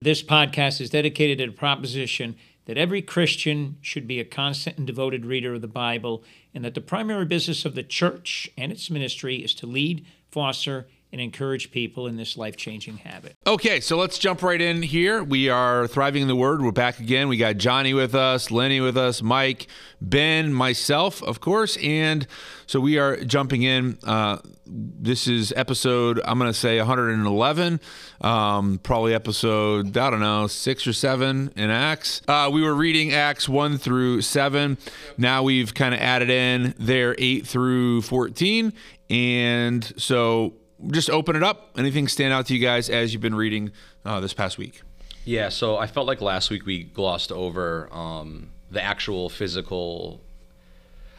This 0.00 0.22
podcast 0.22 0.80
is 0.80 0.90
dedicated 0.90 1.38
to 1.38 1.46
the 1.46 1.52
proposition 1.52 2.36
that 2.66 2.78
every 2.78 3.02
Christian 3.02 3.78
should 3.80 4.06
be 4.06 4.20
a 4.20 4.24
constant 4.24 4.78
and 4.78 4.86
devoted 4.86 5.26
reader 5.26 5.54
of 5.54 5.60
the 5.60 5.66
Bible, 5.66 6.22
and 6.54 6.64
that 6.64 6.74
the 6.74 6.80
primary 6.80 7.24
business 7.24 7.64
of 7.64 7.74
the 7.74 7.82
church 7.82 8.48
and 8.56 8.70
its 8.70 8.90
ministry 8.90 9.42
is 9.42 9.54
to 9.54 9.66
lead, 9.66 10.06
foster, 10.30 10.86
and 11.12 11.20
encourage 11.20 11.70
people 11.70 12.06
in 12.06 12.16
this 12.16 12.36
life 12.36 12.56
changing 12.56 12.98
habit. 12.98 13.36
Okay, 13.46 13.80
so 13.80 13.96
let's 13.96 14.18
jump 14.18 14.42
right 14.42 14.60
in 14.60 14.82
here. 14.82 15.22
We 15.22 15.48
are 15.48 15.86
Thriving 15.86 16.22
in 16.22 16.28
the 16.28 16.36
Word. 16.36 16.60
We're 16.60 16.72
back 16.72 17.00
again. 17.00 17.28
We 17.28 17.36
got 17.36 17.56
Johnny 17.56 17.94
with 17.94 18.14
us, 18.14 18.50
Lenny 18.50 18.80
with 18.80 18.96
us, 18.96 19.22
Mike, 19.22 19.68
Ben, 20.00 20.52
myself, 20.52 21.22
of 21.22 21.40
course. 21.40 21.78
And 21.78 22.26
so 22.66 22.80
we 22.80 22.98
are 22.98 23.16
jumping 23.24 23.62
in. 23.62 23.98
Uh, 24.04 24.38
this 24.66 25.26
is 25.26 25.52
episode, 25.56 26.20
I'm 26.24 26.38
going 26.38 26.50
to 26.50 26.58
say 26.58 26.76
111, 26.76 27.80
um, 28.20 28.78
probably 28.82 29.14
episode, 29.14 29.96
I 29.96 30.10
don't 30.10 30.20
know, 30.20 30.46
six 30.46 30.86
or 30.86 30.92
seven 30.92 31.50
in 31.56 31.70
Acts. 31.70 32.20
Uh, 32.28 32.50
we 32.52 32.62
were 32.62 32.74
reading 32.74 33.14
Acts 33.14 33.48
1 33.48 33.78
through 33.78 34.20
7. 34.20 34.76
Now 35.16 35.42
we've 35.42 35.72
kind 35.72 35.94
of 35.94 36.00
added 36.00 36.28
in 36.28 36.74
there 36.78 37.14
8 37.18 37.46
through 37.46 38.02
14. 38.02 38.74
And 39.08 39.92
so 39.96 40.52
just 40.90 41.10
open 41.10 41.36
it 41.36 41.42
up. 41.42 41.70
Anything 41.76 42.08
stand 42.08 42.32
out 42.32 42.46
to 42.46 42.54
you 42.54 42.60
guys 42.60 42.88
as 42.88 43.12
you've 43.12 43.22
been 43.22 43.34
reading 43.34 43.72
uh, 44.04 44.20
this 44.20 44.32
past 44.32 44.58
week? 44.58 44.82
Yeah, 45.24 45.50
so 45.50 45.76
I 45.76 45.86
felt 45.86 46.06
like 46.06 46.20
last 46.20 46.50
week 46.50 46.64
we 46.64 46.84
glossed 46.84 47.32
over 47.32 47.88
um, 47.92 48.50
the 48.70 48.82
actual 48.82 49.28
physical. 49.28 50.22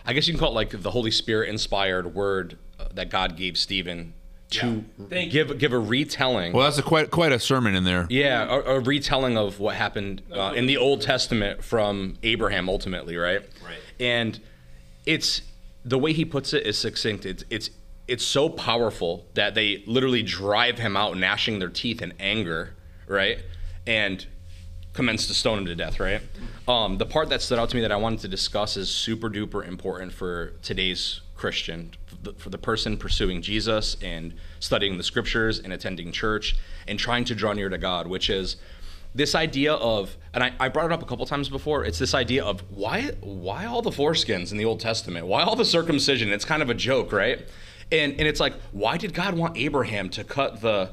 I 0.06 0.14
guess 0.14 0.28
you 0.28 0.34
can 0.34 0.40
call 0.40 0.52
it 0.52 0.56
like 0.56 0.82
the 0.82 0.92
Holy 0.92 1.12
Spirit 1.12 1.50
inspired 1.50 2.16
word 2.16 2.58
uh, 2.80 2.86
that 2.94 3.10
God 3.10 3.38
gave 3.38 3.58
Stephen 3.58 4.14
to 4.52 4.84
give 5.30 5.60
give 5.60 5.74
a 5.74 5.80
retelling. 5.80 6.54
Well, 6.54 6.64
that's 6.64 6.80
a 6.80 6.84
quite 6.84 7.12
quite 7.12 7.32
a 7.32 7.40
sermon 7.40 7.76
in 7.76 7.84
there. 7.84 8.08
Yeah, 8.10 8.46
a, 8.46 8.78
a 8.78 8.80
retelling 8.80 9.38
of 9.38 9.60
what 9.60 9.76
happened 9.76 10.24
uh, 10.34 10.54
in 10.56 10.66
the 10.66 10.78
Old 10.78 11.02
Testament 11.02 11.64
from 11.64 12.18
Abraham, 12.24 12.68
ultimately, 12.68 13.16
right? 13.16 13.42
Right. 13.64 13.78
And 14.00 14.40
it's 15.06 15.44
the 15.86 16.00
way 16.00 16.14
he 16.14 16.26
puts 16.26 16.54
it 16.54 16.66
is 16.66 16.78
succinct. 16.78 17.26
It's 17.26 17.44
it's 17.50 17.70
it's 18.10 18.26
so 18.26 18.50
powerful 18.50 19.28
that 19.36 19.54
they 19.54 19.84
literally 19.86 20.24
drive 20.24 20.80
him 20.80 20.98
out, 20.98 21.16
gnashing 21.16 21.60
their 21.60 21.70
teeth 21.70 22.02
in 22.02 22.12
anger, 22.20 22.76
right? 23.08 23.38
And 23.86 24.26
commence 24.94 25.28
to 25.28 25.34
stone 25.36 25.60
him 25.60 25.66
to 25.68 25.76
death, 25.76 26.00
right? 26.00 26.22
Um, 26.68 26.98
the 26.98 27.06
part 27.06 27.30
that 27.30 27.44
stood 27.44 27.60
out 27.60 27.70
to 27.70 27.76
me 27.76 27.84
that 27.84 27.92
I 27.92 27.98
wanted 27.98 28.20
to 28.22 28.28
discuss 28.28 28.78
is 28.78 28.90
super 28.90 29.30
duper 29.30 29.66
important 29.66 30.12
for 30.12 30.54
today's 30.64 31.22
Christian, 31.36 31.92
for 32.38 32.50
the, 32.50 32.58
person 32.58 32.98
pursuing 32.98 33.44
Jesus 33.44 33.96
and 34.02 34.34
studying 34.60 34.98
the 34.98 35.04
scriptures 35.04 35.60
and 35.60 35.72
attending 35.72 36.12
church 36.12 36.56
and 36.88 36.98
trying 36.98 37.26
to 37.26 37.36
draw 37.36 37.54
near 37.54 37.70
to 37.70 37.78
God, 37.78 38.08
which 38.08 38.30
is 38.30 38.58
this 39.14 39.36
idea 39.36 39.74
of, 39.74 40.18
and 40.34 40.44
I, 40.44 40.52
I 40.60 40.70
brought 40.70 40.88
it 40.88 40.92
up 40.92 41.02
a 41.02 41.06
couple 41.06 41.26
times 41.28 41.48
before. 41.48 41.86
It's 41.86 42.00
this 42.00 42.14
idea 42.14 42.44
of 42.44 42.62
why 42.70 43.12
why 43.22 43.66
all 43.66 43.82
the 43.82 43.92
foreskins 43.92 44.52
in 44.52 44.58
the 44.58 44.66
Old 44.66 44.80
Testament? 44.80 45.28
Why 45.28 45.44
all 45.44 45.56
the 45.56 45.66
circumcision? 45.66 46.32
It's 46.32 46.46
kind 46.46 46.62
of 46.62 46.70
a 46.70 46.74
joke, 46.74 47.12
right? 47.12 47.48
And 47.92 48.14
and 48.14 48.28
it's 48.28 48.40
like, 48.40 48.54
why 48.72 48.98
did 48.98 49.14
God 49.14 49.36
want 49.36 49.58
Abraham 49.58 50.10
to 50.10 50.24
cut 50.24 50.62
the 50.62 50.92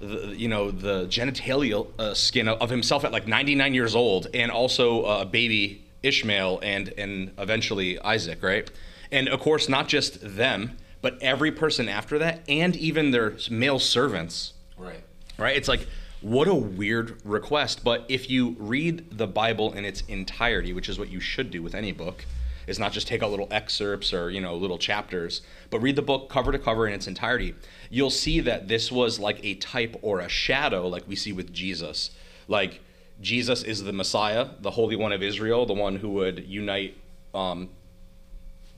the, 0.00 0.34
you 0.36 0.48
know 0.48 0.70
the 0.70 1.06
genitalia 1.06 1.86
uh, 1.98 2.14
skin 2.14 2.48
of 2.48 2.70
himself 2.70 3.04
at 3.04 3.12
like 3.12 3.26
99 3.26 3.74
years 3.74 3.94
old, 3.96 4.28
and 4.34 4.50
also 4.50 5.02
uh, 5.02 5.24
baby 5.24 5.82
Ishmael 6.02 6.60
and 6.62 6.92
and 6.98 7.32
eventually 7.38 7.98
Isaac, 8.00 8.42
right? 8.42 8.70
And 9.10 9.28
of 9.28 9.40
course, 9.40 9.68
not 9.68 9.88
just 9.88 10.18
them, 10.36 10.76
but 11.00 11.18
every 11.22 11.50
person 11.52 11.88
after 11.88 12.18
that, 12.18 12.40
and 12.48 12.76
even 12.76 13.10
their 13.10 13.34
male 13.50 13.78
servants, 13.78 14.52
Right. 14.76 15.02
right? 15.38 15.56
It's 15.56 15.68
like, 15.68 15.86
what 16.20 16.48
a 16.48 16.54
weird 16.54 17.20
request. 17.24 17.84
But 17.84 18.04
if 18.08 18.28
you 18.28 18.56
read 18.58 19.16
the 19.16 19.28
Bible 19.28 19.72
in 19.72 19.84
its 19.84 20.02
entirety, 20.08 20.72
which 20.72 20.88
is 20.88 20.98
what 20.98 21.08
you 21.08 21.20
should 21.20 21.50
do 21.52 21.62
with 21.62 21.74
any 21.74 21.92
book, 21.92 22.24
is 22.66 22.78
not 22.78 22.92
just 22.92 23.06
take 23.06 23.22
out 23.22 23.30
little 23.30 23.48
excerpts 23.50 24.12
or, 24.12 24.30
you 24.30 24.40
know, 24.40 24.54
little 24.54 24.78
chapters, 24.78 25.42
but 25.70 25.80
read 25.80 25.96
the 25.96 26.02
book 26.02 26.28
cover 26.28 26.52
to 26.52 26.58
cover 26.58 26.86
in 26.86 26.94
its 26.94 27.06
entirety, 27.06 27.54
you'll 27.90 28.10
see 28.10 28.40
that 28.40 28.68
this 28.68 28.90
was 28.90 29.18
like 29.18 29.44
a 29.44 29.54
type 29.54 29.96
or 30.02 30.20
a 30.20 30.28
shadow, 30.28 30.88
like 30.88 31.06
we 31.06 31.16
see 31.16 31.32
with 31.32 31.52
Jesus. 31.52 32.10
Like, 32.48 32.80
Jesus 33.20 33.62
is 33.62 33.82
the 33.82 33.92
Messiah, 33.92 34.48
the 34.60 34.72
Holy 34.72 34.96
One 34.96 35.12
of 35.12 35.22
Israel, 35.22 35.64
the 35.64 35.72
one 35.72 35.96
who 35.96 36.10
would 36.10 36.46
unite 36.46 36.96
um, 37.34 37.70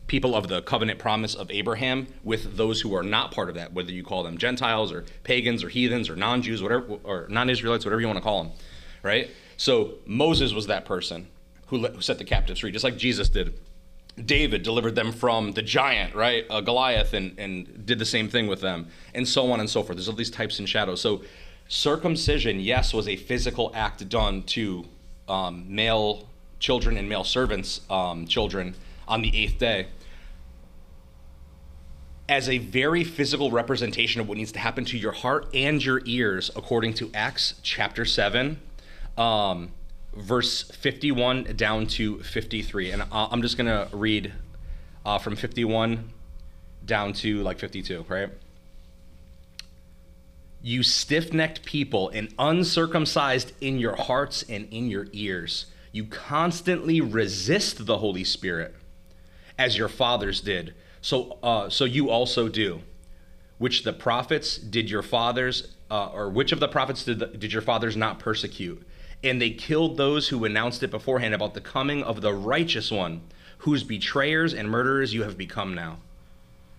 people 0.06 0.34
of 0.34 0.48
the 0.48 0.62
covenant 0.62 0.98
promise 0.98 1.34
of 1.34 1.50
Abraham 1.50 2.06
with 2.24 2.56
those 2.56 2.80
who 2.80 2.94
are 2.94 3.02
not 3.02 3.32
part 3.32 3.48
of 3.48 3.56
that, 3.56 3.72
whether 3.72 3.90
you 3.90 4.02
call 4.02 4.22
them 4.22 4.38
Gentiles 4.38 4.92
or 4.92 5.04
pagans 5.24 5.64
or 5.64 5.68
heathens 5.68 6.08
or 6.08 6.16
non-Jews, 6.16 6.62
whatever, 6.62 6.98
or 7.04 7.26
non-Israelites, 7.28 7.84
whatever 7.84 8.00
you 8.00 8.06
want 8.06 8.16
to 8.16 8.22
call 8.22 8.44
them, 8.44 8.52
right? 9.02 9.30
So 9.56 9.94
Moses 10.06 10.52
was 10.52 10.68
that 10.68 10.84
person 10.84 11.26
who, 11.66 11.78
let, 11.78 11.94
who 11.94 12.00
set 12.00 12.18
the 12.18 12.24
captives 12.24 12.60
free, 12.60 12.70
just 12.70 12.84
like 12.84 12.96
Jesus 12.96 13.28
did. 13.28 13.58
David 14.24 14.62
delivered 14.62 14.94
them 14.94 15.12
from 15.12 15.52
the 15.52 15.62
giant, 15.62 16.14
right, 16.14 16.44
uh, 16.50 16.60
Goliath, 16.60 17.14
and, 17.14 17.38
and 17.38 17.86
did 17.86 17.98
the 17.98 18.04
same 18.04 18.28
thing 18.28 18.46
with 18.46 18.60
them, 18.60 18.88
and 19.14 19.26
so 19.26 19.50
on 19.52 19.60
and 19.60 19.68
so 19.68 19.82
forth. 19.82 19.96
There's 19.96 20.08
all 20.08 20.14
these 20.14 20.30
types 20.30 20.58
and 20.58 20.68
shadows. 20.68 21.00
So 21.00 21.22
circumcision, 21.68 22.60
yes, 22.60 22.92
was 22.92 23.08
a 23.08 23.16
physical 23.16 23.70
act 23.74 24.08
done 24.08 24.42
to 24.44 24.84
um, 25.28 25.64
male 25.68 26.28
children 26.58 26.96
and 26.96 27.08
male 27.08 27.24
servants' 27.24 27.80
um, 27.90 28.26
children 28.26 28.74
on 29.06 29.22
the 29.22 29.36
eighth 29.36 29.58
day 29.58 29.86
as 32.28 32.48
a 32.48 32.58
very 32.58 33.04
physical 33.04 33.50
representation 33.50 34.20
of 34.20 34.28
what 34.28 34.36
needs 34.36 34.52
to 34.52 34.58
happen 34.58 34.84
to 34.84 34.98
your 34.98 35.12
heart 35.12 35.48
and 35.54 35.82
your 35.82 36.02
ears, 36.04 36.50
according 36.56 36.92
to 36.92 37.10
Acts 37.14 37.54
chapter 37.62 38.04
7, 38.04 38.60
um, 39.16 39.70
verse 40.18 40.62
51 40.62 41.54
down 41.56 41.86
to 41.86 42.18
53. 42.18 42.90
And 42.90 43.02
I'm 43.10 43.42
just 43.42 43.56
going 43.56 43.66
to 43.66 43.88
read 43.96 44.32
uh, 45.04 45.18
from 45.18 45.36
51 45.36 46.12
down 46.84 47.12
to 47.14 47.42
like 47.42 47.58
52, 47.58 48.04
right? 48.08 48.30
You 50.60 50.82
stiff 50.82 51.32
necked 51.32 51.64
people 51.64 52.08
and 52.10 52.34
uncircumcised 52.38 53.52
in 53.60 53.78
your 53.78 53.94
hearts 53.94 54.44
and 54.48 54.68
in 54.72 54.90
your 54.90 55.06
ears, 55.12 55.66
you 55.92 56.04
constantly 56.04 57.00
resist 57.00 57.86
the 57.86 57.98
Holy 57.98 58.24
Spirit 58.24 58.74
as 59.56 59.78
your 59.78 59.88
fathers 59.88 60.40
did. 60.40 60.74
So, 61.00 61.38
uh, 61.42 61.70
so 61.70 61.84
you 61.84 62.10
also 62.10 62.48
do. 62.48 62.80
Which 63.58 63.82
the 63.82 63.92
prophets 63.92 64.56
did 64.56 64.88
your 64.88 65.02
fathers, 65.02 65.74
uh, 65.90 66.10
or 66.12 66.30
which 66.30 66.52
of 66.52 66.60
the 66.60 66.68
prophets 66.68 67.04
did, 67.04 67.18
the, 67.18 67.26
did 67.26 67.52
your 67.52 67.62
fathers 67.62 67.96
not 67.96 68.20
persecute? 68.20 68.86
And 69.22 69.40
they 69.40 69.50
killed 69.50 69.96
those 69.96 70.28
who 70.28 70.44
announced 70.44 70.82
it 70.82 70.90
beforehand 70.90 71.34
about 71.34 71.54
the 71.54 71.60
coming 71.60 72.02
of 72.02 72.20
the 72.20 72.32
righteous 72.32 72.90
one, 72.90 73.22
whose 73.58 73.82
betrayers 73.82 74.54
and 74.54 74.70
murderers 74.70 75.12
you 75.12 75.24
have 75.24 75.36
become 75.36 75.74
now. 75.74 75.98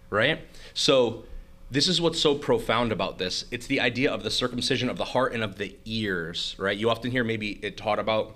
Right? 0.10 0.40
So, 0.74 1.26
this 1.72 1.88
is 1.88 2.02
what's 2.02 2.20
so 2.20 2.34
profound 2.34 2.92
about 2.92 3.20
this. 3.20 3.46
It's 3.52 3.68
the 3.68 3.80
idea 3.80 4.12
of 4.12 4.24
the 4.24 4.32
circumcision 4.32 4.90
of 4.90 4.98
the 4.98 5.06
heart 5.06 5.34
and 5.34 5.44
of 5.44 5.58
the 5.58 5.76
ears, 5.86 6.56
right? 6.58 6.76
You 6.76 6.90
often 6.90 7.12
hear 7.12 7.24
maybe 7.24 7.60
it 7.62 7.78
taught 7.78 8.00
about 8.00 8.36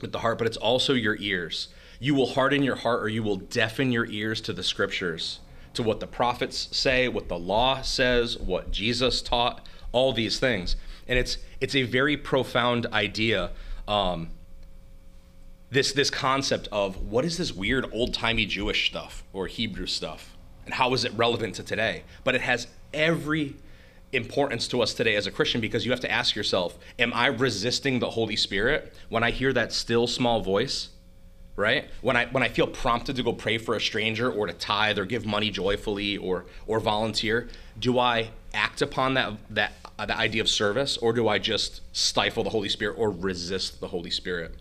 with 0.00 0.10
the 0.10 0.18
heart, 0.18 0.38
but 0.38 0.48
it's 0.48 0.56
also 0.56 0.92
your 0.92 1.16
ears. 1.20 1.68
You 2.00 2.16
will 2.16 2.26
harden 2.26 2.64
your 2.64 2.74
heart 2.74 3.02
or 3.02 3.08
you 3.08 3.22
will 3.22 3.36
deafen 3.36 3.92
your 3.92 4.06
ears 4.06 4.40
to 4.42 4.52
the 4.52 4.64
scriptures, 4.64 5.38
to 5.74 5.84
what 5.84 6.00
the 6.00 6.08
prophets 6.08 6.68
say, 6.76 7.06
what 7.06 7.28
the 7.28 7.38
law 7.38 7.80
says, 7.82 8.38
what 8.38 8.72
Jesus 8.72 9.22
taught, 9.22 9.66
all 9.92 10.12
these 10.12 10.40
things. 10.40 10.74
And 11.08 11.18
it's 11.18 11.38
it's 11.60 11.74
a 11.74 11.82
very 11.82 12.16
profound 12.16 12.86
idea. 12.86 13.50
Um, 13.86 14.30
this 15.70 15.92
this 15.92 16.10
concept 16.10 16.68
of 16.72 16.96
what 17.10 17.24
is 17.24 17.36
this 17.36 17.52
weird 17.52 17.86
old 17.92 18.14
timey 18.14 18.46
Jewish 18.46 18.88
stuff 18.88 19.24
or 19.32 19.46
Hebrew 19.46 19.86
stuff, 19.86 20.36
and 20.64 20.74
how 20.74 20.94
is 20.94 21.04
it 21.04 21.12
relevant 21.14 21.56
to 21.56 21.62
today? 21.62 22.04
But 22.22 22.34
it 22.34 22.40
has 22.40 22.68
every 22.92 23.56
importance 24.12 24.68
to 24.68 24.80
us 24.80 24.94
today 24.94 25.16
as 25.16 25.26
a 25.26 25.30
Christian 25.30 25.60
because 25.60 25.84
you 25.84 25.90
have 25.90 26.00
to 26.00 26.10
ask 26.10 26.36
yourself, 26.36 26.78
am 26.98 27.12
I 27.12 27.26
resisting 27.26 27.98
the 27.98 28.10
Holy 28.10 28.36
Spirit 28.36 28.94
when 29.08 29.24
I 29.24 29.30
hear 29.30 29.52
that 29.52 29.72
still 29.72 30.06
small 30.06 30.40
voice? 30.40 30.90
Right? 31.56 31.88
When 32.00 32.16
I 32.16 32.26
when 32.26 32.42
I 32.42 32.48
feel 32.48 32.66
prompted 32.66 33.14
to 33.16 33.22
go 33.22 33.32
pray 33.32 33.58
for 33.58 33.76
a 33.76 33.80
stranger 33.80 34.30
or 34.30 34.48
to 34.48 34.52
tithe 34.52 34.98
or 34.98 35.04
give 35.04 35.24
money 35.24 35.50
joyfully 35.50 36.16
or 36.16 36.46
or 36.66 36.80
volunteer, 36.80 37.48
do 37.78 37.98
I 37.98 38.30
act 38.52 38.82
upon 38.82 39.14
that 39.14 39.34
that 39.50 39.72
Uh, 39.96 40.06
the 40.06 40.16
idea 40.16 40.42
of 40.42 40.48
service 40.48 40.96
or 40.96 41.12
do 41.12 41.28
I 41.28 41.38
just 41.38 41.80
stifle 41.92 42.42
the 42.42 42.50
Holy 42.50 42.68
Spirit 42.68 42.96
or 42.98 43.10
resist 43.10 43.80
the 43.80 43.88
Holy 43.88 44.10
Spirit? 44.10 44.54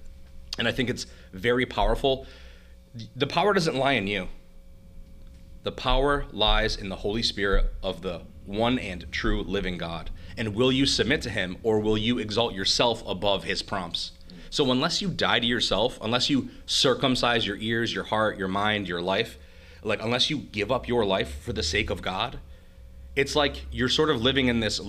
And 0.60 0.68
I 0.68 0.72
think 0.72 0.90
it's 0.90 1.08
very 1.32 1.66
powerful. 1.66 2.28
The 3.16 3.26
power 3.26 3.54
doesn't 3.54 3.76
lie 3.76 3.94
in 3.94 4.06
you. 4.06 4.28
The 5.64 5.72
power 5.72 6.26
lies 6.32 6.76
in 6.76 6.90
the 6.90 6.98
Holy 6.98 7.24
Spirit 7.24 7.74
of 7.82 8.02
the 8.02 8.22
one 8.46 8.78
and 8.78 9.12
true 9.12 9.42
living 9.42 9.78
God. 9.78 10.12
And 10.38 10.54
will 10.54 10.72
you 10.72 10.86
submit 10.86 11.22
to 11.24 11.30
him 11.30 11.58
or 11.64 11.80
will 11.80 11.98
you 11.98 12.20
exalt 12.20 12.54
yourself 12.54 13.04
above 13.08 13.46
his 13.46 13.62
prompts? 13.62 14.12
So, 14.50 14.70
unless 14.72 15.02
you 15.02 15.08
die 15.08 15.40
to 15.40 15.46
yourself, 15.46 15.98
unless 16.02 16.30
you 16.30 16.50
circumcise 16.68 17.48
your 17.48 17.58
ears, 17.58 17.94
your 17.94 18.04
heart, 18.04 18.38
your 18.38 18.48
mind, 18.48 18.88
your 18.88 19.02
life, 19.02 19.38
like 19.84 20.02
unless 20.02 20.30
you 20.30 20.38
give 20.38 20.72
up 20.72 20.88
your 20.88 21.06
life 21.06 21.42
for 21.42 21.54
the 21.54 21.64
sake 21.64 21.90
of 21.90 22.02
God, 22.02 22.40
it's 23.16 23.36
like 23.36 23.66
you're 23.72 23.90
sort 23.90 24.10
of 24.10 24.22
living 24.22 24.48
in 24.48 24.60
this 24.60 24.80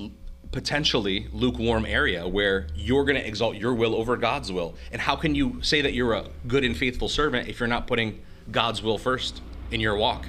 potentially 0.55 1.27
lukewarm 1.33 1.85
area 1.85 2.29
where 2.29 2.69
you're 2.77 3.05
going 3.05 3.17
to 3.17 3.27
exalt 3.27 3.57
your 3.57 3.75
will 3.75 3.93
over 3.93 4.17
God's 4.17 4.53
will. 4.53 4.77
And 4.93 5.03
how 5.03 5.17
can 5.17 5.35
you 5.35 5.61
say 5.63 5.83
that 5.83 5.95
you're 5.95 6.13
a 6.13 6.29
good 6.47 6.63
and 6.63 6.77
faithful 6.77 7.09
servant 7.09 7.49
if 7.49 7.59
you're 7.59 7.67
not 7.67 7.89
putting 7.89 8.23
God's 8.53 8.81
will 8.81 8.97
first 8.97 9.43
in 9.73 9.81
your 9.81 9.97
walk? 9.97 10.27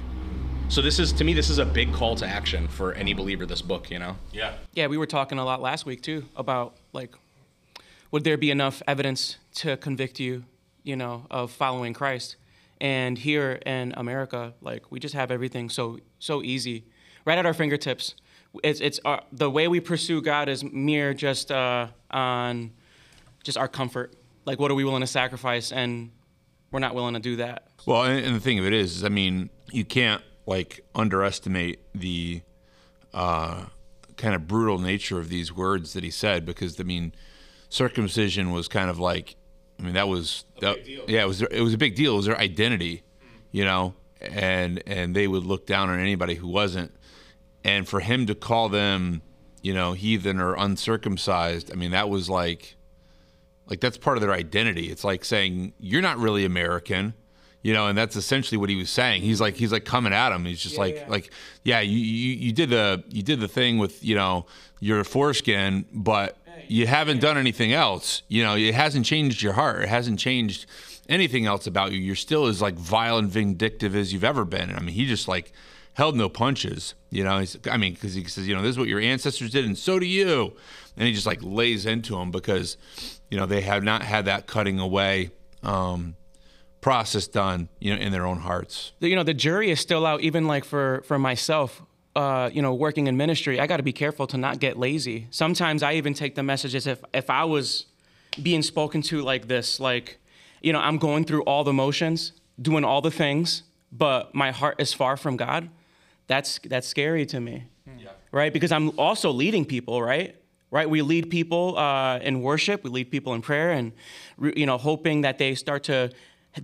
So 0.68 0.82
this 0.82 0.98
is 0.98 1.12
to 1.12 1.24
me 1.24 1.32
this 1.32 1.48
is 1.48 1.58
a 1.58 1.64
big 1.64 1.92
call 1.92 2.16
to 2.16 2.26
action 2.26 2.66
for 2.66 2.92
any 2.94 3.14
believer 3.14 3.46
this 3.46 3.62
book, 3.62 3.88
you 3.88 4.00
know. 4.00 4.16
Yeah. 4.32 4.54
Yeah, 4.74 4.88
we 4.88 4.98
were 4.98 5.06
talking 5.06 5.38
a 5.38 5.44
lot 5.44 5.62
last 5.62 5.86
week 5.86 6.02
too 6.02 6.24
about 6.34 6.74
like 6.92 7.14
would 8.10 8.24
there 8.24 8.36
be 8.36 8.50
enough 8.50 8.82
evidence 8.88 9.36
to 9.54 9.76
convict 9.76 10.18
you, 10.18 10.44
you 10.82 10.96
know, 10.96 11.24
of 11.30 11.52
following 11.52 11.94
Christ? 11.94 12.34
And 12.80 13.16
here 13.16 13.60
in 13.64 13.94
America, 13.96 14.54
like 14.60 14.90
we 14.90 14.98
just 14.98 15.14
have 15.14 15.30
everything 15.30 15.70
so 15.70 16.00
so 16.18 16.42
easy, 16.42 16.84
right 17.24 17.38
at 17.38 17.46
our 17.46 17.54
fingertips. 17.54 18.16
It's 18.62 18.80
it's 18.80 19.00
our, 19.04 19.22
the 19.32 19.50
way 19.50 19.68
we 19.68 19.80
pursue 19.80 20.20
God 20.22 20.48
is 20.48 20.64
mere 20.64 21.14
just 21.14 21.50
uh, 21.50 21.88
on 22.10 22.72
just 23.44 23.58
our 23.58 23.68
comfort. 23.68 24.14
Like, 24.44 24.58
what 24.58 24.70
are 24.70 24.74
we 24.74 24.84
willing 24.84 25.00
to 25.00 25.06
sacrifice? 25.06 25.72
And 25.72 26.10
we're 26.70 26.80
not 26.80 26.94
willing 26.94 27.14
to 27.14 27.20
do 27.20 27.36
that. 27.36 27.68
Well, 27.86 28.04
and, 28.04 28.24
and 28.24 28.36
the 28.36 28.40
thing 28.40 28.58
of 28.58 28.66
it 28.66 28.72
is, 28.72 28.96
is, 28.96 29.04
I 29.04 29.08
mean, 29.08 29.50
you 29.72 29.84
can't 29.84 30.22
like 30.46 30.84
underestimate 30.94 31.80
the 31.94 32.42
uh, 33.12 33.66
kind 34.16 34.34
of 34.34 34.46
brutal 34.46 34.78
nature 34.78 35.18
of 35.18 35.28
these 35.28 35.52
words 35.52 35.92
that 35.94 36.04
he 36.04 36.10
said 36.10 36.44
because 36.44 36.80
I 36.80 36.84
mean, 36.84 37.12
circumcision 37.68 38.52
was 38.52 38.68
kind 38.68 38.90
of 38.90 38.98
like, 38.98 39.36
I 39.78 39.82
mean, 39.82 39.94
that 39.94 40.08
was 40.08 40.44
that, 40.60 40.86
yeah, 40.86 41.22
it 41.22 41.28
was 41.28 41.42
it 41.42 41.60
was 41.60 41.74
a 41.74 41.78
big 41.78 41.94
deal. 41.94 42.14
It 42.14 42.16
was 42.16 42.26
their 42.26 42.38
identity, 42.38 43.02
you 43.52 43.64
know, 43.64 43.94
and 44.20 44.82
and 44.86 45.14
they 45.14 45.28
would 45.28 45.44
look 45.44 45.66
down 45.66 45.90
on 45.90 46.00
anybody 46.00 46.34
who 46.34 46.48
wasn't. 46.48 46.92
And 47.66 47.88
for 47.88 48.00
him 48.00 48.26
to 48.26 48.34
call 48.34 48.68
them, 48.68 49.22
you 49.60 49.74
know, 49.74 49.92
heathen 49.92 50.40
or 50.40 50.54
uncircumcised, 50.54 51.72
I 51.72 51.74
mean, 51.74 51.90
that 51.90 52.08
was 52.08 52.30
like, 52.30 52.76
like 53.68 53.80
that's 53.80 53.98
part 53.98 54.16
of 54.16 54.20
their 54.20 54.32
identity. 54.32 54.90
It's 54.90 55.04
like 55.04 55.24
saying 55.24 55.72
you're 55.80 56.02
not 56.02 56.18
really 56.18 56.44
American 56.44 57.14
you 57.66 57.72
know, 57.72 57.88
and 57.88 57.98
that's 57.98 58.14
essentially 58.14 58.56
what 58.56 58.70
he 58.70 58.76
was 58.76 58.88
saying. 58.90 59.22
He's 59.22 59.40
like 59.40 59.56
he's 59.56 59.72
like 59.72 59.84
coming 59.84 60.12
at 60.12 60.30
him. 60.30 60.44
He's 60.44 60.60
just 60.60 60.76
Yeah, 60.76 60.80
like 60.80 60.94
yeah. 60.94 61.08
like 61.08 61.32
yeah, 61.64 61.80
you, 61.80 61.98
you 61.98 62.32
you 62.34 62.52
did 62.52 62.70
the 62.70 63.02
you 63.08 63.24
did 63.24 63.40
the 63.40 63.48
thing 63.48 63.78
with 63.78 64.04
you 64.04 64.14
know 64.14 64.46
your 64.78 65.02
foreskin, 65.02 65.84
but 65.92 66.36
you 66.68 66.86
haven't 66.86 67.20
done 67.20 67.36
anything 67.36 67.72
else. 67.72 68.22
You 68.28 68.44
know, 68.44 68.54
it 68.54 68.72
hasn't 68.72 69.04
changed 69.04 69.42
your 69.42 69.54
heart. 69.54 69.82
It 69.82 69.88
hasn't 69.88 70.20
changed 70.20 70.66
anything 71.08 71.46
else 71.46 71.66
about 71.66 71.92
you. 71.92 71.98
You're 71.98 72.14
still 72.16 72.46
as 72.46 72.60
like 72.62 72.74
vile 72.74 73.18
and 73.18 73.28
vindictive 73.28 73.94
as 73.94 74.12
you've 74.12 74.24
ever 74.24 74.44
been. 74.44 74.68
And 74.70 74.78
I 74.78 74.80
mean, 74.80 74.94
he 74.94 75.06
just 75.06 75.28
like 75.28 75.52
held 75.94 76.16
no 76.16 76.28
punches. 76.28 76.94
You 77.10 77.24
know, 77.24 77.38
he's, 77.38 77.56
I 77.70 77.76
mean, 77.76 77.94
because 77.94 78.14
he 78.14 78.24
says, 78.24 78.46
you 78.46 78.54
know, 78.54 78.62
this 78.62 78.70
is 78.70 78.78
what 78.78 78.88
your 78.88 79.00
ancestors 79.00 79.50
did, 79.50 79.64
and 79.64 79.76
so 79.78 79.98
do 79.98 80.06
you. 80.06 80.56
And 80.96 81.06
he 81.06 81.12
just 81.14 81.26
like 81.26 81.40
lays 81.42 81.86
into 81.86 82.16
him 82.16 82.30
because, 82.30 82.76
you 83.30 83.38
know, 83.38 83.46
they 83.46 83.60
have 83.62 83.82
not 83.82 84.02
had 84.02 84.24
that 84.26 84.46
cutting 84.46 84.78
away 84.78 85.30
um, 85.62 86.16
process 86.80 87.26
done, 87.26 87.68
you 87.80 87.94
know, 87.94 88.00
in 88.00 88.12
their 88.12 88.24
own 88.24 88.38
hearts. 88.38 88.92
you 89.00 89.16
know 89.16 89.24
the 89.24 89.34
jury 89.34 89.70
is 89.70 89.80
still 89.80 90.06
out 90.06 90.20
even 90.20 90.46
like 90.46 90.64
for 90.64 91.02
for 91.04 91.18
myself 91.18 91.82
uh, 92.14 92.48
you 92.52 92.62
know 92.62 92.72
working 92.72 93.08
in 93.08 93.16
ministry 93.16 93.60
i 93.60 93.66
got 93.66 93.76
to 93.78 93.82
be 93.82 93.92
careful 93.92 94.26
to 94.26 94.38
not 94.38 94.58
get 94.60 94.78
lazy 94.78 95.26
sometimes 95.30 95.82
i 95.82 95.94
even 95.94 96.14
take 96.14 96.34
the 96.34 96.42
message 96.42 96.74
as 96.74 96.86
if 96.86 97.02
if 97.12 97.28
i 97.28 97.44
was 97.44 97.86
being 98.42 98.62
spoken 98.62 99.02
to 99.02 99.20
like 99.20 99.48
this 99.48 99.80
like 99.80 100.18
you 100.66 100.72
know 100.72 100.80
i'm 100.80 100.98
going 100.98 101.24
through 101.24 101.42
all 101.42 101.62
the 101.62 101.72
motions 101.72 102.32
doing 102.60 102.84
all 102.84 103.00
the 103.00 103.10
things 103.10 103.62
but 103.92 104.34
my 104.34 104.50
heart 104.50 104.80
is 104.80 104.92
far 104.92 105.16
from 105.16 105.36
god 105.36 105.70
that's 106.26 106.58
that's 106.64 106.88
scary 106.88 107.24
to 107.26 107.38
me. 107.40 107.64
Right? 108.32 108.52
Because 108.52 108.72
i'm 108.72 108.98
also 108.98 109.30
leading 109.30 109.64
people 109.64 110.02
right? 110.02 110.34
Right? 110.72 110.90
We 110.90 111.00
lead 111.00 111.30
people 111.30 111.78
uh, 111.78 112.18
in 112.18 112.42
worship 112.42 112.82
we 112.82 112.90
lead 112.90 113.10
people 113.12 113.32
in 113.34 113.42
prayer 113.42 113.70
and 113.70 113.92
you 114.60 114.66
know 114.66 114.76
hoping 114.76 115.20
that 115.20 115.38
they 115.38 115.54
start 115.54 115.84
to 115.84 116.10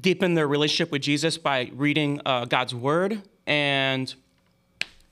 deepen 0.01 0.35
their 0.35 0.49
relationship 0.49 0.91
with 0.91 1.03
jesus 1.03 1.39
by 1.39 1.71
reading 1.75 2.21
uh, 2.27 2.45
god's 2.47 2.75
word 2.75 3.23
and 3.47 4.15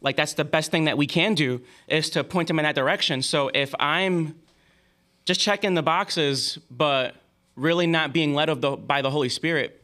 like 0.01 0.17
that's 0.17 0.35
the 0.35 0.45
best 0.45 0.71
thing 0.71 0.85
that 0.87 0.97
we 0.97 1.07
can 1.07 1.35
do 1.35 1.61
is 1.87 2.11
to 2.11 2.25
point 2.25 2.49
them 2.49 2.59
in 2.59 2.65
that 2.65 2.75
direction. 2.75 3.23
So 3.23 3.51
if 3.55 3.73
i'm 3.79 4.35
just 5.27 5.41
checking 5.41 5.75
the 5.75 5.83
boxes 5.83 6.59
but 6.71 7.15
really 7.61 7.87
not 7.87 8.13
being 8.13 8.35
led 8.35 8.49
of 8.49 8.61
the, 8.61 8.71
by 8.77 9.03
the 9.03 9.11
holy 9.11 9.29
spirit 9.29 9.83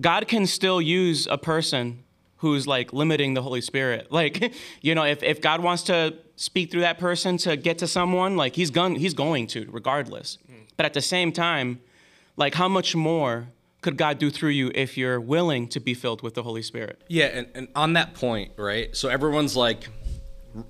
god 0.00 0.26
can 0.28 0.46
still 0.46 0.80
use 0.80 1.26
a 1.30 1.38
person 1.38 2.02
who's 2.38 2.66
like 2.66 2.92
limiting 2.92 3.34
the 3.34 3.42
holy 3.42 3.60
spirit 3.60 4.10
like 4.20 4.54
you 4.82 4.94
know 4.94 5.04
if, 5.04 5.22
if 5.22 5.40
god 5.40 5.60
wants 5.62 5.82
to 5.82 6.14
speak 6.36 6.70
through 6.70 6.82
that 6.82 6.98
person 6.98 7.36
to 7.36 7.56
get 7.56 7.78
to 7.78 7.86
someone 7.86 8.36
like 8.36 8.54
he's 8.56 8.70
going 8.70 8.94
he's 8.96 9.14
going 9.14 9.46
to 9.46 9.66
regardless 9.70 10.38
but 10.76 10.84
at 10.84 10.94
the 10.94 11.00
same 11.00 11.32
time 11.32 11.80
like 12.36 12.54
how 12.54 12.68
much 12.68 12.94
more 12.94 13.48
could 13.80 13.96
god 13.96 14.18
do 14.18 14.30
through 14.30 14.50
you 14.50 14.70
if 14.74 14.98
you're 14.98 15.20
willing 15.20 15.68
to 15.68 15.80
be 15.80 15.94
filled 15.94 16.20
with 16.22 16.34
the 16.34 16.42
holy 16.42 16.62
spirit 16.62 17.02
Yeah, 17.08 17.26
and, 17.26 17.46
and 17.54 17.68
on 17.74 17.92
that 17.94 18.14
point, 18.14 18.52
right? 18.56 18.94
So 18.96 19.08
everyone's 19.08 19.54
like, 19.56 19.88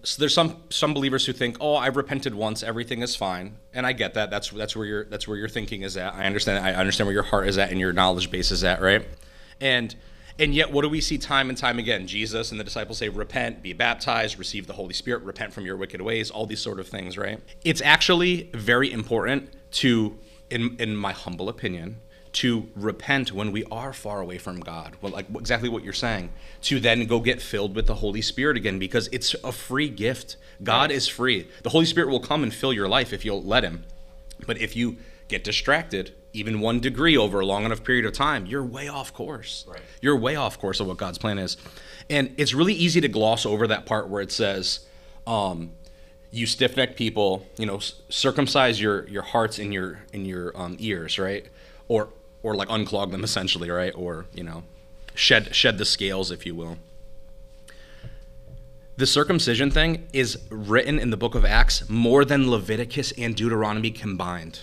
so 0.02 0.20
there's 0.20 0.34
some 0.34 0.62
some 0.70 0.94
believers 0.94 1.26
who 1.26 1.32
think, 1.32 1.56
oh, 1.60 1.76
I've 1.76 1.96
repented 1.96 2.34
once, 2.34 2.62
everything 2.62 3.02
is 3.02 3.14
fine, 3.14 3.56
and 3.72 3.86
I 3.86 3.92
get 3.92 4.14
that. 4.14 4.30
That's 4.30 4.50
that's 4.50 4.74
where 4.74 4.86
your 4.86 5.04
that's 5.04 5.28
where 5.28 5.36
your 5.36 5.48
thinking 5.48 5.82
is 5.82 5.96
at. 5.96 6.14
I 6.14 6.24
understand. 6.24 6.64
I 6.64 6.74
understand 6.74 7.06
where 7.06 7.14
your 7.14 7.22
heart 7.22 7.48
is 7.48 7.58
at 7.58 7.70
and 7.70 7.78
your 7.78 7.92
knowledge 7.92 8.30
base 8.30 8.50
is 8.50 8.64
at, 8.64 8.80
right? 8.80 9.06
And 9.60 9.94
and 10.38 10.54
yet, 10.54 10.70
what 10.70 10.82
do 10.82 10.88
we 10.88 11.00
see 11.00 11.18
time 11.18 11.48
and 11.48 11.56
time 11.56 11.78
again? 11.78 12.06
Jesus 12.06 12.50
and 12.50 12.60
the 12.60 12.64
disciples 12.64 12.98
say, 12.98 13.08
repent, 13.08 13.62
be 13.62 13.72
baptized, 13.72 14.38
receive 14.38 14.66
the 14.66 14.74
Holy 14.74 14.92
Spirit, 14.92 15.22
repent 15.22 15.52
from 15.52 15.64
your 15.64 15.76
wicked 15.76 16.02
ways, 16.02 16.30
all 16.30 16.46
these 16.46 16.60
sort 16.60 16.78
of 16.78 16.86
things, 16.88 17.16
right? 17.16 17.40
It's 17.64 17.80
actually 17.80 18.50
very 18.52 18.92
important 18.92 19.52
to, 19.72 20.18
in 20.50 20.76
in 20.78 20.96
my 20.96 21.12
humble 21.12 21.48
opinion, 21.48 22.00
to 22.36 22.68
repent 22.76 23.32
when 23.32 23.50
we 23.50 23.64
are 23.70 23.94
far 23.94 24.20
away 24.20 24.36
from 24.36 24.60
God. 24.60 24.96
Well, 25.00 25.12
like 25.12 25.26
exactly 25.34 25.70
what 25.70 25.82
you're 25.82 25.94
saying. 25.94 26.28
To 26.62 26.78
then 26.78 27.06
go 27.06 27.20
get 27.20 27.40
filled 27.40 27.74
with 27.74 27.86
the 27.86 27.94
Holy 27.94 28.20
Spirit 28.20 28.58
again 28.58 28.78
because 28.78 29.08
it's 29.10 29.34
a 29.42 29.52
free 29.52 29.88
gift. 29.88 30.36
God 30.62 30.90
is 30.90 31.08
free. 31.08 31.48
The 31.62 31.70
Holy 31.70 31.86
Spirit 31.86 32.10
will 32.10 32.20
come 32.20 32.42
and 32.42 32.52
fill 32.52 32.74
your 32.74 32.88
life 32.88 33.14
if 33.14 33.24
you'll 33.24 33.42
let 33.42 33.64
Him. 33.64 33.84
But 34.46 34.58
if 34.58 34.76
you 34.76 34.98
get 35.28 35.44
distracted, 35.44 36.12
even 36.34 36.60
one 36.60 36.78
degree 36.80 37.16
over 37.16 37.40
a 37.40 37.46
long 37.46 37.64
enough 37.64 37.82
period 37.82 38.04
of 38.04 38.12
time, 38.12 38.44
you're 38.44 38.64
way 38.64 38.86
off 38.86 39.14
course. 39.14 39.64
Right. 39.66 39.80
You're 40.02 40.18
way 40.18 40.36
off 40.36 40.58
course 40.60 40.78
of 40.78 40.86
what 40.86 40.98
God's 40.98 41.16
plan 41.16 41.38
is. 41.38 41.56
And 42.10 42.34
it's 42.36 42.52
really 42.52 42.74
easy 42.74 43.00
to 43.00 43.08
gloss 43.08 43.46
over 43.46 43.66
that 43.66 43.86
part 43.86 44.08
where 44.08 44.20
it 44.20 44.30
says, 44.30 44.80
um, 45.26 45.72
you 46.30 46.44
stiff-necked 46.44 46.98
people, 46.98 47.46
you 47.56 47.64
know, 47.64 47.78
circumcise 48.10 48.78
your 48.78 49.08
your 49.08 49.22
hearts 49.22 49.58
in 49.58 49.72
your 49.72 50.00
in 50.12 50.26
your 50.26 50.52
um, 50.54 50.76
ears, 50.78 51.18
right? 51.18 51.46
Or 51.88 52.10
or 52.46 52.54
like 52.54 52.68
unclog 52.68 53.10
them 53.10 53.24
essentially, 53.24 53.68
right? 53.68 53.92
Or 53.96 54.26
you 54.32 54.44
know, 54.44 54.62
shed 55.16 55.54
shed 55.54 55.78
the 55.78 55.84
scales, 55.84 56.30
if 56.30 56.46
you 56.46 56.54
will. 56.54 56.78
The 58.96 59.06
circumcision 59.06 59.70
thing 59.72 60.06
is 60.12 60.38
written 60.48 61.00
in 61.00 61.10
the 61.10 61.16
book 61.16 61.34
of 61.34 61.44
Acts 61.44 61.90
more 61.90 62.24
than 62.24 62.48
Leviticus 62.48 63.12
and 63.18 63.34
Deuteronomy 63.34 63.90
combined. 63.90 64.60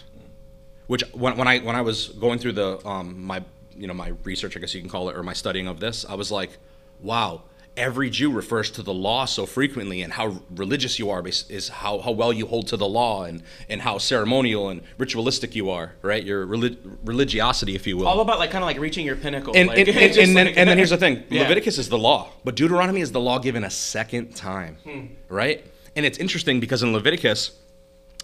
Which 0.87 1.03
when, 1.13 1.35
when 1.35 1.47
I 1.47 1.59
when 1.59 1.75
I 1.75 1.81
was 1.81 2.07
going 2.07 2.39
through 2.39 2.53
the 2.53 2.87
um, 2.87 3.21
my 3.21 3.43
you 3.75 3.87
know 3.87 3.93
my 3.93 4.13
research, 4.23 4.55
I 4.55 4.61
guess 4.61 4.73
you 4.73 4.79
can 4.79 4.89
call 4.89 5.09
it, 5.09 5.17
or 5.17 5.21
my 5.21 5.33
studying 5.33 5.67
of 5.67 5.81
this, 5.81 6.05
I 6.07 6.15
was 6.15 6.31
like, 6.31 6.51
wow. 7.01 7.41
Every 7.75 8.11
Jew 8.11 8.31
refers 8.31 8.69
to 8.71 8.83
the 8.83 8.93
law 8.93 9.25
so 9.25 9.47
frequently, 9.47 10.03
and 10.03 10.13
how 10.13 10.41
religious 10.51 10.99
you 10.99 11.09
are 11.09 11.27
is, 11.27 11.69
how, 11.69 11.99
how 12.01 12.11
well 12.11 12.31
you 12.31 12.45
hold 12.45 12.67
to 12.67 12.77
the 12.77 12.87
law, 12.87 13.23
and, 13.23 13.41
and 13.67 13.81
how 13.81 13.97
ceremonial 13.97 14.69
and 14.69 14.83
ritualistic 14.99 15.55
you 15.55 15.71
are, 15.71 15.93
right? 16.03 16.23
Your 16.23 16.45
relig- 16.45 16.77
religiosity, 17.03 17.73
if 17.73 17.87
you 17.87 17.97
will. 17.97 18.07
all 18.07 18.19
about 18.19 18.37
like 18.37 18.51
kind 18.51 18.63
of 18.63 18.67
like 18.67 18.77
reaching 18.79 19.05
your 19.07 19.15
pinnacle 19.15 19.53
And, 19.55 19.69
like, 19.69 19.79
and, 19.79 19.89
and, 19.97 19.97
and 20.17 20.37
then, 20.37 20.45
like- 20.47 20.57
and 20.57 20.69
then 20.69 20.77
here's 20.77 20.91
the 20.91 20.97
thing 20.97 21.23
Yeah. 21.29 21.41
Leviticus 21.41 21.79
is 21.79 21.89
the 21.89 21.97
law, 21.97 22.29
but 22.43 22.55
Deuteronomy 22.55 23.01
is 23.01 23.11
the 23.11 23.19
law 23.19 23.39
given 23.39 23.63
a 23.63 23.71
second 23.71 24.35
time, 24.35 24.77
Hmm. 24.83 25.05
right? 25.27 25.65
And 25.95 26.05
it's 26.05 26.19
interesting 26.19 26.59
because 26.59 26.83
in 26.83 26.93
Leviticus, 26.93 27.57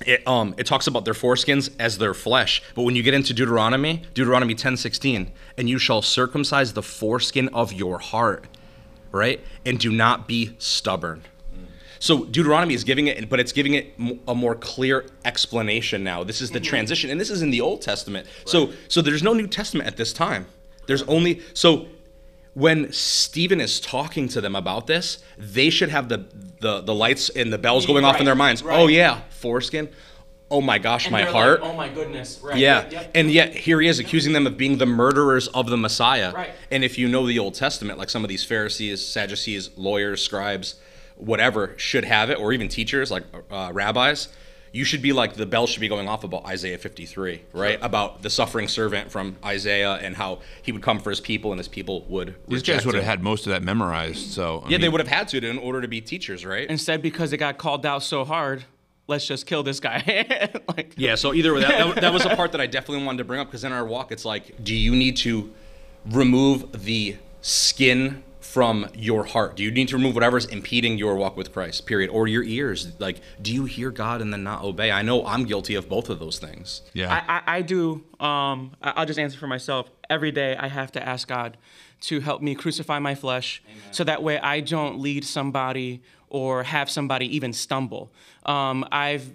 it, 0.05 0.25
um, 0.27 0.53
it 0.59 0.65
talks 0.67 0.85
about 0.85 1.05
their 1.05 1.13
foreskins 1.15 1.71
as 1.79 1.97
their 1.97 2.13
flesh. 2.13 2.61
But 2.75 2.83
when 2.83 2.95
you 2.95 3.01
get 3.01 3.13
into 3.15 3.33
Deuteronomy, 3.33 4.03
Deuteronomy 4.13 4.53
10 4.53 4.77
16, 4.77 5.31
and 5.57 5.67
you 5.69 5.79
shall 5.79 6.03
circumcise 6.03 6.73
the 6.73 6.83
foreskin 6.83 7.47
of 7.49 7.73
your 7.73 7.97
heart, 7.99 8.45
right? 9.11 9.41
And 9.65 9.79
do 9.79 9.91
not 9.91 10.27
be 10.27 10.55
stubborn. 10.59 11.23
So 11.99 12.23
Deuteronomy 12.25 12.73
is 12.73 12.83
giving 12.83 13.07
it, 13.07 13.29
but 13.29 13.39
it's 13.39 13.51
giving 13.51 13.73
it 13.73 13.93
a 14.27 14.33
more 14.33 14.55
clear 14.55 15.05
explanation 15.25 16.03
now. 16.03 16.23
This 16.23 16.41
is 16.41 16.49
the 16.49 16.59
mm-hmm. 16.59 16.65
transition, 16.65 17.09
and 17.09 17.19
this 17.19 17.29
is 17.29 17.41
in 17.41 17.51
the 17.51 17.61
Old 17.61 17.81
Testament. 17.81 18.27
So, 18.45 18.71
so 18.87 19.01
there's 19.01 19.21
no 19.21 19.33
New 19.33 19.47
Testament 19.47 19.87
at 19.87 19.97
this 19.97 20.13
time. 20.13 20.47
There's 20.87 21.03
only 21.03 21.41
so 21.53 21.87
when 22.53 22.91
Stephen 22.91 23.61
is 23.61 23.79
talking 23.79 24.27
to 24.29 24.41
them 24.41 24.55
about 24.55 24.87
this, 24.87 25.19
they 25.37 25.69
should 25.69 25.89
have 25.89 26.09
the 26.09 26.25
the, 26.61 26.81
the 26.81 26.95
lights 26.95 27.29
and 27.29 27.53
the 27.53 27.57
bells 27.57 27.85
going 27.85 28.03
off 28.05 28.19
in 28.19 28.25
their 28.25 28.35
minds. 28.35 28.63
right. 28.63 28.79
Oh 28.79 28.87
yeah, 28.87 29.21
foreskin. 29.29 29.89
Oh 30.51 30.61
my 30.61 30.79
gosh, 30.79 31.05
And 31.05 31.11
my 31.11 31.23
heart. 31.23 31.61
like, 31.61 31.71
oh 31.71 31.75
my 31.75 31.89
goodness 31.89 32.39
right 32.41 32.57
Yeah, 32.57 32.81
yep, 32.83 32.91
yep. 32.91 33.11
and 33.13 33.29
yet 33.29 33.55
here 33.55 33.79
he 33.79 33.87
is 33.87 33.99
accusing 33.99 34.33
them 34.33 34.47
of 34.47 34.57
being 34.57 34.77
the 34.79 34.85
murderers 34.85 35.47
of 35.49 35.69
the 35.69 35.77
Messiah. 35.77 36.31
Right. 36.33 36.51
And 36.71 36.83
if 36.83 36.97
you 36.97 37.07
know 37.07 37.27
the 37.27 37.37
Old 37.39 37.53
Testament, 37.53 37.99
like 37.99 38.09
some 38.09 38.23
of 38.23 38.29
these 38.29 38.43
Pharisees, 38.43 39.05
Sadducees, 39.05 39.69
lawyers, 39.77 40.21
scribes, 40.21 40.75
whatever 41.17 41.73
should 41.77 42.03
have 42.05 42.29
it, 42.29 42.39
or 42.39 42.51
even 42.53 42.67
teachers 42.67 43.11
like 43.11 43.23
uh, 43.51 43.69
rabbis, 43.73 44.29
you 44.71 44.83
should 44.83 45.01
be 45.01 45.13
like 45.13 45.33
the 45.33 45.45
bell 45.45 45.67
should 45.67 45.81
be 45.81 45.87
going 45.87 46.07
off 46.07 46.23
about 46.23 46.45
Isaiah 46.45 46.77
53, 46.77 47.41
right? 47.53 47.79
About 47.81 48.21
the 48.21 48.29
suffering 48.29 48.67
servant 48.67 49.11
from 49.11 49.35
Isaiah 49.43 49.95
and 49.95 50.15
how 50.15 50.39
he 50.61 50.71
would 50.71 50.81
come 50.83 50.99
for 50.99 51.09
his 51.09 51.19
people 51.19 51.51
and 51.51 51.59
his 51.59 51.67
people 51.67 52.05
would. 52.07 52.35
These 52.47 52.63
guys 52.63 52.85
would 52.85 52.95
have 52.95 53.03
had 53.03 53.23
most 53.23 53.47
of 53.47 53.51
that 53.51 53.63
memorized. 53.63 54.31
So 54.31 54.63
I 54.65 54.69
Yeah, 54.69 54.77
they 54.77 54.89
would 54.89 54.99
have 55.01 55.07
had 55.07 55.27
to 55.29 55.37
in 55.47 55.57
order 55.57 55.81
to 55.81 55.87
be 55.87 56.01
teachers, 56.01 56.45
right? 56.45 56.69
Instead, 56.69 57.01
because 57.01 57.33
it 57.33 57.37
got 57.37 57.57
called 57.57 57.85
out 57.85 58.03
so 58.03 58.23
hard, 58.23 58.65
let's 59.09 59.25
just 59.27 59.45
kill 59.45 59.63
this 59.63 59.79
guy. 59.79 60.49
like, 60.77 60.93
Yeah, 60.97 61.15
so 61.15 61.33
either 61.33 61.53
way, 61.53 61.61
that, 61.61 61.69
that, 61.95 62.01
that 62.01 62.13
was 62.13 62.25
a 62.25 62.35
part 62.35 62.51
that 62.53 62.61
I 62.61 62.67
definitely 62.77 63.05
wanted 63.05 63.17
to 63.19 63.23
bring 63.25 63.39
up 63.41 63.47
because 63.47 63.63
in 63.63 63.71
our 63.73 63.85
walk, 63.85 64.11
it's 64.11 64.23
like, 64.25 64.63
do 64.63 64.73
you 64.75 64.95
need 64.95 65.17
to 65.17 65.51
remove 66.05 66.83
the 66.85 67.17
skin 67.41 68.23
from 68.39 68.87
your 68.95 69.25
heart? 69.25 69.55
Do 69.55 69.63
you 69.63 69.69
need 69.71 69.89
to 69.89 69.95
remove 69.95 70.15
whatever's 70.15 70.45
impeding 70.45 70.97
your 70.97 71.15
walk 71.15 71.37
with 71.37 71.53
Christ, 71.53 71.85
period? 71.85 72.09
Or 72.09 72.27
your 72.27 72.43
ears? 72.43 72.93
Like, 72.99 73.21
do 73.41 73.53
you 73.53 73.65
hear 73.65 73.91
God 73.91 74.21
and 74.21 74.33
then 74.33 74.43
not 74.43 74.63
obey? 74.63 74.91
I 74.91 75.01
know 75.03 75.25
I'm 75.25 75.43
guilty 75.45 75.75
of 75.75 75.87
both 75.87 76.09
of 76.09 76.19
those 76.19 76.39
things. 76.39 76.81
yeah. 76.93 77.13
I, 77.27 77.35
I, 77.37 77.57
I 77.57 77.61
do. 77.61 78.03
Um, 78.19 78.71
I- 78.81 78.93
I'll 78.95 79.05
just 79.05 79.19
answer 79.19 79.37
for 79.37 79.47
myself. 79.47 79.89
Every 80.09 80.31
day, 80.31 80.55
I 80.55 80.67
have 80.67 80.91
to 80.93 81.07
ask 81.07 81.27
God 81.27 81.57
to 82.01 82.21
help 82.21 82.41
me 82.41 82.55
crucify 82.55 82.97
my 82.97 83.13
flesh, 83.13 83.61
so 83.91 84.03
that 84.05 84.23
way 84.23 84.39
I 84.39 84.61
don't 84.61 84.99
lead 84.99 85.25
somebody 85.25 86.01
or 86.29 86.63
have 86.63 86.89
somebody 86.89 87.35
even 87.35 87.53
stumble. 87.53 88.11
Um, 88.45 88.85
I've 88.91 89.31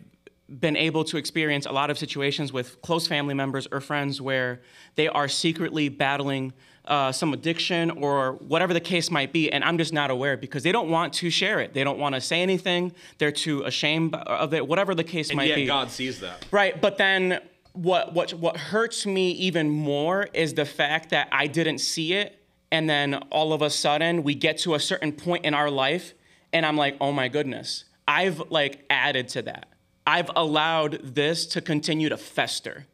been 0.48 0.76
able 0.76 1.04
to 1.04 1.16
experience 1.16 1.66
a 1.66 1.72
lot 1.72 1.90
of 1.90 1.98
situations 1.98 2.52
with 2.52 2.80
close 2.82 3.06
family 3.06 3.34
members 3.34 3.66
or 3.72 3.80
friends 3.80 4.20
where 4.20 4.60
they 4.94 5.08
are 5.08 5.26
secretly 5.26 5.88
battling 5.88 6.52
uh, 6.84 7.10
some 7.10 7.32
addiction 7.32 7.90
or 7.92 8.32
whatever 8.34 8.74
the 8.74 8.80
case 8.80 9.10
might 9.10 9.32
be, 9.32 9.50
and 9.50 9.64
I'm 9.64 9.78
just 9.78 9.92
not 9.92 10.10
aware 10.10 10.36
because 10.36 10.62
they 10.62 10.72
don't 10.72 10.90
want 10.90 11.14
to 11.14 11.30
share 11.30 11.60
it. 11.60 11.72
They 11.72 11.82
don't 11.82 11.98
want 11.98 12.14
to 12.14 12.20
say 12.20 12.42
anything. 12.42 12.92
They're 13.16 13.32
too 13.32 13.62
ashamed 13.62 14.14
of 14.14 14.52
it, 14.52 14.66
whatever 14.66 14.94
the 14.94 15.04
case 15.04 15.32
might 15.32 15.54
be. 15.54 15.64
God 15.64 15.90
sees 15.90 16.20
that. 16.20 16.44
Right, 16.50 16.78
but 16.78 16.98
then 16.98 17.40
what 17.72 18.12
what 18.12 18.32
what 18.34 18.56
hurts 18.56 19.04
me 19.04 19.32
even 19.32 19.68
more 19.68 20.28
is 20.32 20.54
the 20.54 20.64
fact 20.64 21.10
that 21.10 21.28
I 21.32 21.48
didn't 21.48 21.78
see 21.78 22.12
it 22.12 22.38
and 22.70 22.88
then 22.88 23.14
all 23.30 23.52
of 23.52 23.62
a 23.62 23.70
sudden 23.70 24.22
we 24.22 24.34
get 24.34 24.58
to 24.58 24.74
a 24.74 24.80
certain 24.80 25.12
point 25.12 25.44
in 25.44 25.54
our 25.54 25.70
life 25.70 26.14
and 26.54 26.64
I'm 26.64 26.76
like, 26.76 26.96
"Oh 27.00 27.12
my 27.12 27.28
goodness. 27.28 27.84
I've 28.08 28.50
like 28.50 28.84
added 28.88 29.28
to 29.30 29.42
that. 29.42 29.68
I've 30.06 30.30
allowed 30.34 31.00
this 31.02 31.44
to 31.46 31.60
continue 31.60 32.08
to 32.08 32.16
fester." 32.16 32.86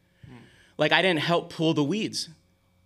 Like 0.77 0.91
I 0.91 1.01
didn't 1.01 1.19
help 1.21 1.53
pull 1.53 1.73
the 1.73 1.83
weeds. 1.83 2.29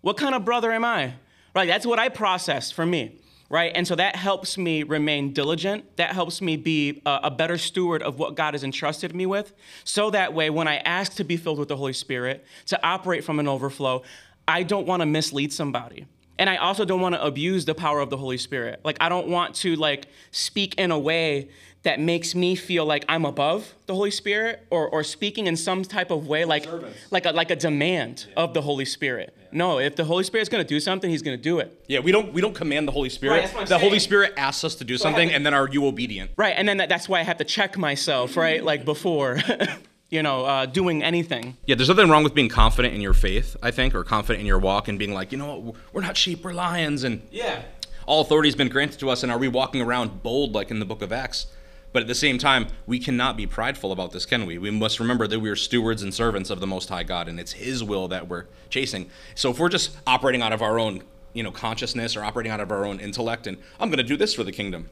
What 0.02 0.18
kind 0.18 0.36
of 0.36 0.46
brother 0.46 0.72
am 0.72 0.86
I? 0.86 1.14
Right, 1.56 1.68
that's 1.68 1.86
what 1.86 1.98
I 1.98 2.10
process 2.10 2.70
for 2.70 2.86
me. 2.86 3.22
Right, 3.48 3.72
and 3.74 3.88
so 3.88 3.96
that 3.96 4.16
helps 4.16 4.58
me 4.58 4.84
remain 4.84 5.32
diligent. 5.32 5.96
That 5.98 6.12
helps 6.14 6.42
me 6.42 6.58
be 6.58 7.02
a, 7.06 7.20
a 7.24 7.32
better 7.32 7.58
steward 7.58 8.02
of 8.02 8.18
what 8.18 8.36
God 8.36 8.56
has 8.56 8.64
entrusted 8.64 9.16
me 9.16 9.28
with. 9.28 9.54
So 9.84 10.10
that 10.10 10.34
way, 10.34 10.50
when 10.50 10.68
I 10.68 10.78
ask 10.78 11.14
to 11.16 11.24
be 11.24 11.38
filled 11.38 11.60
with 11.60 11.70
the 11.70 11.78
Holy 11.78 11.94
Spirit, 11.94 12.44
to 12.66 12.86
operate 12.86 13.24
from 13.24 13.40
an 13.40 13.48
overflow, 13.48 14.02
I 14.48 14.64
don't 14.64 14.88
want 14.88 15.02
to 15.02 15.06
mislead 15.06 15.54
somebody. 15.54 16.06
And 16.38 16.50
I 16.50 16.58
also 16.58 16.86
don't 16.86 17.02
want 17.02 17.16
to 17.16 17.24
abuse 17.24 17.66
the 17.66 17.76
power 17.76 18.00
of 18.02 18.10
the 18.10 18.18
Holy 18.18 18.38
Spirit. 18.38 18.82
Like 18.84 18.98
I 19.00 19.10
don't 19.10 19.28
want 19.28 19.56
to 19.56 19.76
like 19.76 20.08
speak 20.32 20.76
in 20.76 20.92
a 20.92 21.00
way 21.00 21.50
that 21.84 22.00
makes 22.00 22.34
me 22.34 22.56
feel 22.56 22.84
like 22.84 23.06
I'm 23.08 23.26
above 23.26 23.74
the 23.86 23.94
Holy 23.94 24.10
Spirit 24.12 24.66
or, 24.72 24.90
or 24.90 25.04
speaking 25.04 25.46
in 25.48 25.56
some 25.56 25.84
type 25.84 26.10
of 26.10 26.28
way 26.28 26.44
like 26.44 26.68
like 27.12 27.26
a, 27.26 27.32
like 27.32 27.52
a 27.52 27.56
demand 27.56 28.26
of 28.36 28.54
the 28.54 28.62
Holy 28.62 28.86
Spirit. 28.86 29.36
No, 29.52 29.80
if 29.80 29.96
the 29.96 30.04
Holy 30.04 30.24
Spirit's 30.26 30.50
going 30.50 30.64
to 30.64 30.68
do 30.68 30.82
something, 30.82 31.10
he's 31.10 31.22
going 31.22 31.38
to 31.38 31.42
do 31.42 31.60
it. 31.60 31.82
Yeah, 31.88 32.00
we 32.00 32.12
don't 32.12 32.34
we 32.34 32.42
don't 32.42 32.56
command 32.56 32.88
the 32.88 32.92
Holy 32.92 33.10
Spirit. 33.10 33.34
Right, 33.36 33.42
that's 33.44 33.54
what 33.54 33.62
I'm 33.62 33.68
the 33.70 33.80
Holy. 33.80 34.00
Spirit 34.00 34.34
asks 34.36 34.64
us 34.64 34.76
to 34.76 34.84
do 34.84 34.98
something, 34.98 35.30
have- 35.30 35.36
and 35.38 35.46
then 35.46 35.54
are 35.54 35.70
you 35.70 35.86
obedient? 35.86 36.32
Right, 36.36 36.56
and 36.58 36.68
then 36.68 36.78
that, 36.78 36.90
that's 36.90 37.08
why 37.08 37.20
I 37.20 37.24
have 37.24 37.38
to 37.38 37.46
check 37.46 37.78
myself, 37.78 38.36
right? 38.36 38.62
Like 38.64 38.84
before, 38.84 39.38
you 40.10 40.22
know, 40.24 40.46
uh, 40.46 40.66
doing 40.66 41.04
anything. 41.04 41.58
Yeah, 41.66 41.76
there's 41.76 41.90
nothing 41.90 42.10
wrong 42.10 42.24
with 42.24 42.34
being 42.36 42.50
confident 42.50 42.94
in 42.94 43.02
your 43.02 43.14
faith, 43.14 43.58
I 43.64 43.72
think, 43.72 43.96
or 43.96 44.04
confident 44.04 44.42
in 44.42 44.46
your 44.46 44.60
walk, 44.60 44.88
and 44.88 44.98
being 45.00 45.14
like, 45.14 45.32
you 45.32 45.38
know 45.38 45.56
what, 45.60 45.76
we're 45.94 46.02
not 46.02 46.16
sheep, 46.18 46.44
we're 46.44 46.54
lions, 46.54 47.04
and 47.04 47.22
Yeah. 47.32 47.64
all 48.06 48.22
authority 48.22 48.48
has 48.50 48.56
been 48.56 48.70
granted 48.70 49.00
to 49.00 49.10
us, 49.10 49.24
and 49.24 49.32
are 49.32 49.38
we 49.38 49.48
walking 49.48 49.82
around 49.82 50.22
bold 50.24 50.54
like 50.54 50.70
in 50.72 50.80
the 50.80 50.86
book 50.86 51.02
of 51.02 51.12
Acts? 51.12 51.48
But 51.92 52.02
at 52.02 52.08
the 52.08 52.16
same 52.16 52.38
time, 52.38 52.68
we 52.86 53.00
cannot 53.00 53.38
be 53.38 53.48
prideful 53.48 53.92
about 53.94 54.12
this, 54.12 54.26
can 54.26 54.46
we? 54.46 54.58
We 54.58 54.70
must 54.70 55.00
remember 55.00 55.28
that 55.28 55.40
we 55.40 55.50
are 55.50 55.56
stewards 55.56 56.04
and 56.04 56.14
servants 56.14 56.50
of 56.50 56.60
the 56.60 56.68
Most 56.68 56.90
High 56.90 57.04
God, 57.04 57.28
and 57.30 57.40
it's 57.40 57.54
His 57.54 57.84
will 57.84 58.08
that 58.10 58.28
we're 58.28 58.46
chasing. 58.70 59.10
So 59.34 59.50
if 59.52 59.60
we're 59.60 59.70
just 59.70 59.96
operating 60.06 60.42
out 60.42 60.52
of 60.52 60.62
our 60.62 60.78
own, 60.78 61.04
you 61.34 61.42
know, 61.42 61.52
consciousness 61.52 62.16
or 62.18 62.24
operating 62.24 62.52
out 62.52 62.60
of 62.60 62.70
our 62.72 62.86
own 62.86 63.00
intellect, 63.00 63.48
and 63.48 63.58
I'm 63.80 63.88
going 63.90 63.98
to 63.98 64.04
do 64.04 64.18
this 64.18 64.34
for 64.34 64.44
the 64.44 64.52
kingdom, 64.52 64.90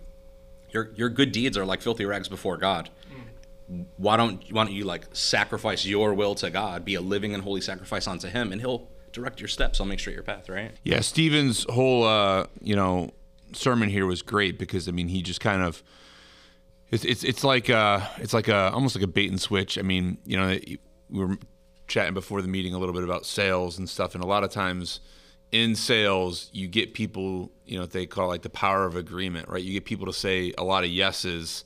your 0.71 0.89
your 0.95 1.09
good 1.09 1.31
deeds 1.33 1.57
are 1.57 1.65
like 1.65 1.81
filthy 1.81 2.05
rags 2.05 2.29
before 2.29 2.55
God. 2.57 2.89
Why 3.97 4.17
don't 4.17 4.43
why 4.51 4.65
don't 4.65 4.73
you 4.73 4.85
like 4.85 5.05
sacrifice 5.13 5.85
your 5.85 6.13
will 6.13 6.35
to 6.35 6.49
God, 6.49 6.85
be 6.85 6.95
a 6.95 7.01
living 7.01 7.33
and 7.33 7.43
holy 7.43 7.61
sacrifice 7.61 8.07
unto 8.07 8.27
Him, 8.27 8.51
and 8.51 8.61
He'll 8.61 8.89
direct 9.13 9.39
your 9.39 9.47
steps. 9.47 9.77
He'll 9.77 9.87
make 9.87 9.99
straight 9.99 10.15
your 10.15 10.23
path, 10.23 10.49
right? 10.49 10.71
Yeah, 10.83 10.99
Stephen's 10.99 11.65
whole 11.69 12.03
uh, 12.03 12.47
you 12.61 12.75
know 12.75 13.11
sermon 13.53 13.89
here 13.89 14.05
was 14.05 14.21
great 14.21 14.57
because 14.57 14.87
I 14.87 14.91
mean 14.91 15.07
he 15.07 15.21
just 15.21 15.39
kind 15.39 15.61
of 15.61 15.83
it's 16.89 17.05
it's 17.05 17.23
it's 17.23 17.43
like 17.43 17.69
uh 17.69 18.01
it's 18.17 18.33
like 18.33 18.47
a 18.47 18.71
almost 18.71 18.95
like 18.95 19.03
a 19.03 19.07
bait 19.07 19.29
and 19.29 19.39
switch. 19.39 19.77
I 19.77 19.83
mean 19.83 20.17
you 20.25 20.37
know 20.37 20.59
we 21.09 21.25
were 21.25 21.37
chatting 21.87 22.13
before 22.13 22.41
the 22.41 22.47
meeting 22.47 22.73
a 22.73 22.79
little 22.79 22.93
bit 22.93 23.03
about 23.03 23.25
sales 23.25 23.77
and 23.77 23.89
stuff, 23.89 24.15
and 24.15 24.23
a 24.23 24.27
lot 24.27 24.43
of 24.43 24.51
times 24.51 24.99
in 25.51 25.75
sales 25.75 26.49
you 26.51 26.67
get 26.67 26.95
people 26.95 27.51
you 27.65 27.77
know 27.77 27.85
they 27.85 28.05
call 28.05 28.27
like 28.27 28.41
the 28.41 28.49
power 28.49 28.85
of 28.85 28.95
agreement, 28.95 29.47
right? 29.47 29.63
You 29.63 29.73
get 29.73 29.85
people 29.85 30.07
to 30.07 30.13
say 30.13 30.53
a 30.57 30.63
lot 30.63 30.83
of 30.83 30.89
yeses 30.89 31.63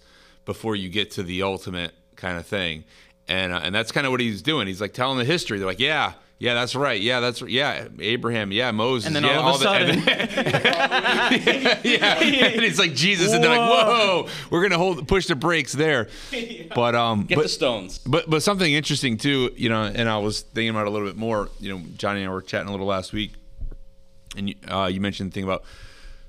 before 0.47 0.75
you 0.75 0.89
get 0.89 1.11
to 1.11 1.21
the 1.21 1.43
ultimate 1.43 1.93
kind 2.15 2.39
of 2.39 2.47
thing, 2.47 2.83
and 3.27 3.53
uh, 3.53 3.59
and 3.61 3.75
that's 3.75 3.91
kind 3.91 4.07
of 4.07 4.11
what 4.11 4.19
he's 4.21 4.41
doing. 4.41 4.65
He's 4.65 4.81
like 4.81 4.93
telling 4.93 5.19
the 5.19 5.25
history. 5.25 5.59
They're 5.59 5.67
like, 5.67 5.79
yeah. 5.79 6.13
Yeah, 6.39 6.53
that's 6.53 6.75
right. 6.75 7.01
Yeah, 7.01 7.19
that's 7.19 7.41
yeah. 7.41 7.87
Abraham. 7.99 8.51
Yeah, 8.51 8.69
Moses. 8.69 9.07
And 9.07 9.15
then 9.15 9.23
yeah, 9.23 9.39
all 9.39 9.55
of 9.55 9.61
a 9.61 9.63
the- 9.63 9.69
and 9.71 10.03
sudden, 10.03 10.05
then- 10.05 11.79
yeah, 11.83 12.19
and 12.19 12.61
it's 12.61 12.77
like 12.77 12.93
Jesus, 12.93 13.33
and 13.33 13.43
they're 13.43 13.57
like, 13.57 13.67
"Whoa, 13.71 14.27
we're 14.51 14.61
gonna 14.61 14.77
hold 14.77 15.07
push 15.07 15.25
the 15.25 15.35
brakes 15.35 15.73
there." 15.73 16.09
But 16.75 16.93
um, 16.93 17.23
Get 17.25 17.37
but, 17.37 17.41
the 17.41 17.49
stones. 17.49 17.97
but 17.97 18.29
but 18.29 18.43
something 18.43 18.71
interesting 18.71 19.17
too, 19.17 19.49
you 19.55 19.69
know, 19.69 19.81
and 19.85 20.07
I 20.07 20.19
was 20.19 20.41
thinking 20.41 20.69
about 20.69 20.81
it 20.81 20.89
a 20.89 20.91
little 20.91 21.07
bit 21.07 21.17
more. 21.17 21.49
You 21.59 21.73
know, 21.73 21.81
Johnny 21.97 22.21
and 22.21 22.29
I 22.29 22.31
were 22.33 22.43
chatting 22.43 22.67
a 22.67 22.71
little 22.71 22.85
last 22.85 23.13
week, 23.13 23.33
and 24.35 24.49
you, 24.49 24.55
uh, 24.67 24.85
you 24.93 25.01
mentioned 25.01 25.31
the 25.31 25.33
thing 25.33 25.43
about 25.43 25.63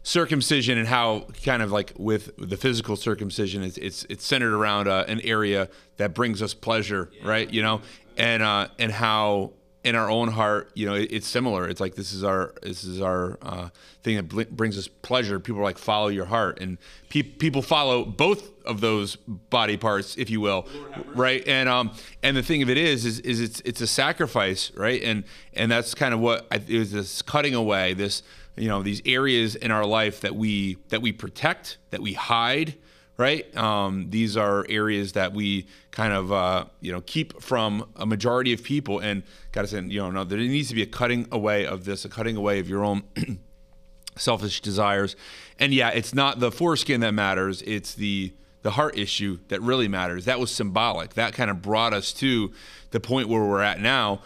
circumcision 0.09 0.79
and 0.79 0.89
how 0.89 1.27
kind 1.45 1.63
of 1.63 1.71
like 1.71 1.93
with 1.99 2.31
the 2.39 2.57
physical 2.57 2.97
circumcision, 2.97 3.63
it's 3.63 3.77
it's, 3.77 4.05
it's 4.09 4.25
centered 4.25 4.55
around 4.55 4.89
uh, 4.89 5.05
an 5.07 5.21
area 5.21 5.69
that 5.99 6.15
brings 6.15 6.41
us 6.41 6.55
pleasure, 6.55 7.11
right? 7.23 7.53
You 7.53 7.61
know, 7.61 7.83
and 8.17 8.43
uh, 8.43 8.69
and 8.79 8.91
how 8.91 9.53
in 9.85 9.95
our 9.95 10.11
own 10.11 10.29
heart, 10.29 10.71
you 10.75 10.87
know, 10.87 10.95
it, 10.95 11.13
it's 11.13 11.27
similar. 11.27 11.69
It's 11.69 11.81
like 11.81 11.95
this 11.95 12.13
is 12.13 12.25
our 12.25 12.55
this 12.63 12.85
is 12.85 13.03
our 13.03 13.39
uh, 13.43 13.69
thing 14.03 14.17
that 14.17 14.29
bl- 14.29 14.43
brings 14.51 14.79
us 14.79 14.89
pleasure. 14.89 15.39
People 15.39 15.61
are 15.61 15.65
like 15.65 15.79
follow 15.79 16.09
your 16.09 16.25
heart, 16.25 16.59
and 16.61 16.79
pe- 17.11 17.23
people 17.23 17.61
follow 17.61 18.05
both 18.05 18.51
of 18.65 18.81
those 18.81 19.17
body 19.17 19.77
parts, 19.77 20.17
if 20.17 20.31
you 20.31 20.41
will, 20.41 20.67
right? 21.15 21.47
And 21.47 21.69
um 21.69 21.91
and 22.23 22.35
the 22.35 22.43
thing 22.43 22.63
of 22.63 22.71
it 22.71 22.79
is, 22.79 23.05
is 23.05 23.21
is 23.21 23.41
it's 23.41 23.61
it's 23.61 23.81
a 23.83 23.87
sacrifice, 23.87 24.73
right? 24.75 25.03
And 25.03 25.25
and 25.53 25.71
that's 25.71 25.95
kind 25.95 26.15
of 26.15 26.21
what 26.21 26.47
I, 26.51 26.57
it 26.67 26.79
was 26.79 26.93
this 26.93 27.21
cutting 27.21 27.55
away 27.55 27.93
this 27.93 28.23
you 28.59 28.69
know 28.69 28.83
these 28.83 29.03
areas 29.07 29.55
in 29.55 29.71
our 29.71 29.87
life 29.87 30.21
that 30.21 30.35
we 30.35 30.77
that 30.89 31.03
we 31.03 31.13
protect, 31.13 31.79
that 31.91 32.01
we 32.01 32.13
hide 32.13 32.75
right? 33.19 33.55
Um, 33.57 34.09
these 34.11 34.37
are 34.37 34.65
areas 34.69 35.13
that 35.13 35.35
we 35.35 35.67
kind 35.91 36.13
of 36.15 36.33
uh, 36.33 36.65
you 36.81 36.91
know 36.91 37.03
keep 37.03 37.43
from 37.43 37.91
a 37.97 38.07
majority 38.07 38.55
of 38.55 38.63
people, 38.63 39.01
and 39.01 39.23
gotta 39.53 39.69
say, 39.69 39.83
you 39.83 40.01
know, 40.01 40.11
no, 40.11 40.25
there 40.25 40.39
needs 40.39 40.69
to 40.71 40.75
be 40.75 40.83
a 40.83 40.87
cutting 40.87 41.27
away 41.31 41.67
of 41.67 41.85
this, 41.85 42.07
a 42.07 42.09
cutting 42.09 42.37
away 42.37 42.61
of 42.61 42.69
your 42.69 42.85
own 42.85 43.03
selfish 44.17 44.63
desires, 44.63 45.17
and 45.59 45.75
yeah, 45.75 45.91
it's 45.91 46.15
not 46.15 46.41
the 46.41 46.51
foreskin 46.51 47.01
that 47.01 47.13
matters; 47.13 47.61
it's 47.63 47.95
the 47.95 48.33
the 48.63 48.71
heart 48.73 48.97
issue 48.97 49.39
that 49.49 49.61
really 49.61 49.89
matters. 49.89 50.25
That 50.25 50.41
was 50.41 50.51
symbolic. 50.51 51.15
That 51.15 51.35
kind 51.35 51.51
of 51.51 51.61
brought 51.61 51.93
us 51.93 52.13
to 52.15 52.53
the 52.91 53.01
point 53.01 53.29
where 53.29 53.43
we're 53.43 53.63
at 53.63 53.81
now, 53.81 54.23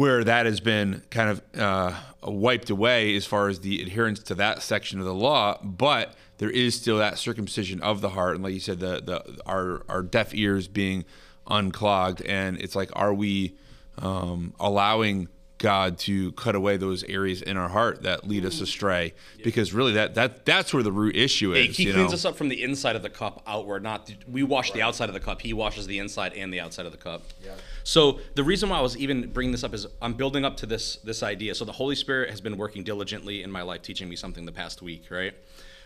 where 0.00 0.24
that 0.24 0.46
has 0.46 0.60
been 0.60 1.02
kind 1.10 1.28
of 1.28 1.42
uh, 1.58 1.94
wiped 2.22 2.70
away 2.70 3.14
as 3.16 3.26
far 3.26 3.48
as 3.48 3.60
the 3.60 3.82
adherence 3.82 4.18
to 4.18 4.34
that 4.34 4.62
section 4.62 4.98
of 4.98 5.04
the 5.04 5.12
law, 5.12 5.58
but 5.62 6.14
there 6.38 6.48
is 6.48 6.74
still 6.74 6.96
that 6.96 7.18
circumcision 7.18 7.82
of 7.82 8.00
the 8.00 8.08
heart, 8.08 8.34
and 8.34 8.42
like 8.42 8.54
you 8.54 8.60
said, 8.60 8.80
the 8.80 9.02
the 9.02 9.42
our 9.44 9.82
our 9.90 10.02
deaf 10.02 10.34
ears 10.34 10.68
being 10.68 11.04
unclogged, 11.46 12.22
and 12.22 12.56
it's 12.56 12.74
like, 12.74 12.88
are 12.94 13.12
we 13.12 13.56
um, 13.98 14.54
allowing 14.58 15.28
God 15.58 15.98
to 15.98 16.32
cut 16.32 16.54
away 16.54 16.78
those 16.78 17.04
areas 17.04 17.42
in 17.42 17.58
our 17.58 17.68
heart 17.68 18.04
that 18.04 18.26
lead 18.26 18.46
us 18.46 18.62
astray? 18.62 19.12
Because 19.44 19.74
really, 19.74 19.92
that 19.92 20.14
that 20.14 20.46
that's 20.46 20.72
where 20.72 20.82
the 20.82 20.92
root 20.92 21.14
issue 21.14 21.52
is. 21.52 21.76
He 21.76 21.84
cleans 21.92 22.08
know? 22.08 22.14
us 22.14 22.24
up 22.24 22.38
from 22.38 22.48
the 22.48 22.62
inside 22.62 22.96
of 22.96 23.02
the 23.02 23.10
cup 23.10 23.42
outward. 23.46 23.82
Not 23.82 24.10
we 24.26 24.44
wash 24.44 24.72
the 24.72 24.80
outside 24.80 25.10
of 25.10 25.14
the 25.14 25.20
cup. 25.20 25.42
He 25.42 25.52
washes 25.52 25.86
the 25.86 25.98
inside 25.98 26.32
and 26.32 26.50
the 26.50 26.60
outside 26.60 26.86
of 26.86 26.92
the 26.92 26.98
cup. 26.98 27.22
Yeah. 27.44 27.50
So 27.82 28.20
the 28.34 28.44
reason 28.44 28.68
why 28.68 28.78
I 28.78 28.80
was 28.80 28.96
even 28.96 29.30
bringing 29.30 29.52
this 29.52 29.64
up 29.64 29.74
is 29.74 29.86
I'm 30.02 30.14
building 30.14 30.44
up 30.44 30.56
to 30.58 30.66
this 30.66 30.96
this 30.96 31.22
idea. 31.22 31.54
So 31.54 31.64
the 31.64 31.72
Holy 31.72 31.94
Spirit 31.94 32.30
has 32.30 32.40
been 32.40 32.56
working 32.56 32.84
diligently 32.84 33.42
in 33.42 33.50
my 33.50 33.62
life, 33.62 33.82
teaching 33.82 34.08
me 34.08 34.16
something 34.16 34.44
the 34.44 34.52
past 34.52 34.82
week, 34.82 35.10
right? 35.10 35.34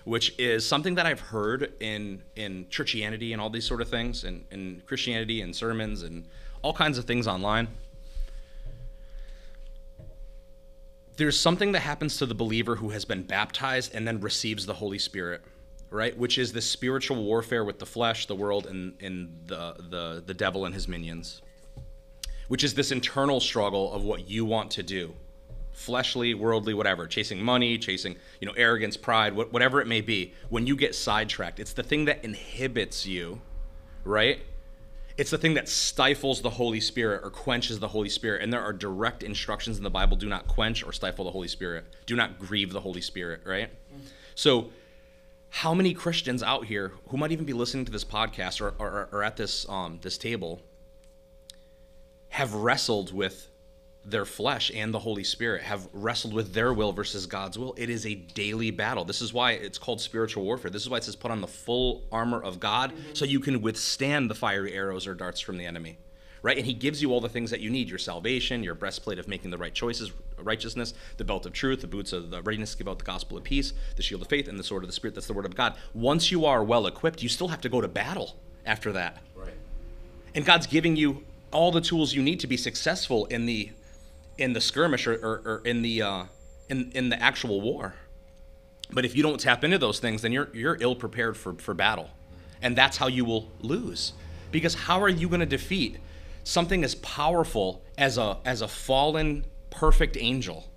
which 0.05 0.35
is 0.39 0.67
something 0.67 0.95
that 0.95 1.07
I've 1.07 1.21
heard 1.21 1.73
in 1.81 2.23
in 2.37 2.67
churchianity 2.67 3.33
and 3.33 3.41
all 3.41 3.51
these 3.51 3.67
sort 3.67 3.81
of 3.81 3.89
things, 3.89 4.25
and 4.25 4.45
in 4.51 4.83
Christianity 4.87 5.41
and 5.41 5.55
sermons 5.55 6.03
and 6.03 6.27
all 6.63 6.73
kinds 6.73 6.99
of 6.99 7.05
things 7.05 7.27
online. 7.27 7.69
There's 11.17 11.39
something 11.39 11.73
that 11.73 11.81
happens 11.81 12.17
to 12.19 12.27
the 12.27 12.35
believer 12.35 12.77
who 12.77 12.91
has 12.91 13.05
been 13.05 13.23
baptized 13.23 13.95
and 13.95 14.07
then 14.07 14.21
receives 14.21 14.67
the 14.67 14.75
Holy 14.75 14.99
Spirit, 14.99 15.43
right? 15.91 16.17
Which 16.17 16.39
is 16.39 16.53
this 16.53 16.69
spiritual 16.69 17.23
warfare 17.23 17.65
with 17.65 17.79
the 17.79 17.87
flesh, 17.87 18.27
the 18.27 18.35
world, 18.35 18.67
and, 18.67 19.01
and 19.01 19.39
the, 19.47 19.77
the, 19.91 20.25
the 20.27 20.35
devil 20.35 20.65
and 20.65 20.75
his 20.75 20.89
minions. 20.89 21.41
Which 22.49 22.65
is 22.65 22.75
this 22.75 22.93
internal 22.93 23.41
struggle 23.41 23.93
of 23.93 24.05
what 24.05 24.29
you 24.29 24.45
want 24.45 24.71
to 24.73 24.83
do 24.83 25.15
fleshly, 25.75 26.35
worldly, 26.35 26.73
whatever, 26.73 27.07
chasing 27.07 27.43
money, 27.43 27.77
chasing, 27.77 28.17
you 28.41 28.47
know, 28.47 28.55
arrogance, 28.57 28.97
pride, 28.97 29.35
whatever 29.35 29.81
it 29.81 29.87
may 29.87 30.01
be, 30.01 30.33
when 30.49 30.67
you 30.67 30.77
get 30.77 30.95
sidetracked, 30.95 31.61
it's 31.61 31.73
the 31.73 31.83
thing 31.83 32.05
that 32.07 32.25
inhibits 32.25 33.05
you, 33.05 33.41
right? 34.05 34.41
It's 35.17 35.31
the 35.31 35.39
thing 35.39 35.55
that 35.55 35.69
stifles 35.69 36.43
the 36.43 36.51
Holy 36.51 36.81
Spirit 36.81 37.23
or 37.25 37.31
quenches 37.31 37.79
the 37.79 37.89
Holy 37.89 38.09
Spirit. 38.09 38.43
And 38.43 38.53
there 38.53 38.63
are 38.63 38.73
direct 38.73 39.23
instructions 39.23 39.77
in 39.77 39.85
the 39.85 39.91
Bible 39.91 40.17
do 40.17 40.29
not 40.29 40.49
quench 40.49 40.83
or 40.85 40.93
stifle 40.93 41.25
the 41.25 41.31
Holy 41.31 41.49
Spirit, 41.49 41.85
do 42.07 42.17
not 42.17 42.39
grieve 42.39 42.73
the 42.73 42.81
Holy 42.81 43.01
Spirit, 43.01 43.43
right? 43.45 43.71
So, 44.35 44.71
how 45.51 45.73
many 45.73 45.95
Christians 45.95 46.43
out 46.43 46.65
here 46.65 46.93
who 47.09 47.17
might 47.17 47.31
even 47.31 47.45
be 47.45 47.53
listening 47.53 47.85
to 47.85 47.93
this 47.93 48.05
podcast 48.05 48.61
or, 48.61 48.75
or, 48.81 49.09
or 49.13 49.23
at 49.23 49.37
this, 49.37 49.69
um, 49.69 50.01
this 50.03 50.19
table 50.19 50.61
have 52.35 52.53
wrestled 52.53 53.13
with 53.13 53.49
their 54.05 54.25
flesh 54.25 54.69
and 54.75 54.93
the 54.93 54.99
Holy 54.99 55.23
Spirit 55.23 55.63
have 55.63 55.89
wrestled 55.93 56.35
with 56.35 56.53
their 56.53 56.75
will 56.75 56.91
versus 56.91 57.27
God's 57.27 57.57
will. 57.57 57.77
It 57.79 57.89
is 57.89 58.05
a 58.07 58.17
daily 58.17 58.73
battle. 58.73 59.05
This 59.05 59.23
is 59.23 59.33
why 59.33 59.53
it's 59.53 59.79
called 59.79 60.01
spiritual 60.01 60.43
warfare. 60.43 60.69
This 60.69 60.83
is 60.83 60.91
why 60.91 60.97
it 60.97 61.05
says 61.05 61.15
put 61.15 61.31
on 61.31 61.41
the 61.41 61.47
full 61.47 62.03
armor 62.11 62.43
of 62.43 62.59
God 62.59 62.91
mm-hmm. 62.91 63.15
so 63.15 63.25
you 63.25 63.39
can 63.39 63.63
withstand 63.63 64.29
the 64.29 64.35
fiery 64.35 64.75
arrows 64.75 65.07
or 65.07 65.15
darts 65.15 65.39
from 65.39 65.59
the 65.59 65.65
enemy. 65.65 65.97
Right? 66.43 66.57
And 66.57 66.67
he 66.67 66.75
gives 66.75 67.01
you 67.01 67.13
all 67.13 67.21
the 67.21 67.29
things 67.29 67.53
that 67.53 67.61
you 67.61 67.71
need 67.71 67.89
your 67.89 68.01
salvation, 68.01 68.65
your 68.65 68.75
breastplate 68.75 69.21
of 69.21 69.29
making 69.29 69.53
the 69.53 69.59
right 69.59 69.73
choices, 69.73 70.11
righteousness, 70.37 70.93
the 71.19 71.25
belt 71.25 71.47
of 71.47 71.53
truth, 71.53 71.83
the 71.83 71.87
boots 71.87 72.13
of 72.13 72.31
the 72.31 72.43
readiness 72.43 72.73
to 72.73 72.79
give 72.79 72.89
out 72.89 72.99
the 72.99 73.05
gospel 73.05 73.39
of 73.39 73.45
peace, 73.45 73.75
the 73.95 74.03
shield 74.03 74.23
of 74.23 74.29
faith, 74.29 74.49
and 74.49 74.59
the 74.59 74.65
sword 74.65 74.83
of 74.83 74.89
the 74.89 74.93
Spirit. 74.93 75.15
That's 75.15 75.29
the 75.29 75.35
word 75.35 75.47
of 75.47 75.55
God. 75.55 75.77
Once 75.95 76.33
you 76.33 76.47
are 76.47 76.65
well 76.65 76.89
equipped, 76.89 77.23
you 77.23 77.29
still 77.29 77.49
have 77.49 77.61
to 77.61 77.69
go 77.69 77.81
to 77.81 77.87
battle 77.87 78.35
after 78.67 78.91
that. 78.91 79.19
Right. 79.37 79.55
And 80.35 80.45
God's 80.45 80.67
giving 80.67 80.97
you 80.97 81.23
all 81.55 81.73
the 81.73 81.81
tools 81.81 82.13
you 82.13 82.23
need 82.23 82.41
to 82.41 82.47
be 82.47 82.57
successful 82.57 83.25
in 83.27 83.47
the 83.47 83.71
in 84.37 84.53
the 84.53 84.61
skirmish 84.61 85.07
or, 85.07 85.15
or, 85.15 85.43
or 85.45 85.63
in 85.65 85.83
the 85.83 86.03
uh, 86.03 86.25
in 86.69 86.91
in 86.95 87.09
the 87.09 87.23
actual 87.23 87.61
war. 87.61 87.95
But 88.91 89.05
if 89.05 89.17
you 89.17 89.23
don't 89.23 89.41
tap 89.41 89.65
into 89.65 89.79
those 89.79 90.01
things, 90.01 90.23
then 90.23 90.33
you're 90.33 90.51
you're 90.53 90.77
ill 90.81 90.95
prepared 90.95 91.37
for 91.37 91.55
for 91.55 91.73
battle, 91.73 92.11
and 92.61 92.77
that's 92.77 92.97
how 92.97 93.07
you 93.07 93.25
will 93.25 93.51
lose. 93.61 94.13
Because 94.51 94.75
how 94.75 95.01
are 95.03 95.09
you 95.09 95.29
going 95.29 95.41
to 95.41 95.47
defeat 95.47 95.99
something 96.45 96.85
as 96.85 96.95
powerful 96.97 97.83
as 97.97 98.19
a 98.19 98.39
as 98.45 98.61
a 98.61 98.69
fallen 98.69 99.45
perfect 99.71 100.17
angel 100.19 100.69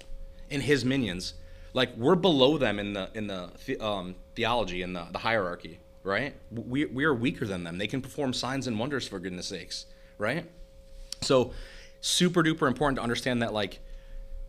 and 0.50 0.62
his 0.62 0.86
minions? 0.86 1.34
Like 1.74 1.96
we're 1.98 2.16
below 2.16 2.58
them 2.58 2.80
in 2.80 2.94
the 2.94 3.10
in 3.14 3.28
the, 3.28 3.52
the 3.66 3.80
um, 3.80 4.16
theology 4.36 4.82
and 4.82 4.96
the, 4.96 5.06
the 5.12 5.20
hierarchy, 5.20 5.80
right? 6.04 6.34
We 6.52 6.86
we 6.86 7.04
are 7.04 7.14
weaker 7.14 7.46
than 7.46 7.64
them. 7.64 7.78
They 7.78 7.88
can 7.88 8.02
perform 8.02 8.34
signs 8.34 8.68
and 8.68 8.80
wonders 8.80 9.08
for 9.08 9.20
goodness 9.20 9.48
sakes, 9.48 9.86
right? 10.18 10.46
So 11.22 11.52
super 12.02 12.44
duper 12.44 12.68
important 12.68 12.98
to 12.98 13.04
understand 13.04 13.42
that 13.42 13.54
like 13.54 13.80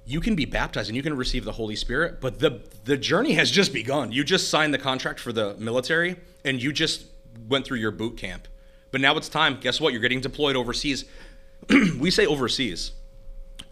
you 0.04 0.20
can 0.20 0.34
be 0.34 0.44
baptized 0.44 0.88
and 0.88 0.96
you 0.96 1.02
can 1.02 1.16
receive 1.16 1.44
the 1.44 1.52
Holy 1.52 1.76
Spirit, 1.76 2.20
but 2.20 2.38
the 2.38 2.62
the 2.84 2.96
journey 2.96 3.34
has 3.34 3.50
just 3.50 3.72
begun. 3.72 4.12
You 4.12 4.24
just 4.24 4.48
signed 4.48 4.72
the 4.72 4.78
contract 4.78 5.20
for 5.20 5.32
the 5.32 5.54
military 5.58 6.16
and 6.44 6.62
you 6.62 6.72
just 6.72 7.04
went 7.48 7.66
through 7.66 7.78
your 7.78 7.90
boot 7.90 8.16
camp. 8.16 8.48
But 8.90 9.00
now 9.00 9.16
it's 9.16 9.28
time. 9.28 9.58
Guess 9.60 9.80
what? 9.80 9.92
You're 9.92 10.02
getting 10.02 10.20
deployed 10.20 10.56
overseas. 10.56 11.04
we 11.98 12.10
say 12.10 12.26
overseas. 12.26 12.92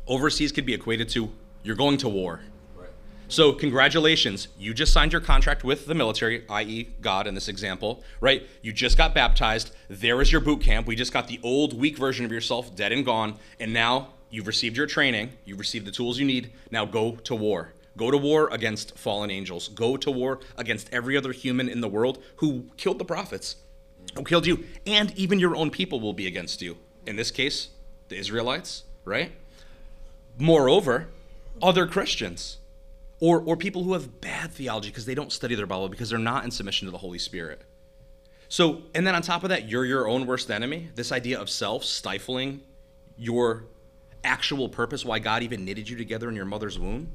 Overseas 0.07 0.53
could 0.53 0.67
be 0.67 0.75
equated 0.75 1.09
to 1.11 1.31
you're 1.63 1.77
going 1.77 1.97
to 1.99 2.09
war. 2.09 2.41
So, 3.29 3.53
congratulations, 3.53 4.47
you 4.57 4.73
just 4.73 4.93
signed 4.93 5.11
your 5.11 5.21
contract 5.21 5.65
with 5.65 5.87
the 5.87 5.97
military, 5.97 6.45
i.e., 6.49 6.91
God 7.01 7.27
in 7.27 7.35
this 7.35 7.49
example, 7.49 8.05
right? 8.21 8.47
You 8.63 8.73
just 8.73 8.97
got 8.97 9.17
baptized. 9.17 9.75
There 9.89 10.23
is 10.23 10.31
your 10.31 10.41
boot 10.41 10.61
camp. 10.61 10.87
We 10.87 10.95
just 10.95 11.13
got 11.13 11.27
the 11.27 11.41
old, 11.43 11.77
weak 11.77 11.99
version 11.99 12.25
of 12.25 12.31
yourself 12.31 12.77
dead 12.77 12.93
and 12.93 13.05
gone. 13.05 13.37
And 13.59 13.73
now 13.73 14.11
you've 14.31 14.47
received 14.47 14.77
your 14.77 14.87
training, 14.87 15.33
you've 15.45 15.59
received 15.59 15.87
the 15.87 15.91
tools 15.91 16.21
you 16.21 16.25
need. 16.25 16.53
Now 16.71 16.85
go 16.85 17.17
to 17.25 17.35
war. 17.35 17.73
Go 17.97 18.13
to 18.13 18.17
war 18.17 18.49
against 18.53 18.97
fallen 18.97 19.33
angels. 19.33 19.69
Go 19.69 19.97
to 19.97 20.11
war 20.11 20.39
against 20.57 20.89
every 20.93 21.17
other 21.17 21.33
human 21.33 21.69
in 21.69 21.81
the 21.81 21.89
world 21.89 22.23
who 22.37 22.67
killed 22.77 23.01
the 23.01 23.05
prophets, 23.05 23.57
who 24.15 24.23
killed 24.23 24.47
you. 24.47 24.65
And 24.87 25.13
even 25.19 25.41
your 25.41 25.57
own 25.57 25.71
people 25.71 25.99
will 25.99 26.13
be 26.13 26.29
against 26.29 26.63
you. 26.63 26.77
In 27.07 27.17
this 27.17 27.33
case, 27.33 27.71
the 28.09 28.17
Israelites, 28.17 28.85
right? 29.05 29.33
Moreover, 30.39 31.09
other 31.61 31.87
Christians 31.89 32.59
or, 33.21 33.41
or 33.41 33.57
people 33.57 33.83
who 33.83 33.95
have 33.95 34.21
bad 34.21 34.53
theology 34.53 34.91
because 34.91 35.07
they 35.07 35.15
don't 35.15 35.33
study 35.33 35.55
their 35.55 35.67
Bible 35.67 35.89
because 35.89 36.11
they're 36.11 36.19
not 36.19 36.45
in 36.45 36.51
submission 36.51 36.87
to 36.87 36.93
the 36.93 36.99
Holy 36.99 37.19
Spirit. 37.19 37.63
So, 38.49 38.83
and 38.95 39.07
then 39.07 39.15
on 39.15 39.23
top 39.23 39.43
of 39.43 39.49
that, 39.49 39.69
you're 39.69 39.85
your 39.85 40.07
own 40.07 40.27
worst 40.27 40.51
enemy. 40.51 40.91
This 40.95 41.11
idea 41.11 41.41
of 41.41 41.51
self 41.51 41.85
stifling 41.85 42.61
your 43.17 43.65
actual 44.23 44.69
purpose, 44.69 45.05
why 45.05 45.19
God 45.19 45.43
even 45.43 45.65
knitted 45.65 45.89
you 45.89 45.97
together 45.97 46.29
in 46.29 46.37
your 46.37 46.45
mother's 46.45 46.79
womb. 46.79 47.09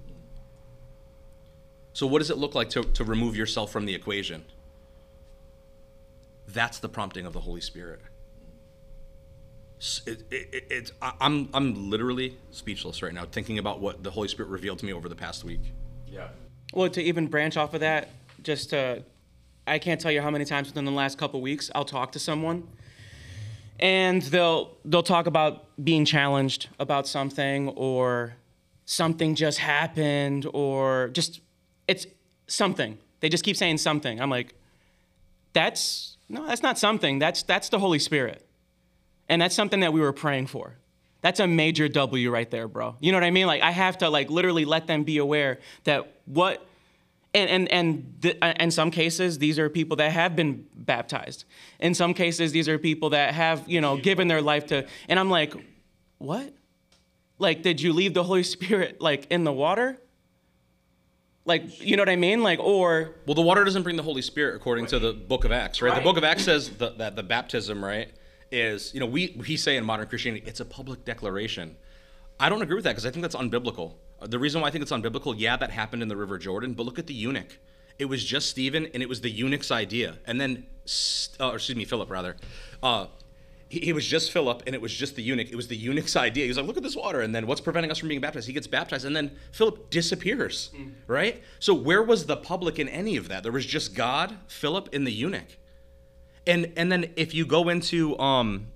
So, 1.93 2.07
what 2.07 2.19
does 2.19 2.29
it 2.29 2.37
look 2.37 2.55
like 2.55 2.69
to, 2.71 2.83
to 2.83 3.03
remove 3.03 3.35
yourself 3.35 3.71
from 3.71 3.85
the 3.85 3.93
equation? 3.93 4.45
That's 6.47 6.79
the 6.79 6.89
prompting 6.89 7.25
of 7.25 7.33
the 7.33 7.41
Holy 7.41 7.61
Spirit. 7.61 8.01
It, 10.05 10.23
it, 10.29 10.65
it, 10.69 10.91
I'm, 11.01 11.49
I'm 11.53 11.89
literally 11.89 12.37
speechless 12.51 13.01
right 13.01 13.13
now 13.13 13.25
thinking 13.25 13.57
about 13.57 13.79
what 13.79 14.03
the 14.03 14.11
Holy 14.11 14.27
Spirit 14.27 14.49
revealed 14.49 14.79
to 14.79 14.85
me 14.85 14.93
over 14.93 15.09
the 15.09 15.15
past 15.15 15.43
week. 15.43 15.61
Yeah. 16.12 16.28
Well, 16.74 16.89
to 16.89 17.02
even 17.02 17.28
branch 17.28 17.58
off 17.58 17.74
of 17.74 17.80
that, 17.80 18.10
just 18.43 18.71
to, 18.71 19.04
I 19.65 19.80
can't 19.80 20.00
tell 20.00 20.12
you 20.12 20.21
how 20.21 20.30
many 20.30 20.45
times 20.45 20.67
within 20.67 20.84
the 20.86 20.91
last 20.91 21.17
couple 21.17 21.41
weeks 21.41 21.71
I'll 21.74 21.86
talk 21.86 22.12
to 22.13 22.19
someone, 22.19 22.67
and 23.80 24.21
they'll 24.24 24.76
they'll 24.84 25.04
talk 25.04 25.26
about 25.26 25.65
being 25.84 26.06
challenged 26.06 26.67
about 26.80 27.08
something 27.08 27.69
or 27.69 28.36
something 28.86 29.36
just 29.36 29.60
happened 29.60 30.45
or 30.54 31.10
just 31.13 31.39
it's 31.88 32.06
something. 32.47 32.97
They 33.21 33.30
just 33.30 33.43
keep 33.43 33.56
saying 33.56 33.78
something. 33.78 34.19
I'm 34.19 34.30
like, 34.30 34.54
that's 35.54 36.17
no, 36.28 36.45
that's 36.45 36.62
not 36.62 36.78
something. 36.78 37.19
That's 37.19 37.43
that's 37.43 37.69
the 37.69 37.80
Holy 37.80 38.00
Spirit, 38.00 38.45
and 39.30 39.41
that's 39.41 39.56
something 39.56 39.80
that 39.80 39.93
we 39.93 40.02
were 40.02 40.13
praying 40.13 40.47
for. 40.47 40.76
That's 41.21 41.39
a 41.39 41.47
major 41.47 41.88
W 41.88 42.31
right 42.31 42.49
there, 42.49 42.67
bro. 42.67 42.95
You 42.99 43.12
know 43.12 43.17
what 43.17 43.23
I 43.23 43.31
mean? 43.31 43.47
Like 43.47 43.62
I 43.62 43.71
have 43.71 43.99
to 43.99 44.10
like 44.10 44.29
literally 44.29 44.65
let 44.65 44.88
them 44.88 45.03
be 45.03 45.17
aware 45.17 45.60
that 45.84 46.15
what 46.25 46.65
and 47.34 47.49
and 47.49 47.71
and 47.71 48.15
the, 48.21 48.43
uh, 48.43 48.53
in 48.60 48.71
some 48.71 48.91
cases 48.91 49.38
these 49.38 49.60
are 49.60 49.69
people 49.69 49.97
that 49.97 50.12
have 50.12 50.36
been 50.36 50.65
baptized. 50.75 51.45
In 51.79 51.93
some 51.93 52.13
cases 52.13 52.51
these 52.51 52.67
are 52.67 52.77
people 52.77 53.12
that 53.12 53.34
have, 53.34 53.63
you 53.67 53.81
know, 53.81 53.97
given 53.97 54.27
their 54.27 54.41
life 54.41 54.67
to 54.67 54.88
and 55.07 55.19
I'm 55.19 55.29
like, 55.29 55.53
"What? 56.17 56.53
Like 57.38 57.62
did 57.62 57.81
you 57.81 57.93
leave 57.93 58.13
the 58.13 58.23
Holy 58.23 58.43
Spirit 58.43 58.99
like 58.99 59.27
in 59.29 59.43
the 59.43 59.53
water?" 59.53 59.97
Like, 61.43 61.84
you 61.84 61.95
know 61.95 62.01
what 62.01 62.10
I 62.10 62.17
mean? 62.17 62.43
Like, 62.43 62.60
or. 62.60 63.15
Well, 63.25 63.34
the 63.34 63.41
water 63.41 63.63
doesn't 63.63 63.81
bring 63.81 63.95
the 63.95 64.03
Holy 64.03 64.21
Spirit 64.21 64.55
according 64.55 64.86
to 64.88 64.99
the 64.99 65.12
book 65.12 65.43
of 65.43 65.51
Acts, 65.51 65.81
right? 65.81 65.89
right. 65.89 65.97
The 65.97 66.03
book 66.03 66.17
of 66.17 66.23
Acts 66.23 66.43
says 66.43 66.69
the, 66.69 66.91
that 66.91 67.15
the 67.15 67.23
baptism, 67.23 67.84
right, 67.84 68.12
is, 68.51 68.93
you 68.93 68.99
know, 68.99 69.05
we, 69.05 69.35
we 69.37 69.55
say 69.57 69.77
in 69.77 69.85
modern 69.85 70.07
Christianity, 70.07 70.43
it's 70.45 70.59
a 70.59 70.65
public 70.65 71.05
declaration. 71.05 71.75
I 72.39 72.49
don't 72.49 72.61
agree 72.61 72.75
with 72.75 72.83
that 72.85 72.91
because 72.91 73.05
I 73.05 73.11
think 73.11 73.21
that's 73.21 73.35
unbiblical. 73.35 73.93
The 74.21 74.39
reason 74.39 74.61
why 74.61 74.67
I 74.67 74.71
think 74.71 74.81
it's 74.81 74.91
unbiblical, 74.91 75.33
yeah, 75.37 75.57
that 75.57 75.71
happened 75.71 76.01
in 76.01 76.07
the 76.07 76.17
River 76.17 76.37
Jordan, 76.37 76.73
but 76.73 76.85
look 76.85 76.99
at 76.99 77.07
the 77.07 77.13
eunuch. 77.13 77.57
It 77.97 78.05
was 78.05 78.23
just 78.23 78.49
Stephen, 78.49 78.87
and 78.93 79.03
it 79.03 79.09
was 79.09 79.21
the 79.21 79.29
eunuch's 79.29 79.71
idea. 79.71 80.17
And 80.25 80.39
then, 80.41 80.65
uh, 81.39 81.51
excuse 81.53 81.75
me, 81.75 81.85
Philip, 81.85 82.09
rather. 82.09 82.35
Uh, 82.81 83.07
he, 83.69 83.79
he, 83.79 83.93
was 83.93 84.05
just 84.05 84.31
Philip, 84.31 84.63
and 84.65 84.75
it 84.75 84.81
was 84.81 84.93
just 84.93 85.15
the 85.15 85.21
eunuch. 85.21 85.49
It 85.49 85.55
was 85.55 85.67
the 85.67 85.75
eunuch's 85.75 86.15
idea. 86.15 86.43
He 86.43 86.49
was 86.49 86.57
like, 86.57 86.67
look 86.67 86.77
at 86.77 86.83
this 86.83 86.95
water. 86.95 87.21
And 87.21 87.33
then 87.33 87.47
what's 87.47 87.61
preventing 87.61 87.91
us 87.91 87.99
from 87.99 88.09
being 88.09 88.21
baptized? 88.21 88.47
He 88.47 88.53
gets 88.53 88.67
baptized, 88.67 89.05
and 89.05 89.15
then 89.15 89.31
Philip 89.51 89.89
disappears, 89.89 90.71
mm. 90.75 90.91
right? 91.07 91.41
So 91.59 91.73
where 91.73 92.03
was 92.03 92.25
the 92.25 92.37
public 92.37 92.79
in 92.79 92.89
any 92.89 93.17
of 93.17 93.29
that? 93.29 93.43
There 93.43 93.51
was 93.51 93.65
just 93.65 93.95
God, 93.95 94.35
Philip, 94.47 94.89
and 94.93 95.07
the 95.07 95.11
eunuch. 95.11 95.57
And 96.47 96.73
and 96.75 96.91
then 96.91 97.12
if 97.15 97.34
you 97.34 97.45
go 97.45 97.69
into 97.69 98.17
um, 98.17 98.67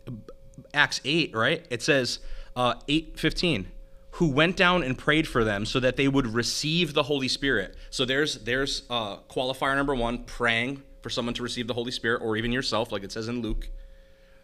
Acts 0.74 1.02
eight, 1.04 1.36
right? 1.36 1.66
It 1.70 1.82
says 1.82 2.20
uh, 2.56 2.76
eight 2.88 3.20
fifteen, 3.20 3.72
who 4.12 4.30
went 4.30 4.56
down 4.56 4.84
and 4.84 4.98
prayed 4.98 5.28
for 5.28 5.44
them 5.44 5.66
so 5.66 5.80
that 5.80 5.98
they 5.98 6.08
would 6.08 6.28
receive 6.28 6.94
the 6.94 7.04
Holy 7.04 7.28
Spirit. 7.28 7.76
So 7.90 8.06
there's 8.06 8.36
there's 8.44 8.84
uh, 8.90 9.18
qualifier 9.30 9.76
number 9.76 9.96
one, 9.96 10.20
praying 10.26 10.84
for 11.02 11.10
someone 11.10 11.34
to 11.36 11.44
receive 11.44 11.68
the 11.68 11.74
Holy 11.74 11.92
Spirit, 11.92 12.22
or 12.22 12.38
even 12.38 12.52
yourself, 12.52 12.92
like 12.92 13.04
it 13.04 13.12
says 13.12 13.28
in 13.28 13.42
Luke. 13.42 13.70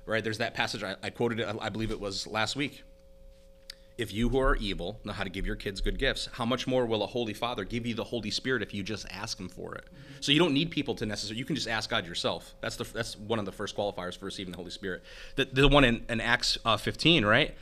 Right? 0.06 0.24
There's 0.24 0.40
that 0.40 0.56
passage 0.56 0.84
I, 0.84 0.96
I 1.04 1.12
quoted. 1.12 1.40
It, 1.40 1.56
I 1.62 1.70
believe 1.70 1.92
it 1.92 2.00
was 2.00 2.26
last 2.28 2.56
week. 2.56 2.84
If 4.02 4.12
you 4.12 4.30
who 4.30 4.40
are 4.40 4.56
evil 4.56 5.00
know 5.04 5.14
how 5.14 5.24
to 5.24 5.30
give 5.30 5.46
your 5.46 5.56
kids 5.56 5.80
good 5.80 6.00
gifts, 6.00 6.28
how 6.34 6.44
much 6.44 6.66
more 6.66 6.88
will 6.88 7.04
a 7.04 7.08
holy 7.08 7.36
father 7.36 7.64
give 7.64 7.86
you 7.86 7.94
the 7.94 8.04
Holy 8.04 8.32
Spirit 8.32 8.64
if 8.64 8.74
you 8.74 8.82
just 8.82 9.06
ask 9.12 9.40
him 9.40 9.48
for 9.48 9.76
it? 9.76 9.86
So 10.22 10.32
you 10.32 10.40
don't 10.40 10.56
need 10.56 10.72
people 10.72 10.96
to 10.96 11.06
necessarily. 11.06 11.38
You 11.38 11.46
can 11.46 11.56
just 11.56 11.68
ask 11.68 11.88
God 11.88 12.08
yourself. 12.08 12.56
That's 12.62 12.76
the 12.78 12.84
that's 12.84 13.16
one 13.16 13.38
of 13.38 13.46
the 13.46 13.52
first 13.52 13.78
qualifiers 13.78 14.18
for 14.18 14.26
receiving 14.26 14.52
the 14.52 14.58
Holy 14.58 14.72
Spirit. 14.72 15.04
The, 15.36 15.46
the 15.46 15.68
one 15.68 15.84
in, 15.84 16.04
in 16.10 16.20
Acts 16.20 16.58
uh, 16.66 16.78
15, 16.78 17.26
right? 17.26 17.56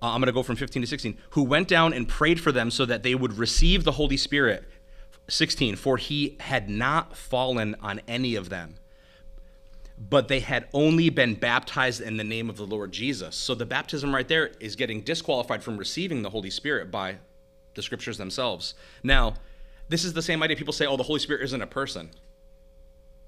Uh, 0.00 0.06
I'm 0.06 0.20
going 0.20 0.26
to 0.26 0.32
go 0.32 0.42
from 0.42 0.56
15 0.56 0.82
to 0.82 0.88
16. 0.88 1.18
Who 1.30 1.42
went 1.44 1.68
down 1.68 1.92
and 1.92 2.08
prayed 2.08 2.40
for 2.40 2.52
them 2.52 2.70
so 2.70 2.86
that 2.86 3.02
they 3.02 3.14
would 3.14 3.34
receive 3.36 3.84
the 3.84 3.92
Holy 3.92 4.16
Spirit. 4.16 4.64
16. 5.28 5.76
For 5.76 5.98
he 5.98 6.36
had 6.40 6.70
not 6.70 7.16
fallen 7.16 7.76
on 7.80 8.00
any 8.08 8.34
of 8.34 8.48
them 8.48 8.76
but 10.08 10.28
they 10.28 10.40
had 10.40 10.68
only 10.72 11.10
been 11.10 11.34
baptized 11.34 12.00
in 12.00 12.16
the 12.16 12.24
name 12.24 12.50
of 12.50 12.56
the 12.56 12.66
Lord 12.66 12.92
Jesus. 12.92 13.36
So 13.36 13.54
the 13.54 13.66
baptism 13.66 14.14
right 14.14 14.26
there 14.26 14.52
is 14.58 14.74
getting 14.74 15.02
disqualified 15.02 15.62
from 15.62 15.76
receiving 15.76 16.22
the 16.22 16.30
Holy 16.30 16.50
Spirit 16.50 16.90
by 16.90 17.16
the 17.74 17.82
scriptures 17.82 18.18
themselves. 18.18 18.74
Now, 19.02 19.34
this 19.88 20.04
is 20.04 20.12
the 20.12 20.22
same 20.22 20.42
idea 20.42 20.56
people 20.56 20.72
say, 20.72 20.86
oh, 20.86 20.96
the 20.96 21.02
Holy 21.02 21.20
Spirit 21.20 21.42
isn't 21.44 21.62
a 21.62 21.66
person. 21.66 22.10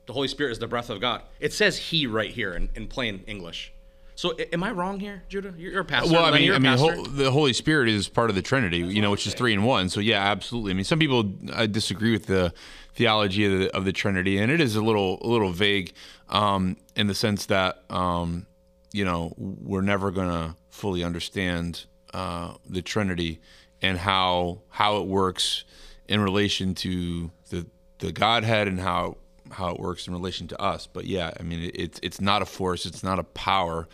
The 0.06 0.12
Holy 0.12 0.28
Spirit 0.28 0.52
is 0.52 0.58
the 0.58 0.66
breath 0.66 0.90
of 0.90 1.00
God. 1.00 1.22
It 1.40 1.52
says 1.52 1.78
he 1.78 2.06
right 2.06 2.30
here 2.30 2.54
in, 2.54 2.68
in 2.74 2.88
plain 2.88 3.24
English. 3.26 3.72
So 4.16 4.36
am 4.52 4.62
I 4.62 4.70
wrong 4.70 5.00
here, 5.00 5.24
Judah? 5.28 5.52
You're, 5.56 5.80
a 5.80 5.84
pastor. 5.84 6.12
Well, 6.12 6.24
I 6.24 6.38
mean, 6.38 6.52
I 6.52 6.58
mean, 6.58 6.78
whole, 6.78 7.02
the 7.02 7.30
Holy 7.30 7.52
Spirit 7.52 7.88
is 7.88 8.08
part 8.08 8.30
of 8.30 8.36
the 8.36 8.42
Trinity, 8.42 8.78
you 8.78 9.02
know, 9.02 9.10
which 9.10 9.26
is 9.26 9.34
three 9.34 9.52
in 9.52 9.64
one. 9.64 9.88
So 9.88 9.98
yeah, 9.98 10.22
absolutely. 10.22 10.70
I 10.70 10.74
mean, 10.74 10.84
some 10.84 11.00
people 11.00 11.32
uh, 11.52 11.66
disagree 11.66 12.12
with 12.12 12.26
the 12.26 12.52
theology 12.94 13.44
of 13.44 13.58
the, 13.58 13.76
of 13.76 13.84
the 13.84 13.92
Trinity, 13.92 14.38
and 14.38 14.50
it 14.50 14.60
is 14.60 14.76
a 14.76 14.82
little 14.82 15.18
a 15.22 15.26
little 15.26 15.50
vague 15.50 15.92
um, 16.28 16.76
in 16.96 17.06
the 17.06 17.14
sense 17.14 17.46
that 17.46 17.82
um, 17.90 18.46
you 18.92 19.04
know 19.04 19.32
we're 19.36 19.82
never 19.82 20.10
going 20.10 20.28
to 20.28 20.56
fully 20.70 21.04
understand 21.04 21.84
uh, 22.12 22.54
the 22.68 22.82
Trinity 22.82 23.40
and 23.82 23.98
how 23.98 24.60
how 24.68 24.98
it 24.98 25.06
works 25.06 25.64
in 26.08 26.20
relation 26.20 26.74
to 26.74 27.30
the 27.50 27.66
the 27.98 28.12
Godhead 28.12 28.68
and 28.68 28.80
how 28.80 29.16
how 29.50 29.70
it 29.70 29.80
works 29.80 30.06
in 30.06 30.12
relation 30.12 30.48
to 30.48 30.60
us. 30.60 30.86
But 30.86 31.06
yeah, 31.06 31.32
I 31.38 31.42
mean, 31.42 31.64
it, 31.64 31.74
it's 31.74 32.00
it's 32.02 32.20
not 32.20 32.42
a 32.42 32.46
force, 32.46 32.86
it's 32.86 33.02
not 33.02 33.18
a 33.18 33.24
power. 33.24 33.88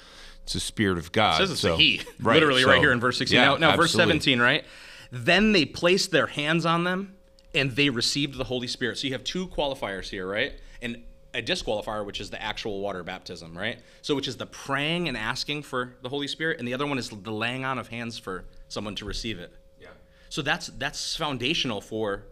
It's 0.44 0.54
a 0.54 0.60
spirit 0.60 0.98
of 0.98 1.12
God. 1.12 1.34
It 1.34 1.44
says 1.44 1.50
it's 1.52 1.60
so, 1.60 1.74
a 1.74 1.76
he, 1.76 2.00
right, 2.20 2.34
literally 2.34 2.64
right 2.64 2.80
here 2.80 2.90
in 2.90 2.98
verse 2.98 3.18
16. 3.18 3.36
yeah, 3.36 3.44
now, 3.44 3.56
now 3.56 3.76
verse 3.76 3.92
17, 3.92 4.40
right? 4.40 4.64
Then 5.12 5.52
they 5.52 5.64
placed 5.64 6.10
their 6.10 6.26
hands 6.26 6.66
on 6.66 6.82
them 6.82 7.14
and 7.54 7.72
they 7.72 7.90
received 7.90 8.36
the 8.36 8.44
Holy 8.44 8.66
Spirit. 8.66 8.98
So 8.98 9.06
you 9.06 9.12
have 9.12 9.24
two 9.24 9.48
qualifiers 9.48 10.08
here, 10.08 10.26
right? 10.26 10.52
And 10.82 11.02
a 11.34 11.42
disqualifier, 11.42 12.04
which 12.04 12.20
is 12.20 12.30
the 12.30 12.42
actual 12.42 12.80
water 12.80 13.02
baptism, 13.02 13.56
right? 13.56 13.78
So 14.02 14.14
which 14.14 14.28
is 14.28 14.36
the 14.36 14.46
praying 14.46 15.08
and 15.08 15.16
asking 15.16 15.62
for 15.62 15.94
the 16.02 16.08
Holy 16.08 16.26
Spirit, 16.26 16.58
and 16.58 16.66
the 16.66 16.74
other 16.74 16.86
one 16.86 16.98
is 16.98 17.08
the 17.08 17.30
laying 17.30 17.64
on 17.64 17.78
of 17.78 17.88
hands 17.88 18.18
for 18.18 18.44
someone 18.68 18.94
to 18.96 19.04
receive 19.04 19.38
it. 19.38 19.52
Yeah. 19.80 19.88
So 20.28 20.42
that's 20.42 20.68
that's 20.68 21.16
foundational 21.16 21.80
for 21.80 22.24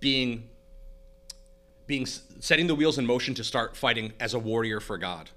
being 0.00 0.48
being 1.86 2.06
setting 2.06 2.66
the 2.66 2.74
wheels 2.74 2.98
in 2.98 3.06
motion 3.06 3.34
to 3.34 3.44
start 3.44 3.76
fighting 3.76 4.12
as 4.18 4.34
a 4.34 4.38
warrior 4.38 4.80
for 4.80 4.98
God. 4.98 5.30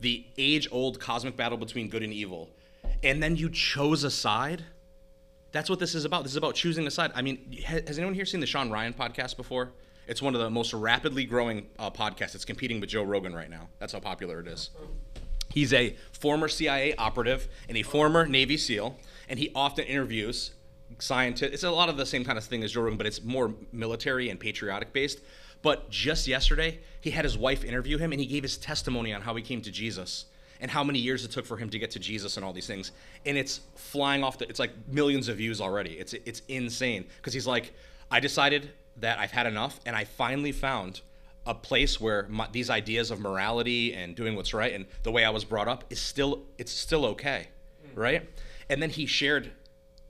The 0.00 0.24
age-old 0.36 1.00
cosmic 1.00 1.36
battle 1.36 1.58
between 1.58 1.88
good 1.88 2.02
and 2.02 2.12
evil. 2.12 2.50
And 3.02 3.22
then 3.22 3.36
you 3.36 3.50
chose 3.50 4.04
a 4.04 4.10
side. 4.10 4.64
That's 5.52 5.70
what 5.70 5.78
this 5.78 5.94
is 5.94 6.04
about. 6.04 6.24
This 6.24 6.32
is 6.32 6.36
about 6.36 6.54
choosing 6.54 6.86
a 6.86 6.90
side. 6.90 7.12
I 7.14 7.22
mean, 7.22 7.52
has 7.64 7.98
anyone 7.98 8.14
here 8.14 8.26
seen 8.26 8.40
the 8.40 8.46
Sean 8.46 8.70
Ryan 8.70 8.92
podcast 8.92 9.36
before? 9.36 9.72
It's 10.06 10.22
one 10.22 10.34
of 10.34 10.40
the 10.40 10.50
most 10.50 10.72
rapidly 10.72 11.24
growing 11.24 11.66
uh, 11.78 11.90
podcasts. 11.90 12.34
It's 12.34 12.44
competing 12.44 12.80
with 12.80 12.90
Joe 12.90 13.02
Rogan 13.02 13.34
right 13.34 13.50
now. 13.50 13.68
That's 13.78 13.92
how 13.92 14.00
popular 14.00 14.40
it 14.40 14.46
is. 14.46 14.70
He's 15.50 15.72
a 15.72 15.96
former 16.12 16.48
CIA 16.48 16.94
operative 16.96 17.48
and 17.68 17.76
a 17.76 17.82
former 17.82 18.26
Navy 18.26 18.56
SEAL, 18.56 18.96
and 19.28 19.38
he 19.38 19.50
often 19.54 19.84
interviews 19.84 20.52
scientists. 20.98 21.52
It's 21.52 21.62
a 21.62 21.70
lot 21.70 21.88
of 21.88 21.96
the 21.96 22.06
same 22.06 22.24
kind 22.24 22.38
of 22.38 22.44
thing 22.44 22.62
as 22.62 22.72
Joe 22.72 22.82
Rogan, 22.82 22.98
but 22.98 23.06
it's 23.06 23.22
more 23.22 23.54
military 23.72 24.28
and 24.28 24.38
patriotic 24.38 24.92
based. 24.92 25.20
But 25.62 25.90
just 25.90 26.26
yesterday, 26.26 26.80
he 27.00 27.10
had 27.10 27.24
his 27.24 27.36
wife 27.36 27.64
interview 27.64 27.98
him, 27.98 28.12
and 28.12 28.20
he 28.20 28.26
gave 28.26 28.42
his 28.42 28.56
testimony 28.56 29.12
on 29.12 29.22
how 29.22 29.34
he 29.34 29.42
came 29.42 29.60
to 29.62 29.70
Jesus 29.70 30.26
and 30.60 30.70
how 30.70 30.82
many 30.82 30.98
years 30.98 31.24
it 31.24 31.30
took 31.30 31.46
for 31.46 31.56
him 31.56 31.70
to 31.70 31.78
get 31.78 31.90
to 31.92 31.98
Jesus 31.98 32.36
and 32.36 32.44
all 32.44 32.52
these 32.52 32.66
things. 32.66 32.92
And 33.26 33.36
it's 33.36 33.60
flying 33.76 34.24
off 34.24 34.38
the. 34.38 34.48
It's 34.48 34.58
like 34.58 34.72
millions 34.88 35.28
of 35.28 35.36
views 35.36 35.60
already. 35.60 35.92
It's 35.92 36.12
it's 36.12 36.42
insane 36.48 37.06
because 37.16 37.32
he's 37.32 37.46
like, 37.46 37.72
I 38.10 38.20
decided 38.20 38.70
that 38.96 39.18
I've 39.18 39.30
had 39.30 39.46
enough, 39.46 39.78
and 39.86 39.94
I 39.94 40.04
finally 40.04 40.52
found 40.52 41.00
a 41.46 41.54
place 41.54 42.00
where 42.00 42.26
my, 42.28 42.46
these 42.52 42.68
ideas 42.68 43.10
of 43.10 43.20
morality 43.20 43.94
and 43.94 44.14
doing 44.14 44.36
what's 44.36 44.52
right 44.52 44.74
and 44.74 44.84
the 45.02 45.10
way 45.10 45.24
I 45.24 45.30
was 45.30 45.44
brought 45.44 45.66
up 45.66 45.84
is 45.88 45.98
still 45.98 46.42
it's 46.58 46.72
still 46.72 47.06
okay, 47.06 47.48
mm. 47.86 47.90
right? 47.96 48.28
And 48.68 48.82
then 48.82 48.90
he 48.90 49.06
shared 49.06 49.50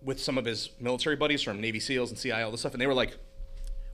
with 0.03 0.21
some 0.21 0.39
of 0.39 0.45
his 0.45 0.71
military 0.81 1.17
buddies 1.17 1.43
from 1.43 1.61
Navy 1.61 1.81
SEALs 1.81 2.11
and 2.11 2.19
CIA 2.19 2.43
all 2.43 2.51
this 2.51 2.61
stuff, 2.61 2.73
and 2.73 2.81
they 2.81 2.87
were 2.87 2.95
like, 2.95 3.17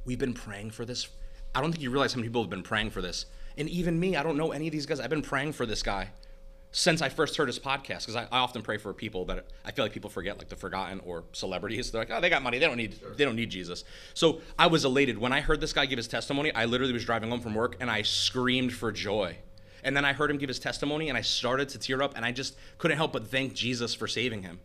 "We've 0.04 0.18
been 0.18 0.34
praying 0.34 0.70
for 0.70 0.84
this. 0.84 1.08
I 1.54 1.60
don't 1.60 1.70
think 1.70 1.82
you 1.82 1.90
realize 1.90 2.12
how 2.12 2.18
many 2.18 2.28
people 2.28 2.42
have 2.42 2.50
been 2.50 2.62
praying 2.62 2.90
for 2.90 3.02
this, 3.02 3.26
and 3.56 3.68
even 3.68 3.98
me. 4.00 4.16
I 4.16 4.22
don't 4.22 4.36
know 4.36 4.52
any 4.52 4.66
of 4.66 4.72
these 4.72 4.86
guys. 4.86 5.00
I've 5.00 5.10
been 5.10 5.22
praying 5.22 5.52
for 5.52 5.66
this 5.66 5.82
guy." 5.82 6.10
Since 6.76 7.02
I 7.02 7.08
first 7.08 7.36
heard 7.36 7.46
his 7.46 7.60
podcast, 7.60 8.00
because 8.00 8.16
I, 8.16 8.24
I 8.32 8.40
often 8.40 8.60
pray 8.60 8.78
for 8.78 8.92
people 8.92 9.26
that 9.26 9.46
I 9.64 9.70
feel 9.70 9.84
like 9.84 9.92
people 9.92 10.10
forget, 10.10 10.38
like 10.38 10.48
the 10.48 10.56
forgotten 10.56 11.00
or 11.06 11.22
celebrities. 11.30 11.92
They're 11.92 12.00
like, 12.00 12.10
oh, 12.10 12.20
they 12.20 12.28
got 12.28 12.42
money, 12.42 12.58
they 12.58 12.66
don't 12.66 12.76
need, 12.76 12.98
they 13.16 13.24
don't 13.24 13.36
need 13.36 13.48
Jesus. 13.48 13.84
So 14.12 14.40
I 14.58 14.66
was 14.66 14.84
elated 14.84 15.16
when 15.16 15.32
I 15.32 15.40
heard 15.40 15.60
this 15.60 15.72
guy 15.72 15.86
give 15.86 15.98
his 15.98 16.08
testimony. 16.08 16.52
I 16.52 16.64
literally 16.64 16.92
was 16.92 17.04
driving 17.04 17.30
home 17.30 17.40
from 17.40 17.54
work 17.54 17.76
and 17.78 17.88
I 17.88 18.02
screamed 18.02 18.72
for 18.72 18.90
joy. 18.90 19.36
And 19.84 19.96
then 19.96 20.04
I 20.04 20.14
heard 20.14 20.32
him 20.32 20.36
give 20.36 20.48
his 20.48 20.58
testimony 20.58 21.10
and 21.10 21.16
I 21.16 21.20
started 21.20 21.68
to 21.68 21.78
tear 21.78 22.02
up 22.02 22.16
and 22.16 22.24
I 22.24 22.32
just 22.32 22.56
couldn't 22.78 22.96
help 22.96 23.12
but 23.12 23.28
thank 23.28 23.54
Jesus 23.54 23.94
for 23.94 24.08
saving 24.08 24.42
him. 24.42 24.58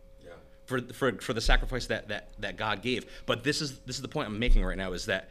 For, 0.66 0.80
for, 0.80 1.12
for 1.12 1.32
the 1.32 1.40
sacrifice 1.40 1.86
that, 1.86 2.08
that, 2.08 2.30
that 2.40 2.56
God 2.56 2.82
gave. 2.82 3.06
But 3.24 3.44
this 3.44 3.60
is 3.60 3.78
this 3.86 3.94
is 3.94 4.02
the 4.02 4.08
point 4.08 4.26
I'm 4.26 4.38
making 4.38 4.64
right 4.64 4.76
now 4.76 4.94
is 4.94 5.06
that 5.06 5.28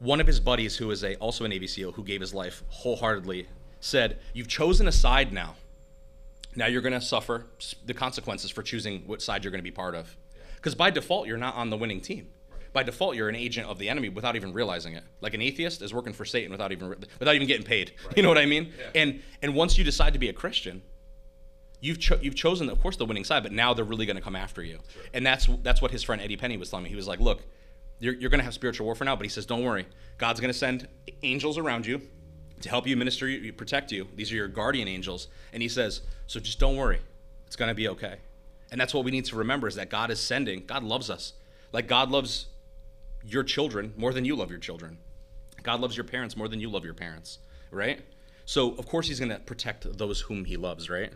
one 0.00 0.20
of 0.20 0.26
his 0.26 0.40
buddies 0.40 0.76
who 0.76 0.90
is 0.90 1.04
a 1.04 1.14
also 1.16 1.44
an 1.44 1.50
Navy 1.50 1.68
SEAL 1.68 1.92
who 1.92 2.02
gave 2.02 2.20
his 2.20 2.34
life 2.34 2.64
wholeheartedly 2.68 3.46
said, 3.78 4.18
You've 4.34 4.48
chosen 4.48 4.88
a 4.88 4.92
side 4.92 5.32
now. 5.32 5.54
Now 6.56 6.66
you're 6.66 6.80
going 6.80 6.92
to 6.92 7.00
suffer 7.00 7.46
the 7.84 7.94
consequences 7.94 8.50
for 8.50 8.62
choosing 8.62 9.02
what 9.06 9.22
side 9.22 9.44
you're 9.44 9.50
going 9.50 9.60
to 9.60 9.64
be 9.64 9.70
part 9.70 9.94
of. 9.94 10.16
Because 10.56 10.74
by 10.74 10.90
default, 10.90 11.26
you're 11.26 11.36
not 11.36 11.54
on 11.54 11.70
the 11.70 11.76
winning 11.76 12.00
team. 12.00 12.28
By 12.72 12.82
default, 12.82 13.16
you're 13.16 13.28
an 13.28 13.36
agent 13.36 13.68
of 13.68 13.78
the 13.78 13.88
enemy 13.88 14.08
without 14.08 14.36
even 14.36 14.52
realizing 14.52 14.94
it. 14.94 15.04
Like 15.20 15.34
an 15.34 15.40
atheist 15.40 15.80
is 15.80 15.94
working 15.94 16.12
for 16.12 16.24
Satan 16.24 16.50
without 16.50 16.72
even 16.72 16.88
re- 16.88 16.96
without 17.18 17.34
even 17.34 17.46
getting 17.46 17.64
paid. 17.64 17.92
You 18.16 18.22
know 18.22 18.28
what 18.28 18.38
I 18.38 18.46
mean? 18.46 18.72
And 18.94 19.22
and 19.42 19.54
once 19.54 19.78
you 19.78 19.84
decide 19.84 20.12
to 20.14 20.18
be 20.18 20.28
a 20.28 20.32
Christian, 20.32 20.82
you've 21.80 22.00
cho- 22.00 22.18
you've 22.20 22.34
chosen, 22.34 22.68
of 22.68 22.80
course, 22.80 22.96
the 22.96 23.06
winning 23.06 23.24
side. 23.24 23.42
But 23.42 23.52
now 23.52 23.72
they're 23.72 23.84
really 23.84 24.04
going 24.04 24.16
to 24.16 24.22
come 24.22 24.36
after 24.36 24.62
you. 24.62 24.80
And 25.14 25.24
that's 25.24 25.48
that's 25.62 25.80
what 25.80 25.90
his 25.90 26.02
friend 26.02 26.20
Eddie 26.20 26.36
Penney 26.36 26.56
was 26.56 26.68
telling 26.68 26.84
me. 26.84 26.90
He 26.90 26.96
was 26.96 27.08
like, 27.08 27.20
"Look, 27.20 27.44
you're, 27.98 28.14
you're 28.14 28.30
going 28.30 28.40
to 28.40 28.44
have 28.44 28.54
spiritual 28.54 28.86
warfare 28.86 29.06
now, 29.06 29.16
but 29.16 29.24
he 29.24 29.30
says, 29.30 29.46
don't 29.46 29.64
worry. 29.64 29.86
God's 30.18 30.40
going 30.40 30.52
to 30.52 30.58
send 30.58 30.88
angels 31.22 31.58
around 31.58 31.86
you 31.86 32.02
to 32.60 32.68
help 32.68 32.86
you 32.86 32.96
minister, 32.96 33.28
you, 33.28 33.52
protect 33.52 33.92
you. 33.92 34.08
These 34.14 34.32
are 34.32 34.36
your 34.36 34.48
guardian 34.48 34.88
angels. 34.88 35.28
And 35.52 35.62
he 35.62 35.68
says, 35.68 36.00
so 36.26 36.40
just 36.40 36.58
don't 36.58 36.76
worry. 36.76 37.00
It's 37.46 37.56
going 37.56 37.68
to 37.68 37.74
be 37.74 37.88
okay. 37.88 38.16
And 38.70 38.80
that's 38.80 38.94
what 38.94 39.04
we 39.04 39.10
need 39.10 39.24
to 39.26 39.36
remember 39.36 39.68
is 39.68 39.74
that 39.76 39.90
God 39.90 40.10
is 40.10 40.18
sending, 40.18 40.64
God 40.66 40.82
loves 40.82 41.10
us. 41.10 41.34
Like 41.72 41.86
God 41.86 42.10
loves 42.10 42.46
your 43.24 43.42
children 43.42 43.92
more 43.96 44.12
than 44.12 44.24
you 44.24 44.34
love 44.36 44.50
your 44.50 44.58
children. 44.58 44.98
God 45.62 45.80
loves 45.80 45.96
your 45.96 46.04
parents 46.04 46.36
more 46.36 46.48
than 46.48 46.60
you 46.60 46.70
love 46.70 46.84
your 46.84 46.94
parents, 46.94 47.38
right? 47.70 48.00
So, 48.44 48.74
of 48.76 48.86
course, 48.86 49.08
he's 49.08 49.18
going 49.18 49.32
to 49.32 49.40
protect 49.40 49.98
those 49.98 50.20
whom 50.20 50.44
he 50.44 50.56
loves, 50.56 50.88
right? 50.88 51.12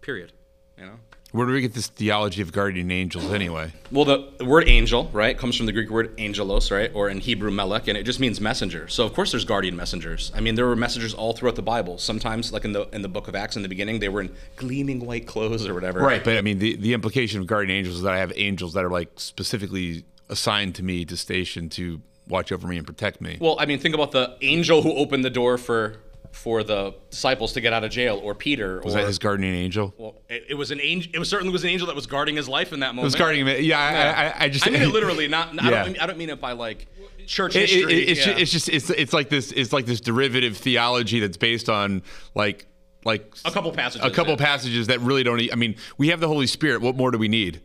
Period. 0.00 0.32
You 0.76 0.86
know? 0.86 0.98
Where 1.32 1.46
do 1.46 1.52
we 1.52 1.60
get 1.60 1.74
this 1.74 1.88
theology 1.88 2.40
of 2.40 2.52
guardian 2.52 2.90
angels 2.90 3.30
anyway? 3.32 3.72
Well, 3.92 4.06
the 4.06 4.44
word 4.44 4.66
angel, 4.66 5.10
right, 5.12 5.36
comes 5.36 5.56
from 5.56 5.66
the 5.66 5.72
Greek 5.72 5.90
word 5.90 6.18
angelos, 6.18 6.70
right, 6.70 6.90
or 6.94 7.10
in 7.10 7.20
Hebrew 7.20 7.50
melech, 7.50 7.86
and 7.86 7.98
it 7.98 8.04
just 8.04 8.18
means 8.18 8.40
messenger. 8.40 8.88
So 8.88 9.04
of 9.04 9.12
course 9.12 9.32
there's 9.32 9.44
guardian 9.44 9.76
messengers. 9.76 10.32
I 10.34 10.40
mean, 10.40 10.54
there 10.54 10.66
were 10.66 10.76
messengers 10.76 11.12
all 11.12 11.34
throughout 11.34 11.56
the 11.56 11.62
Bible. 11.62 11.98
Sometimes, 11.98 12.50
like 12.50 12.64
in 12.64 12.72
the 12.72 12.88
in 12.94 13.02
the 13.02 13.08
book 13.08 13.28
of 13.28 13.34
Acts 13.34 13.56
in 13.56 13.62
the 13.62 13.68
beginning, 13.68 13.98
they 14.00 14.08
were 14.08 14.22
in 14.22 14.34
gleaming 14.56 15.04
white 15.04 15.26
clothes 15.26 15.68
or 15.68 15.74
whatever. 15.74 16.00
Right, 16.00 16.24
but 16.24 16.38
I 16.38 16.40
mean, 16.40 16.60
the, 16.60 16.76
the 16.76 16.94
implication 16.94 17.40
of 17.40 17.46
guardian 17.46 17.76
angels 17.76 17.96
is 17.96 18.02
that 18.02 18.14
I 18.14 18.18
have 18.18 18.32
angels 18.36 18.72
that 18.72 18.84
are 18.84 18.90
like 18.90 19.10
specifically 19.16 20.04
assigned 20.30 20.76
to 20.76 20.82
me 20.82 21.04
to 21.04 21.16
station 21.16 21.68
to 21.70 22.00
watch 22.26 22.52
over 22.52 22.66
me 22.66 22.78
and 22.78 22.86
protect 22.86 23.20
me. 23.20 23.36
Well, 23.38 23.56
I 23.58 23.66
mean, 23.66 23.78
think 23.78 23.94
about 23.94 24.12
the 24.12 24.36
angel 24.40 24.82
who 24.82 24.94
opened 24.94 25.24
the 25.24 25.30
door 25.30 25.58
for 25.58 25.96
for 26.32 26.62
the 26.62 26.94
disciples 27.10 27.52
to 27.54 27.60
get 27.60 27.72
out 27.72 27.84
of 27.84 27.90
jail, 27.90 28.20
or 28.22 28.34
Peter, 28.34 28.80
Was 28.84 28.94
or 28.94 28.98
that 29.00 29.06
his 29.06 29.18
guardian 29.18 29.54
angel? 29.54 29.92
well, 29.98 30.14
it, 30.28 30.46
it 30.50 30.54
was 30.54 30.70
an 30.70 30.80
angel. 30.80 31.10
It 31.14 31.18
was 31.18 31.28
certainly 31.28 31.52
was 31.52 31.64
an 31.64 31.70
angel 31.70 31.86
that 31.88 31.96
was 31.96 32.06
guarding 32.06 32.36
his 32.36 32.48
life 32.48 32.72
in 32.72 32.80
that 32.80 32.94
moment. 32.94 33.04
It 33.04 33.06
was 33.06 33.14
guarding 33.16 33.46
him. 33.46 33.62
Yeah, 33.64 33.78
I, 33.80 34.24
I, 34.42 34.44
I 34.44 34.48
just. 34.48 34.66
I 34.66 34.70
mean 34.70 34.82
it 34.82 34.88
literally, 34.92 35.28
not. 35.28 35.48
I, 35.60 35.70
Yeah. 35.70 35.84
don't, 35.84 36.02
I 36.02 36.06
don't 36.06 36.18
mean 36.18 36.30
it 36.30 36.40
by 36.40 36.52
like 36.52 36.86
church 37.26 37.56
It- 37.56 37.62
it- 37.64 37.68
history. 37.70 37.94
it's, 38.08 38.26
yeah. 38.26 38.36
it's 38.38 38.50
just 38.52 38.68
it's 38.68 38.90
it's 38.90 39.12
like 39.12 39.28
this 39.28 39.52
it's 39.52 39.72
like 39.72 39.86
this 39.86 40.00
derivative 40.00 40.56
theology 40.56 41.20
that's 41.20 41.36
based 41.36 41.68
on 41.68 42.02
like 42.34 42.66
like 43.04 43.34
a 43.44 43.50
couple 43.50 43.72
passages. 43.72 44.06
a 44.06 44.10
couple 44.10 44.32
yeah. 44.32 44.44
passages 44.44 44.86
that 44.88 45.00
really 45.00 45.22
don't. 45.22 45.40
I 45.52 45.56
mean, 45.56 45.76
we 45.98 46.08
have 46.08 46.20
the 46.20 46.28
Holy 46.28 46.46
Spirit. 46.46 46.80
What 46.82 46.96
more 46.96 47.10
do 47.10 47.18
we 47.18 47.28
need? 47.28 47.60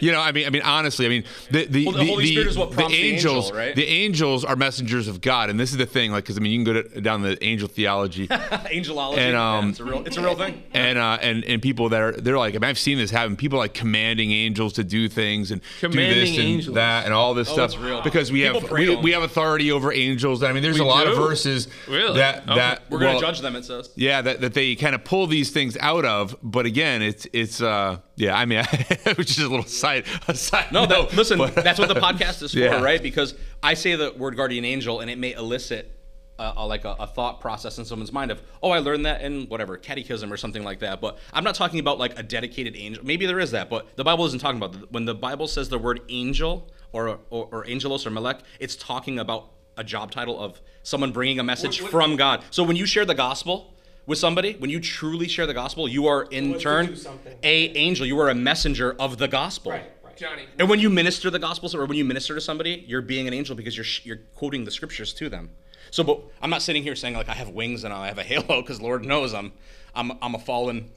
You 0.00 0.12
know, 0.12 0.20
I 0.20 0.32
mean, 0.32 0.46
I 0.46 0.50
mean, 0.50 0.62
honestly, 0.62 1.06
I 1.06 1.08
mean, 1.08 1.24
the 1.50 1.66
the, 1.66 1.86
Well, 1.86 1.94
the 1.94 2.06
Holy 2.06 2.26
Spirit 2.26 2.48
is 2.48 2.58
what 2.58 2.72
the 2.72 2.82
angels, 2.84 3.46
angel, 3.46 3.58
right? 3.58 3.74
the 3.74 3.86
angels 3.86 4.44
are 4.44 4.56
messengers 4.56 5.08
of 5.08 5.20
God, 5.20 5.50
and 5.50 5.58
this 5.58 5.70
is 5.72 5.76
the 5.78 5.86
thing, 5.86 6.10
like, 6.12 6.24
because 6.24 6.36
I 6.36 6.40
mean, 6.40 6.52
you 6.52 6.64
can 6.64 6.74
go 6.74 6.82
to, 6.82 7.00
down 7.00 7.22
the 7.22 7.42
angel 7.44 7.68
theology, 7.68 8.26
Angelology. 8.28 9.18
And, 9.18 9.32
Yeah, 9.32 9.58
um, 9.58 9.70
it's 9.70 9.80
a 9.80 9.84
real, 9.84 10.06
it's 10.06 10.16
a 10.16 10.22
real 10.22 10.34
thing. 10.36 10.62
and 10.74 10.98
uh, 10.98 11.18
and 11.20 11.44
and 11.44 11.62
people 11.62 11.88
that 11.90 12.00
are 12.00 12.12
they're 12.12 12.38
like, 12.38 12.54
I 12.54 12.58
mean, 12.58 12.64
I've 12.68 12.78
seen 12.78 12.98
this 12.98 13.10
happen. 13.10 13.36
People 13.36 13.58
like 13.58 13.74
commanding 13.74 14.32
angels 14.32 14.72
to 14.74 14.84
do 14.84 15.08
things 15.08 15.50
and 15.50 15.60
do 15.80 15.88
Commanding 15.88 16.18
this 16.18 16.30
and 16.30 16.38
angels. 16.38 16.74
that 16.74 17.04
and 17.04 17.14
all 17.14 17.34
this 17.34 17.48
stuff 17.48 17.74
real. 17.80 18.02
because 18.02 18.32
we 18.32 18.42
People 18.42 18.60
have 18.60 18.70
we, 18.72 18.96
we 18.96 19.10
have 19.12 19.22
authority 19.22 19.70
over 19.72 19.92
angels. 19.92 20.42
I 20.42 20.52
mean, 20.52 20.62
there's 20.62 20.78
We 20.78 20.84
a 20.84 20.88
lot 20.88 21.06
of 21.06 21.16
verses 21.16 21.68
Really? 21.88 22.18
that 22.18 22.44
Okay. 22.44 22.54
that 22.54 22.82
We're 22.90 22.98
gonna 22.98 23.12
well, 23.12 23.20
judge 23.20 23.40
them. 23.40 23.56
It 23.56 23.64
says. 23.64 23.90
Yeah, 23.96 24.22
that, 24.22 24.40
that 24.40 24.54
they 24.54 24.74
kind 24.76 24.94
of 24.94 25.04
pull 25.04 25.26
these 25.26 25.50
things 25.50 25.76
out 25.80 26.04
of, 26.04 26.36
but 26.42 26.66
again, 26.66 27.02
it's 27.02 27.26
it's 27.32 27.60
uh 27.62 27.98
yeah. 28.18 28.36
I 28.36 28.44
mean, 28.44 28.64
which 29.16 29.30
is 29.30 29.38
a 29.38 29.48
little 29.48 29.64
side 29.66 30.04
a 30.26 30.34
side. 30.34 30.72
No, 30.72 30.84
note, 30.84 31.10
that, 31.10 31.16
listen, 31.16 31.38
but- 31.38 31.54
that's 31.54 31.78
what 31.78 31.88
the 31.88 31.94
podcast 31.94 32.42
is 32.42 32.52
for, 32.52 32.58
Yeah. 32.58 32.82
right? 32.82 33.02
Because 33.02 33.34
I 33.62 33.74
say 33.74 33.94
the 33.96 34.12
word 34.16 34.36
guardian 34.36 34.64
angel, 34.64 35.00
and 35.00 35.10
it 35.10 35.18
may 35.18 35.32
elicit 35.32 35.94
a, 36.38 36.52
a, 36.58 36.66
like 36.66 36.84
a, 36.84 36.94
a 37.00 37.06
thought 37.06 37.40
process 37.40 37.78
in 37.78 37.84
someone's 37.84 38.12
mind 38.12 38.30
of, 38.30 38.40
oh, 38.62 38.70
I 38.70 38.78
learned 38.78 39.06
that 39.06 39.22
in 39.22 39.46
whatever 39.46 39.76
catechism 39.76 40.32
or 40.32 40.36
something 40.36 40.62
like 40.62 40.78
that. 40.80 41.00
But 41.00 41.18
I'm 41.32 41.42
not 41.44 41.54
talking 41.56 41.80
about 41.80 41.98
like 41.98 42.18
a 42.18 42.22
dedicated 42.22 42.76
angel. 42.76 43.04
Maybe 43.04 43.26
there 43.26 43.40
is 43.40 43.50
that, 43.52 43.68
but 43.70 43.96
the 43.96 44.04
Bible 44.04 44.24
isn't 44.26 44.38
talking 44.40 44.58
about 44.58 44.72
that. 44.72 44.92
When 44.92 45.04
the 45.04 45.14
Bible 45.14 45.48
says 45.48 45.68
the 45.68 45.78
word 45.78 46.00
angel 46.08 46.70
or 46.92 47.18
or, 47.30 47.48
or 47.50 47.66
angelos 47.66 48.06
or 48.06 48.10
melech, 48.10 48.40
it's 48.60 48.76
talking 48.76 49.18
about 49.18 49.50
a 49.76 49.84
job 49.84 50.10
title 50.10 50.38
of 50.40 50.60
someone 50.82 51.12
bringing 51.12 51.38
a 51.38 51.44
message 51.44 51.80
from 51.80 52.16
God. 52.16 52.42
So 52.50 52.62
when 52.64 52.74
you 52.76 52.84
share 52.86 53.04
the 53.04 53.14
gospel 53.14 53.74
with 54.08 54.18
somebody, 54.18 54.54
when 54.54 54.70
you 54.70 54.80
truly 54.80 55.28
share 55.28 55.46
the 55.46 55.54
gospel, 55.54 55.86
you 55.86 56.06
are 56.06 56.22
in 56.22 56.54
to 56.54 56.58
turn 56.58 56.96
a 57.42 57.68
angel. 57.76 58.06
You 58.06 58.18
are 58.20 58.30
a 58.30 58.34
messenger 58.34 58.96
of 58.98 59.18
the 59.18 59.28
gospel. 59.28 59.78
Johnny. 60.16 60.46
And 60.58 60.68
when 60.68 60.80
you 60.80 60.90
minister 60.90 61.30
the 61.30 61.38
gospel, 61.38 61.70
or 61.76 61.86
when 61.86 61.96
you 61.96 62.04
minister 62.04 62.34
to 62.34 62.40
somebody, 62.40 62.84
you're 62.88 63.02
being 63.02 63.28
an 63.28 63.34
angel 63.34 63.54
because 63.54 63.76
you're 63.76 63.84
sh- 63.84 64.04
you're 64.04 64.18
quoting 64.34 64.64
the 64.64 64.70
scriptures 64.72 65.14
to 65.14 65.28
them. 65.28 65.50
So, 65.92 66.02
but 66.02 66.20
I'm 66.42 66.50
not 66.50 66.60
sitting 66.62 66.82
here 66.82 66.96
saying 66.96 67.14
like 67.14 67.28
I 67.28 67.34
have 67.34 67.50
wings 67.50 67.84
and 67.84 67.94
I 67.94 68.08
have 68.08 68.18
a 68.18 68.24
halo 68.24 68.62
because 68.62 68.80
Lord 68.80 69.04
knows 69.04 69.32
I'm 69.32 69.52
I'm 69.94 70.12
I'm 70.20 70.34
a 70.34 70.38
fallen 70.40 70.90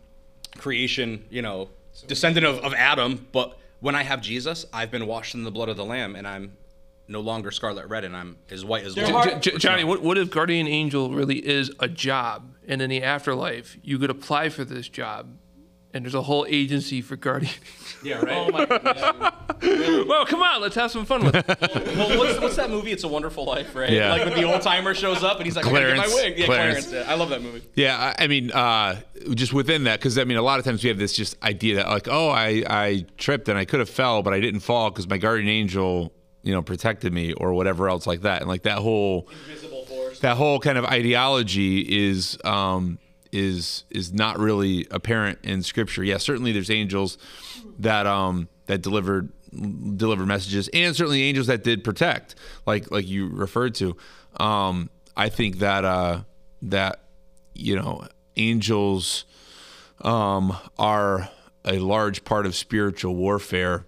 creation, 0.58 1.26
you 1.30 1.43
know, 1.43 1.69
descendant 2.08 2.47
of, 2.47 2.60
of 2.60 2.74
Adam. 2.74 3.28
But 3.32 3.60
when 3.82 3.93
I 3.93 4.04
have 4.04 4.21
Jesus, 4.21 4.65
I've 4.74 4.89
been 4.89 5.06
washed 5.06 5.36
in 5.36 5.43
the 5.43 5.52
blood 5.52 5.69
of 5.69 5.78
the 5.78 5.86
Lamb, 5.86 6.15
and 6.15 6.28
I'm 6.28 6.54
no 7.12 7.21
longer 7.21 7.52
scarlet 7.52 7.88
red, 7.88 8.04
and 8.04 8.15
I'm 8.15 8.38
as 8.50 8.63
white 8.65 8.84
as 8.86 8.95
wool. 8.95 9.06
J- 9.24 9.39
J- 9.39 9.58
Johnny, 9.58 9.84
what, 9.84 10.02
what 10.02 10.17
if 10.17 10.30
guardian 10.32 10.67
angel 10.67 11.12
really 11.12 11.38
is 11.45 11.71
a 11.80 11.88
job, 11.88 12.56
and 12.67 12.82
in 12.82 12.89
the 12.89 13.04
afterlife 13.04 13.78
you 13.84 14.00
could 14.00 14.10
apply 14.10 14.50
for 14.50 14.63
this 14.65 14.88
job, 14.88 15.28
and 15.93 16.06
there's 16.06 16.15
a 16.15 16.21
whole 16.24 16.45
agency 16.50 17.02
for 17.02 17.15
guardian? 17.15 17.54
Yeah, 18.04 18.15
right. 18.15 18.30
Oh 18.36 18.50
my 18.50 18.65
goodness. 18.65 19.04
Really? 19.62 20.08
Well, 20.08 20.26
come 20.26 20.41
on, 20.41 20.60
let's 20.60 20.74
have 20.74 20.89
some 20.89 21.06
fun 21.06 21.24
with 21.24 21.36
it. 21.36 21.45
well, 21.95 22.17
what's, 22.17 22.39
what's 22.39 22.56
that 22.56 22.71
movie? 22.71 22.91
It's 22.91 23.04
a 23.04 23.08
Wonderful 23.08 23.45
Life, 23.45 23.76
right? 23.76 23.91
Yeah. 23.91 24.10
Like 24.10 24.26
when 24.26 24.34
the 24.34 24.43
old 24.52 24.63
timer 24.63 24.95
shows 24.95 25.24
up 25.24 25.38
and 25.38 25.45
he's 25.45 25.56
like, 25.56 25.67
"I 25.67 25.71
gotta 25.71 25.86
get 25.86 25.97
my 25.97 26.04
Clarence. 26.06 26.15
wig." 26.24 26.39
Yeah, 26.39 26.45
Clarence. 26.47 26.88
Clarence. 26.88 27.08
yeah. 27.08 27.13
I 27.13 27.15
love 27.15 27.30
that 27.30 27.43
movie. 27.43 27.62
Yeah, 27.76 28.13
I 28.17 28.24
I 28.24 28.28
mean, 28.28 28.50
uh, 28.52 29.02
just 29.36 29.54
within 29.54 29.84
that, 29.84 30.00
because 30.00 30.17
I 30.17 30.24
mean, 30.24 30.38
a 30.38 30.41
lot 30.41 30.58
of 30.58 30.65
times 30.65 30.82
we 30.84 30.88
have 30.89 30.97
this 30.97 31.13
just 31.13 31.39
idea 31.43 31.76
that 31.76 31.89
like, 31.89 32.08
oh, 32.10 32.30
I 32.30 32.63
I 32.67 33.06
tripped 33.19 33.50
and 33.50 33.58
I 33.60 33.65
could 33.65 33.80
have 33.82 33.89
fell, 33.89 34.24
but 34.24 34.34
I 34.34 34.39
didn't 34.39 34.62
fall 34.62 34.89
because 34.89 35.08
my 35.08 35.19
guardian 35.19 35.47
angel, 35.47 36.12
you 36.43 36.54
know, 36.54 36.62
protected 36.62 37.13
me 37.13 37.34
or 37.34 37.54
whatever 37.54 37.89
else 37.89 38.08
like 38.08 38.21
that, 38.21 38.41
and 38.41 38.49
like 38.49 38.63
that 38.63 38.80
whole 38.80 39.27
that 40.21 40.38
whole 40.38 40.60
kind 40.60 40.77
of 40.77 40.86
ideology 40.86 41.80
is 41.80 42.38
um, 42.43 42.99
is 43.32 43.84
is 43.89 44.13
not 44.13 44.39
really 44.39 44.88
apparent 44.91 45.39
in 45.43 45.63
Scripture. 45.63 46.04
Yeah, 46.04 46.17
certainly 46.17 46.51
there's 46.51 46.69
angels 46.71 47.17
that 47.80 48.08
um, 48.08 48.47
that 48.67 48.82
delivered 48.82 49.32
delivered 49.51 50.27
messages, 50.27 50.69
and 50.73 50.95
certainly 50.95 51.23
angels 51.23 51.47
that 51.47 51.63
did 51.63 51.84
protect, 51.84 52.36
like 52.65 52.91
like 52.91 53.08
you 53.08 53.27
referred 53.27 53.75
to. 53.75 53.97
Um, 54.39 54.89
I 55.15 55.30
think 55.30 55.60
that 55.60 55.86
uh, 55.86 56.21
that 56.63 57.01
you 57.54 57.75
know 57.75 58.08
angels 58.38 59.25
um, 60.01 60.58
are 60.77 61.30
a 61.65 61.80
large 61.80 62.23
part 62.23 62.45
of 62.45 62.56
spiritual 62.56 63.15
warfare, 63.15 63.86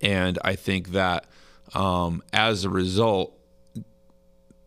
and 0.00 0.38
I 0.42 0.54
think 0.54 0.90
that 0.92 1.26
um, 1.74 2.22
as 2.32 2.64
a 2.64 2.70
result, 2.70 3.32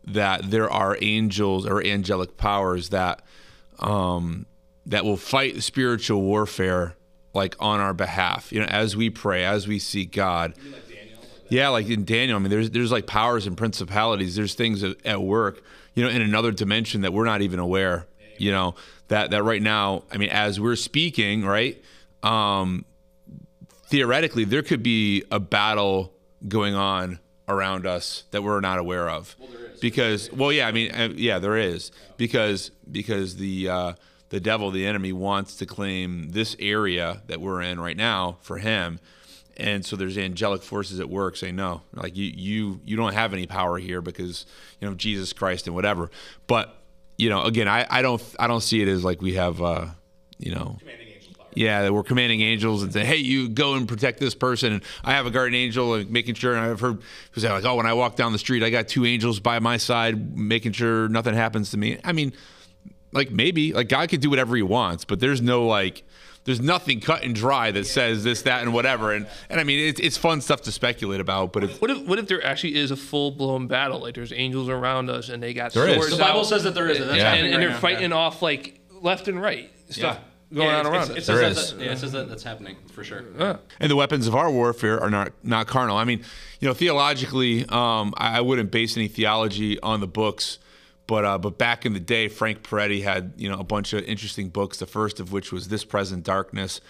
that 0.05 0.49
there 0.49 0.69
are 0.69 0.97
angels 1.01 1.65
or 1.65 1.83
angelic 1.83 2.37
powers 2.37 2.89
that 2.89 3.21
um, 3.79 4.45
that 4.85 5.05
will 5.05 5.17
fight 5.17 5.61
spiritual 5.63 6.21
warfare 6.21 6.95
like 7.33 7.55
on 7.59 7.79
our 7.79 7.93
behalf. 7.93 8.51
You 8.51 8.61
know, 8.61 8.65
as 8.65 8.95
we 8.95 9.09
pray, 9.09 9.45
as 9.45 9.67
we 9.67 9.79
seek 9.79 10.11
God. 10.11 10.53
Yeah, 11.49 11.69
like 11.69 11.89
in 11.89 12.05
Daniel, 12.05 12.37
I 12.37 12.39
mean, 12.39 12.51
there's 12.51 12.69
there's 12.69 12.91
like 12.91 13.07
powers 13.07 13.47
and 13.47 13.57
principalities. 13.57 14.35
There's 14.35 14.53
things 14.53 14.83
at, 14.83 15.03
at 15.05 15.21
work, 15.21 15.63
you 15.95 16.03
know, 16.03 16.09
in 16.09 16.21
another 16.21 16.51
dimension 16.51 17.01
that 17.01 17.11
we're 17.11 17.25
not 17.25 17.41
even 17.41 17.59
aware. 17.59 18.05
You 18.37 18.51
know, 18.51 18.75
that 19.07 19.31
that 19.31 19.43
right 19.43 19.61
now, 19.61 20.03
I 20.11 20.17
mean, 20.17 20.29
as 20.29 20.59
we're 20.59 20.75
speaking, 20.75 21.43
right, 21.43 21.81
um, 22.21 22.85
theoretically, 23.89 24.43
there 24.43 24.61
could 24.61 24.83
be 24.83 25.23
a 25.31 25.39
battle 25.39 26.13
going 26.47 26.75
on 26.75 27.19
around 27.47 27.85
us 27.85 28.23
that 28.31 28.43
we're 28.43 28.61
not 28.61 28.79
aware 28.79 29.09
of. 29.09 29.35
Because, 29.81 30.31
well, 30.31 30.51
yeah, 30.51 30.67
I 30.67 30.71
mean, 30.71 30.91
uh, 30.91 31.09
yeah, 31.15 31.39
there 31.39 31.57
is 31.57 31.91
because 32.17 32.71
because 32.91 33.37
the 33.37 33.69
uh, 33.69 33.93
the 34.29 34.39
devil, 34.39 34.71
the 34.71 34.85
enemy, 34.85 35.13
wants 35.13 35.55
to 35.57 35.65
claim 35.65 36.31
this 36.31 36.55
area 36.59 37.21
that 37.27 37.39
we're 37.39 37.61
in 37.61 37.79
right 37.79 37.95
now 37.95 38.37
for 38.41 38.57
him, 38.57 38.99
and 39.55 39.85
so 39.85 39.95
there's 39.95 40.17
angelic 40.17 40.63
forces 40.63 40.99
at 40.99 41.09
work 41.09 41.37
saying 41.37 41.55
no, 41.55 41.81
like 41.93 42.17
you 42.17 42.25
you 42.35 42.81
you 42.83 42.97
don't 42.97 43.13
have 43.13 43.31
any 43.31 43.47
power 43.47 43.77
here 43.77 44.01
because 44.01 44.45
you 44.81 44.87
know 44.87 44.95
Jesus 44.95 45.31
Christ 45.31 45.65
and 45.65 45.75
whatever. 45.75 46.11
But 46.45 46.75
you 47.17 47.29
know, 47.29 47.43
again, 47.43 47.69
I 47.69 47.87
I 47.89 48.01
don't 48.01 48.21
I 48.37 48.47
don't 48.47 48.61
see 48.61 48.81
it 48.81 48.89
as 48.89 49.05
like 49.05 49.21
we 49.21 49.35
have 49.35 49.61
uh, 49.61 49.87
you 50.37 50.53
know 50.53 50.77
yeah, 51.53 51.83
that 51.83 51.93
we're 51.93 52.03
commanding 52.03 52.41
angels 52.41 52.83
and 52.83 52.91
saying, 52.93 53.05
"Hey, 53.05 53.17
you 53.17 53.49
go 53.49 53.75
and 53.75 53.87
protect 53.87 54.19
this 54.19 54.35
person." 54.35 54.73
And 54.73 54.83
I 55.03 55.13
have 55.13 55.25
a 55.25 55.31
guardian 55.31 55.61
angel, 55.61 55.93
and 55.95 56.09
making 56.09 56.35
sure. 56.35 56.53
And 56.55 56.65
I've 56.65 56.79
heard 56.79 56.99
people 57.29 57.41
say, 57.41 57.51
"Like, 57.51 57.65
oh, 57.65 57.75
when 57.75 57.85
I 57.85 57.93
walk 57.93 58.15
down 58.15 58.31
the 58.31 58.39
street, 58.39 58.63
I 58.63 58.69
got 58.69 58.87
two 58.87 59.05
angels 59.05 59.39
by 59.39 59.59
my 59.59 59.77
side, 59.77 60.37
making 60.37 60.73
sure 60.73 61.07
nothing 61.09 61.33
happens 61.33 61.71
to 61.71 61.77
me." 61.77 61.97
I 62.03 62.11
mean, 62.13 62.33
like 63.11 63.31
maybe, 63.31 63.73
like 63.73 63.89
God 63.89 64.09
could 64.09 64.21
do 64.21 64.29
whatever 64.29 64.55
He 64.55 64.61
wants, 64.61 65.05
but 65.05 65.19
there's 65.19 65.41
no 65.41 65.65
like, 65.65 66.03
there's 66.45 66.61
nothing 66.61 66.99
cut 66.99 67.23
and 67.23 67.33
dry 67.35 67.71
that 67.71 67.85
says 67.87 68.23
this, 68.23 68.43
that, 68.43 68.61
and 68.61 68.73
whatever. 68.73 69.11
And 69.13 69.27
and 69.49 69.59
I 69.59 69.63
mean, 69.63 69.79
it's 69.79 69.99
it's 69.99 70.17
fun 70.17 70.41
stuff 70.41 70.61
to 70.63 70.71
speculate 70.71 71.19
about, 71.19 71.51
but 71.53 71.63
it's 71.63 71.81
What 71.81 71.89
if 71.91 72.07
what 72.07 72.19
if 72.19 72.27
there 72.27 72.43
actually 72.45 72.75
is 72.75 72.91
a 72.91 72.95
full 72.95 73.31
blown 73.31 73.67
battle? 73.67 73.99
Like 73.99 74.13
there's 74.15 74.31
angels 74.33 74.69
around 74.69 75.09
us, 75.09 75.29
and 75.29 75.41
they 75.41 75.53
got 75.53 75.73
There 75.73 75.87
is. 75.87 75.95
swords. 75.95 76.11
The 76.11 76.23
Bible 76.23 76.41
out, 76.41 76.45
says 76.45 76.63
that 76.63 76.75
there 76.75 76.87
is. 76.87 76.99
That's 76.99 77.17
Yeah. 77.17 77.33
and, 77.33 77.45
and 77.47 77.55
right 77.55 77.59
they're 77.61 77.69
now. 77.71 77.79
fighting 77.79 78.13
off 78.13 78.41
like 78.41 78.79
left 79.01 79.27
and 79.27 79.41
right 79.41 79.71
stuff 79.89 80.17
Yeah. 80.17 80.23
Going 80.53 80.67
Yeah, 80.67 80.79
on 80.79 80.85
it's- 80.85 80.93
around 80.93 81.03
it's- 81.03 81.17
us. 81.17 81.23
It 81.23 81.31
There 81.31 81.41
says 81.53 81.57
is. 81.57 81.73
that, 81.73 81.83
yeah, 81.85 81.91
it 81.91 81.97
says 81.99 82.11
that 82.13 82.29
that's 82.29 82.43
happening 82.43 82.75
for 82.91 83.03
sure. 83.03 83.23
and 83.79 83.91
the 83.91 83.95
weapons 83.95 84.27
of 84.27 84.35
our 84.35 84.49
warfare 84.51 84.99
are 84.99 85.09
not 85.09 85.31
not 85.43 85.67
carnal. 85.67 85.97
I 85.97 86.03
mean, 86.05 86.23
you 86.59 86.67
know, 86.67 86.73
theologically, 86.73 87.65
um, 87.69 88.13
I, 88.17 88.37
I 88.37 88.41
wouldn't 88.41 88.71
base 88.71 88.97
any 88.97 89.07
theology 89.07 89.79
on 89.81 89.99
the 89.99 90.07
books, 90.07 90.57
but 91.07 91.23
uh, 91.25 91.37
but 91.37 91.57
back 91.57 91.85
in 91.85 91.93
the 91.93 91.99
day, 91.99 92.27
Frank 92.27 92.63
Peretti 92.63 93.03
had 93.03 93.33
you 93.37 93.49
know 93.49 93.59
a 93.59 93.63
bunch 93.63 93.93
of 93.93 94.03
interesting 94.05 94.49
books. 94.49 94.77
The 94.77 94.85
first 94.87 95.19
of 95.19 95.31
which 95.31 95.51
was 95.51 95.67
This 95.67 95.83
Present 95.83 96.23
Darkness, 96.23 96.81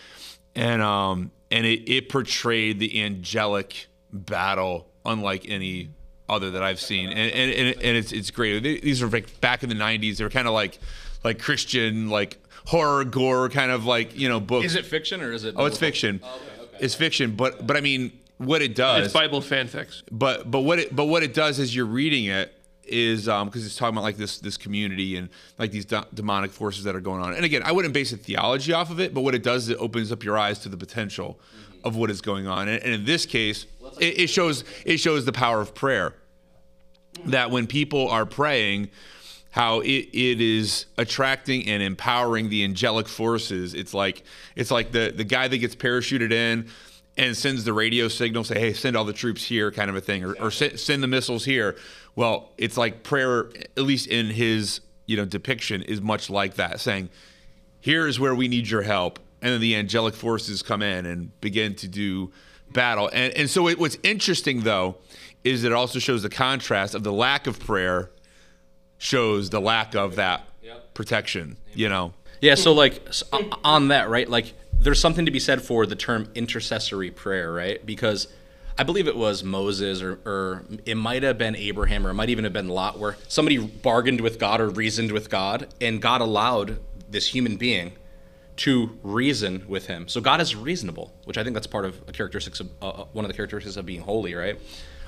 and 0.55 0.81
um, 0.81 1.31
and 1.51 1.65
it, 1.65 1.89
it 1.91 2.09
portrayed 2.09 2.79
the 2.79 3.01
angelic 3.01 3.87
battle 4.13 4.87
unlike 5.05 5.45
any 5.49 5.89
other 6.27 6.51
that 6.51 6.63
I've 6.63 6.79
seen, 6.79 7.09
and 7.09 7.31
and, 7.31 7.51
and, 7.51 7.67
and 7.81 7.97
it's 7.97 8.11
it's 8.11 8.31
great. 8.31 8.61
These 8.63 9.01
are 9.01 9.07
like 9.09 9.41
back 9.41 9.63
in 9.63 9.69
the 9.69 9.75
'90s. 9.75 10.17
They 10.17 10.23
were 10.23 10.29
kind 10.29 10.47
of 10.47 10.53
like 10.53 10.77
like 11.23 11.39
Christian 11.39 12.09
like 12.09 12.37
horror 12.65 13.03
gore 13.05 13.49
kind 13.49 13.71
of 13.71 13.85
like 13.85 14.17
you 14.17 14.29
know 14.29 14.39
books. 14.39 14.65
Is 14.67 14.75
it 14.75 14.85
fiction 14.85 15.21
or 15.21 15.31
is 15.31 15.43
it? 15.43 15.55
Oh, 15.57 15.65
it's 15.65 15.77
fiction. 15.77 16.21
It's 16.79 16.95
fiction, 16.95 17.35
but 17.35 17.65
but 17.67 17.75
I 17.77 17.81
mean, 17.81 18.11
what 18.37 18.61
it 18.61 18.75
does, 18.75 19.05
It's 19.05 19.13
Bible 19.13 19.41
fanfics. 19.41 20.01
but 20.11 20.49
but 20.49 20.61
what 20.61 20.79
it 20.79 20.95
but 20.95 21.05
what 21.05 21.23
it 21.23 21.33
does 21.33 21.59
as 21.59 21.75
you're 21.75 21.85
reading 21.85 22.25
it 22.25 22.53
is 22.85 23.27
um 23.29 23.47
because 23.47 23.65
it's 23.65 23.75
talking 23.75 23.93
about 23.95 24.03
like 24.03 24.17
this 24.17 24.39
this 24.39 24.57
community 24.57 25.15
and 25.17 25.29
like 25.59 25.71
these 25.71 25.85
de- 25.85 26.07
demonic 26.13 26.51
forces 26.51 26.83
that 26.85 26.95
are 26.95 27.01
going 27.01 27.21
on. 27.21 27.33
And 27.33 27.43
again, 27.45 27.61
I 27.63 27.71
wouldn't 27.71 27.93
base 27.93 28.11
a 28.13 28.17
theology 28.17 28.73
off 28.73 28.89
of 28.91 28.99
it, 28.99 29.13
but 29.13 29.21
what 29.21 29.35
it 29.35 29.43
does 29.43 29.63
is 29.63 29.69
it 29.69 29.77
opens 29.79 30.11
up 30.11 30.23
your 30.23 30.37
eyes 30.37 30.59
to 30.59 30.69
the 30.69 30.77
potential 30.77 31.39
of 31.83 31.95
what 31.95 32.09
is 32.09 32.19
going 32.21 32.47
on. 32.47 32.67
And, 32.67 32.81
and 32.83 32.93
in 32.93 33.05
this 33.05 33.25
case, 33.25 33.65
it, 33.99 34.19
it 34.21 34.27
shows 34.27 34.63
it 34.85 34.97
shows 34.97 35.25
the 35.25 35.31
power 35.33 35.61
of 35.61 35.75
prayer. 35.75 36.15
That 37.25 37.51
when 37.51 37.67
people 37.67 38.07
are 38.09 38.25
praying, 38.25 38.89
how 39.51 39.79
it, 39.79 40.07
it 40.13 40.41
is 40.41 40.85
attracting 40.97 41.67
and 41.67 41.81
empowering 41.81 42.49
the 42.49 42.63
angelic 42.63 43.07
forces. 43.07 43.73
It's 43.73 43.93
like 43.93 44.23
it's 44.55 44.71
like 44.71 44.91
the 44.91 45.13
the 45.15 45.23
guy 45.23 45.47
that 45.47 45.57
gets 45.57 45.75
parachuted 45.75 46.31
in 46.31 46.67
and 47.17 47.35
sends 47.35 47.63
the 47.63 47.73
radio 47.73 48.07
signal, 48.07 48.43
say, 48.43 48.59
"Hey, 48.59 48.73
send 48.73 48.95
all 48.95 49.05
the 49.05 49.13
troops 49.13 49.43
here," 49.43 49.71
kind 49.71 49.89
of 49.89 49.95
a 49.95 50.01
thing, 50.01 50.23
or, 50.23 50.33
or 50.39 50.51
send, 50.51 50.79
send 50.79 51.03
the 51.03 51.07
missiles 51.07 51.45
here. 51.45 51.75
Well, 52.15 52.51
it's 52.57 52.77
like 52.77 53.03
prayer, 53.03 53.49
at 53.77 53.83
least 53.83 54.07
in 54.07 54.27
his 54.27 54.81
you 55.05 55.17
know 55.17 55.25
depiction, 55.25 55.81
is 55.81 56.01
much 56.01 56.29
like 56.29 56.55
that, 56.55 56.79
saying, 56.79 57.09
"Here 57.81 58.07
is 58.07 58.19
where 58.19 58.35
we 58.35 58.47
need 58.47 58.69
your 58.69 58.83
help. 58.83 59.19
and 59.41 59.53
then 59.53 59.61
the 59.61 59.75
angelic 59.75 60.15
forces 60.15 60.61
come 60.61 60.81
in 60.81 61.05
and 61.05 61.39
begin 61.39 61.73
to 61.73 61.87
do 61.87 62.31
battle. 62.73 63.09
And 63.11 63.33
and 63.33 63.49
so 63.49 63.67
it, 63.67 63.79
what's 63.79 63.97
interesting 64.03 64.61
though 64.61 64.97
is 65.43 65.63
it 65.63 65.71
also 65.71 65.99
shows 65.99 66.23
the 66.23 66.29
contrast 66.29 66.93
of 66.95 67.03
the 67.03 67.13
lack 67.13 67.47
of 67.47 67.59
prayer 67.59 68.11
shows 68.99 69.49
the 69.49 69.59
lack 69.59 69.95
of 69.95 70.15
that 70.17 70.43
protection. 70.93 71.57
You 71.73 71.89
know. 71.89 72.13
Yeah, 72.41 72.55
so 72.55 72.73
like 72.73 73.01
s- 73.07 73.23
o- 73.33 73.49
on 73.63 73.87
that, 73.87 74.09
right? 74.09 74.29
Like 74.29 74.53
there's 74.79 74.99
something 74.99 75.25
to 75.25 75.31
be 75.31 75.39
said 75.39 75.61
for 75.61 75.85
the 75.85 75.95
term 75.95 76.29
intercessory 76.35 77.09
prayer, 77.09 77.51
right? 77.51 77.83
Because 77.85 78.27
I 78.77 78.83
believe 78.83 79.07
it 79.07 79.17
was 79.17 79.43
Moses 79.43 80.01
or, 80.01 80.19
or 80.25 80.63
it 80.85 80.95
might 80.95 81.23
have 81.23 81.37
been 81.37 81.55
Abraham 81.55 82.07
or 82.07 82.11
it 82.11 82.13
might 82.13 82.29
even 82.29 82.45
have 82.45 82.53
been 82.53 82.69
Lot 82.69 82.97
where 82.97 83.17
somebody 83.27 83.57
bargained 83.57 84.21
with 84.21 84.39
God 84.39 84.61
or 84.61 84.69
reasoned 84.69 85.11
with 85.11 85.29
God 85.29 85.67
and 85.81 86.01
God 86.01 86.21
allowed 86.21 86.79
this 87.09 87.27
human 87.27 87.57
being 87.57 87.91
to 88.57 88.97
reason 89.03 89.65
with 89.67 89.87
him. 89.87 90.07
So 90.07 90.21
God 90.21 90.39
is 90.39 90.55
reasonable, 90.55 91.13
which 91.25 91.37
I 91.37 91.43
think 91.43 91.55
that's 91.55 91.67
part 91.67 91.83
of 91.85 92.01
a 92.07 92.11
characteristics 92.13 92.59
of 92.61 92.69
uh, 92.81 92.87
uh, 92.87 93.05
one 93.11 93.25
of 93.25 93.29
the 93.29 93.35
characteristics 93.35 93.75
of 93.75 93.85
being 93.85 94.01
holy, 94.01 94.33
right? 94.33 94.57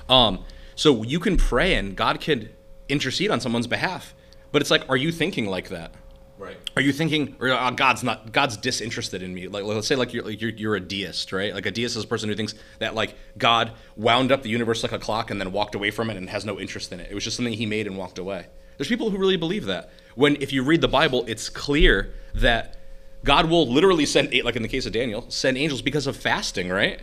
Um, 0.08 0.44
so 0.74 1.02
you 1.02 1.20
can 1.20 1.36
pray 1.38 1.74
and 1.74 1.96
God 1.96 2.20
can 2.20 2.50
intercede 2.92 3.30
on 3.30 3.40
someone's 3.40 3.66
behalf, 3.66 4.14
but 4.52 4.62
it's 4.62 4.70
like, 4.70 4.88
are 4.88 4.96
you 4.96 5.10
thinking 5.10 5.46
like 5.46 5.70
that? 5.70 5.94
Right. 6.38 6.56
Are 6.76 6.82
you 6.82 6.92
thinking, 6.92 7.36
or 7.40 7.50
uh, 7.50 7.70
God's 7.70 8.02
not, 8.02 8.32
God's 8.32 8.56
disinterested 8.56 9.22
in 9.22 9.32
me? 9.32 9.48
Like, 9.48 9.64
let's 9.64 9.86
say, 9.86 9.96
like 9.96 10.12
you're, 10.12 10.24
like 10.24 10.40
you're, 10.40 10.50
you're 10.50 10.74
a 10.74 10.80
deist, 10.80 11.32
right? 11.32 11.54
Like 11.54 11.66
a 11.66 11.70
deist 11.70 11.96
is 11.96 12.04
a 12.04 12.06
person 12.06 12.28
who 12.28 12.34
thinks 12.34 12.54
that 12.80 12.94
like 12.94 13.14
God 13.38 13.72
wound 13.96 14.32
up 14.32 14.42
the 14.42 14.48
universe 14.48 14.82
like 14.82 14.92
a 14.92 14.98
clock 14.98 15.30
and 15.30 15.40
then 15.40 15.52
walked 15.52 15.74
away 15.74 15.90
from 15.90 16.10
it 16.10 16.16
and 16.16 16.28
has 16.28 16.44
no 16.44 16.58
interest 16.58 16.92
in 16.92 17.00
it. 17.00 17.10
It 17.10 17.14
was 17.14 17.24
just 17.24 17.36
something 17.36 17.54
He 17.54 17.66
made 17.66 17.86
and 17.86 17.96
walked 17.96 18.18
away. 18.18 18.46
There's 18.76 18.88
people 18.88 19.10
who 19.10 19.18
really 19.18 19.36
believe 19.36 19.66
that. 19.66 19.90
When 20.14 20.36
if 20.42 20.52
you 20.52 20.62
read 20.64 20.80
the 20.80 20.88
Bible, 20.88 21.24
it's 21.28 21.48
clear 21.48 22.12
that 22.34 22.76
God 23.24 23.48
will 23.48 23.68
literally 23.68 24.06
send, 24.06 24.34
like 24.42 24.56
in 24.56 24.62
the 24.62 24.68
case 24.68 24.84
of 24.84 24.92
Daniel, 24.92 25.24
send 25.28 25.56
angels 25.56 25.80
because 25.80 26.06
of 26.06 26.16
fasting, 26.16 26.68
right? 26.68 27.00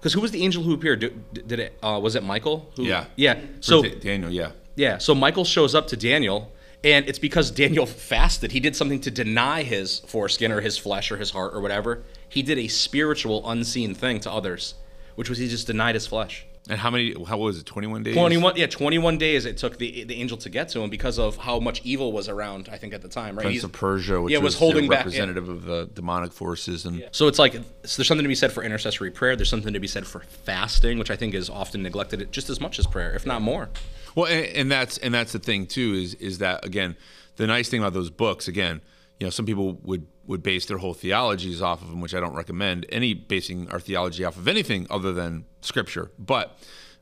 Because 0.00 0.14
who 0.14 0.20
was 0.20 0.30
the 0.30 0.42
angel 0.42 0.62
who 0.62 0.74
appeared? 0.74 1.00
Did, 1.00 1.60
it? 1.60 1.78
Uh, 1.82 2.00
was 2.02 2.16
it 2.16 2.24
Michael? 2.24 2.70
Who, 2.76 2.84
Yeah. 2.84 3.04
Yeah. 3.16 3.38
So 3.60 3.82
Daniel, 3.82 4.30
yeah. 4.30 4.52
Yeah, 4.74 4.98
so 4.98 5.14
Michael 5.14 5.44
shows 5.44 5.74
up 5.74 5.86
to 5.88 5.96
Daniel, 5.96 6.52
and 6.82 7.08
it's 7.08 7.18
because 7.18 7.50
Daniel 7.62 7.86
fasted. 7.86 8.52
He 8.52 8.60
did 8.60 8.76
something 8.76 9.00
to 9.00 9.10
deny 9.10 9.62
his 9.62 10.00
foreskin 10.00 10.52
or 10.52 10.60
his 10.60 10.78
flesh 10.78 11.10
or 11.10 11.16
his 11.16 11.30
heart 11.30 11.54
or 11.54 11.60
whatever. 11.60 12.02
He 12.28 12.42
did 12.42 12.58
a 12.58 12.68
spiritual, 12.68 13.48
unseen 13.48 13.94
thing 13.94 14.20
to 14.20 14.30
others, 14.30 14.74
which 15.14 15.28
was 15.28 15.38
he 15.38 15.48
just 15.48 15.66
denied 15.66 15.94
his 15.94 16.06
flesh. 16.06 16.46
And 16.68 16.78
how 16.78 16.90
many? 16.90 17.14
How 17.24 17.38
was 17.38 17.58
it? 17.58 17.64
Twenty 17.66 17.86
one 17.88 18.02
days. 18.02 18.14
21, 18.14 18.54
yeah, 18.56 18.66
21 18.66 19.16
days 19.16 19.46
it 19.46 19.56
took 19.56 19.78
the 19.78 20.04
the 20.04 20.14
angel 20.20 20.36
to 20.38 20.50
get 20.50 20.68
to 20.70 20.80
him 20.80 20.90
because 20.90 21.18
of 21.18 21.36
how 21.38 21.58
much 21.58 21.80
evil 21.84 22.12
was 22.12 22.28
around, 22.28 22.68
I 22.70 22.76
think, 22.76 22.92
at 22.92 23.00
the 23.00 23.08
time, 23.08 23.34
right? 23.34 23.42
Prince 23.44 23.54
He's- 23.54 23.64
of 23.64 23.72
Persia, 23.72 24.20
which 24.20 24.30
yeah, 24.32 24.38
was, 24.38 24.54
was 24.54 24.58
holding 24.58 24.86
back- 24.88 24.90
yeah. 24.90 25.04
representative 25.04 25.48
of 25.48 25.64
the 25.64 25.88
demonic 25.94 26.32
forces, 26.32 26.84
and 26.84 27.02
So 27.12 27.28
it's 27.28 27.38
like 27.38 27.54
so 27.54 27.60
there's 27.82 28.06
something 28.06 28.24
to 28.24 28.28
be 28.28 28.34
said 28.34 28.52
for 28.52 28.62
intercessory 28.62 29.10
prayer. 29.10 29.36
There's 29.36 29.48
something 29.48 29.72
to 29.72 29.80
be 29.80 29.88
said 29.88 30.06
for 30.06 30.20
fasting, 30.20 30.98
which 30.98 31.10
I 31.10 31.16
think 31.16 31.34
is 31.34 31.48
often 31.48 31.82
neglected 31.82 32.30
just 32.30 32.50
as 32.50 32.60
much 32.60 32.78
as 32.78 32.86
prayer, 32.86 33.14
if 33.14 33.24
not 33.24 33.40
more. 33.40 33.70
Well, 34.14 34.26
and, 34.26 34.44
and 34.46 34.70
that's 34.70 34.98
and 34.98 35.14
that's 35.14 35.32
the 35.32 35.38
thing 35.38 35.66
too 35.66 35.94
is 35.94 36.14
is 36.14 36.38
that 36.38 36.64
again, 36.64 36.94
the 37.36 37.46
nice 37.46 37.70
thing 37.70 37.80
about 37.80 37.94
those 37.94 38.10
books 38.10 38.48
again, 38.48 38.82
you 39.18 39.26
know, 39.26 39.30
some 39.30 39.46
people 39.46 39.78
would 39.82 40.06
would 40.30 40.44
base 40.44 40.64
their 40.64 40.78
whole 40.78 40.94
theologies 40.94 41.60
off 41.60 41.82
of 41.82 41.90
them, 41.90 42.00
which 42.00 42.14
I 42.14 42.20
don't 42.20 42.34
recommend 42.34 42.86
any 42.88 43.14
basing 43.14 43.68
our 43.70 43.80
theology 43.80 44.24
off 44.24 44.36
of 44.36 44.46
anything 44.46 44.86
other 44.88 45.12
than 45.12 45.44
scripture. 45.60 46.12
But 46.20 46.56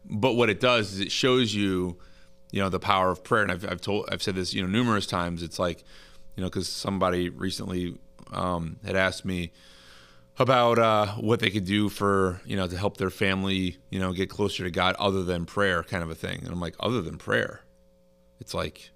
but 0.07 0.33
what 0.33 0.49
it 0.49 0.61
does 0.61 0.95
is 0.95 1.01
it 1.01 1.13
shows 1.13 1.55
you, 1.55 1.99
you 2.51 2.63
know, 2.63 2.71
the 2.71 2.81
power 2.81 3.11
of 3.11 3.23
prayer. 3.23 3.43
And 3.43 3.53
I've 3.53 3.71
I've 3.71 3.83
told 3.83 4.09
I've 4.11 4.23
said 4.23 4.35
this 4.35 4.55
you 4.55 4.63
know 4.63 4.69
numerous 4.69 5.05
times. 5.07 5.43
It's 5.43 5.59
like, 5.59 5.85
you 6.37 6.43
know, 6.43 6.49
because 6.49 6.69
somebody 6.69 7.29
recently 7.29 7.99
um, 8.33 8.79
had 8.83 8.97
asked 8.97 9.27
me 9.27 9.53
about 10.39 10.79
uh, 10.79 11.09
what 11.17 11.41
they 11.41 11.51
could 11.51 11.67
do 11.67 11.91
for 11.91 12.41
you 12.47 12.57
know 12.57 12.67
to 12.67 12.79
help 12.79 12.97
their 12.97 13.11
family 13.11 13.77
you 13.91 14.01
know 14.01 14.15
get 14.15 14.31
closer 14.31 14.65
to 14.65 14.71
God 14.71 14.97
other 14.99 15.23
than 15.23 15.45
prayer 15.45 15.83
kind 15.83 16.03
of 16.03 16.11
a 16.11 16.15
thing 16.15 16.39
and 16.39 16.49
I'm 16.49 16.61
like 16.61 16.77
other 16.81 17.03
than 17.03 17.19
prayer 17.19 17.61
it's 18.41 18.55
like 18.55 18.91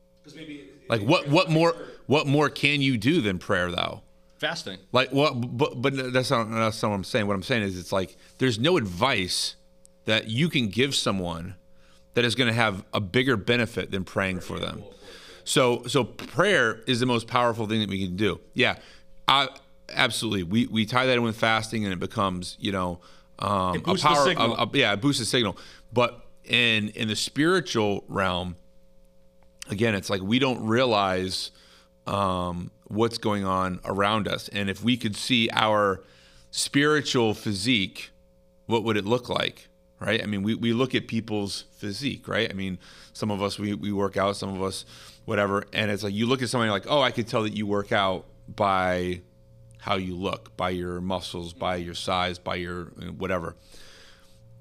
like 0.89 1.03
what 1.03 1.29
what 1.29 1.51
more 1.51 1.75
what 2.07 2.27
more 2.27 2.49
can 2.49 2.81
you 2.81 2.97
do 2.97 3.21
than 3.21 3.39
prayer 3.39 3.71
though 3.71 4.03
Fasting. 4.43 4.79
like 4.93 5.11
well, 5.13 5.35
but 5.35 5.81
but 5.81 6.13
that's 6.13 6.31
not 6.31 6.51
that's 6.51 6.83
not 6.83 6.91
what 6.91 6.97
I'm 6.97 7.05
saying 7.05 7.27
what 7.27 7.35
I'm 7.35 7.43
saying 7.43 7.63
is 7.63 7.79
it's 7.79 7.93
like 7.93 8.17
there's 8.39 8.59
no 8.59 8.77
advice 8.77 9.57
that 10.05 10.29
you 10.29 10.49
can 10.49 10.69
give 10.69 10.95
someone 10.95 11.55
that 12.15 12.25
is 12.25 12.35
going 12.35 12.49
to 12.49 12.55
have 12.55 12.85
a 12.93 13.01
bigger 13.01 13.37
benefit 13.37 13.91
than 13.91 14.05
praying 14.05 14.41
for 14.41 14.59
them 14.59 14.83
so 15.45 15.83
so 15.87 16.05
prayer 16.05 16.83
is 16.87 17.01
the 17.01 17.07
most 17.07 17.27
powerful 17.27 17.67
thing 17.67 17.81
that 17.81 17.89
we 17.89 18.05
can 18.07 18.17
do. 18.17 18.41
Yeah, 18.55 18.77
I, 19.27 19.49
absolutely. 19.93 20.45
We 20.45 20.67
we 20.67 20.87
tie 20.87 21.07
that 21.07 21.17
in 21.17 21.23
with 21.23 21.37
fasting, 21.37 21.85
and 21.85 21.93
it 21.93 21.99
becomes 21.99 22.57
you 22.61 22.73
know 22.73 23.01
um, 23.39 23.77
It 23.77 23.83
a 23.87 23.95
power. 23.97 24.25
signal. 24.25 24.57
a- 24.57 24.63
a- 24.65 24.71
yeah, 24.73 24.93
it 24.93 25.01
boosts 25.01 25.21
the 25.21 25.27
signal. 25.27 25.57
But 25.93 26.25
in 26.45 26.91
in 26.91 27.09
the 27.09 27.17
spiritual 27.17 28.05
realm, 28.09 28.57
again, 29.69 29.95
it's 29.95 30.11
like 30.11 30.23
we 30.23 30.39
don't 30.39 30.65
realize 30.65 31.51
um, 32.07 32.71
what's 32.93 33.17
going 33.17 33.45
on 33.45 33.81
around 33.87 34.29
us, 34.29 34.49
and 34.49 34.69
if 34.69 34.85
we 34.85 34.97
could 34.99 35.17
see 35.17 35.49
our 35.53 36.03
spiritual 36.51 37.33
physique, 37.33 38.11
what 38.67 38.85
would 38.85 38.99
it 38.99 39.07
look 39.07 39.29
like? 39.29 39.69
Right? 39.99 40.23
I 40.23 40.27
mean, 40.27 40.43
we, 40.43 40.57
we 40.57 40.73
look 40.73 40.95
at 40.95 41.07
people's 41.07 41.65
physique, 41.79 42.29
right? 42.29 42.51
I 42.51 42.55
mean, 42.55 42.79
some 43.13 43.31
of 43.31 43.41
us 43.41 43.59
we, 43.59 43.73
we 43.75 43.93
work 43.93 44.17
out, 44.17 44.37
some 44.37 44.55
of 44.55 44.61
us 44.61 44.85
whatever, 45.25 45.65
and 45.73 45.91
it's 45.91 46.03
like 46.03 46.13
you 46.13 46.27
look 46.27 46.43
at 46.43 46.49
somebody 46.49 46.71
like, 46.71 46.85
oh, 46.89 47.01
I 47.01 47.13
could 47.13 47.29
tell 47.29 47.45
that 47.45 47.57
you 47.57 47.67
work 47.67 47.93
out 47.93 48.27
by 48.49 49.23
how 49.79 49.97
you 49.97 50.15
look, 50.15 50.57
by 50.57 50.71
your 50.71 51.01
muscles, 51.01 51.53
by 51.53 51.77
your 51.77 51.95
size, 51.95 52.39
by 52.39 52.57
your 52.57 52.87
whatever. 53.17 53.57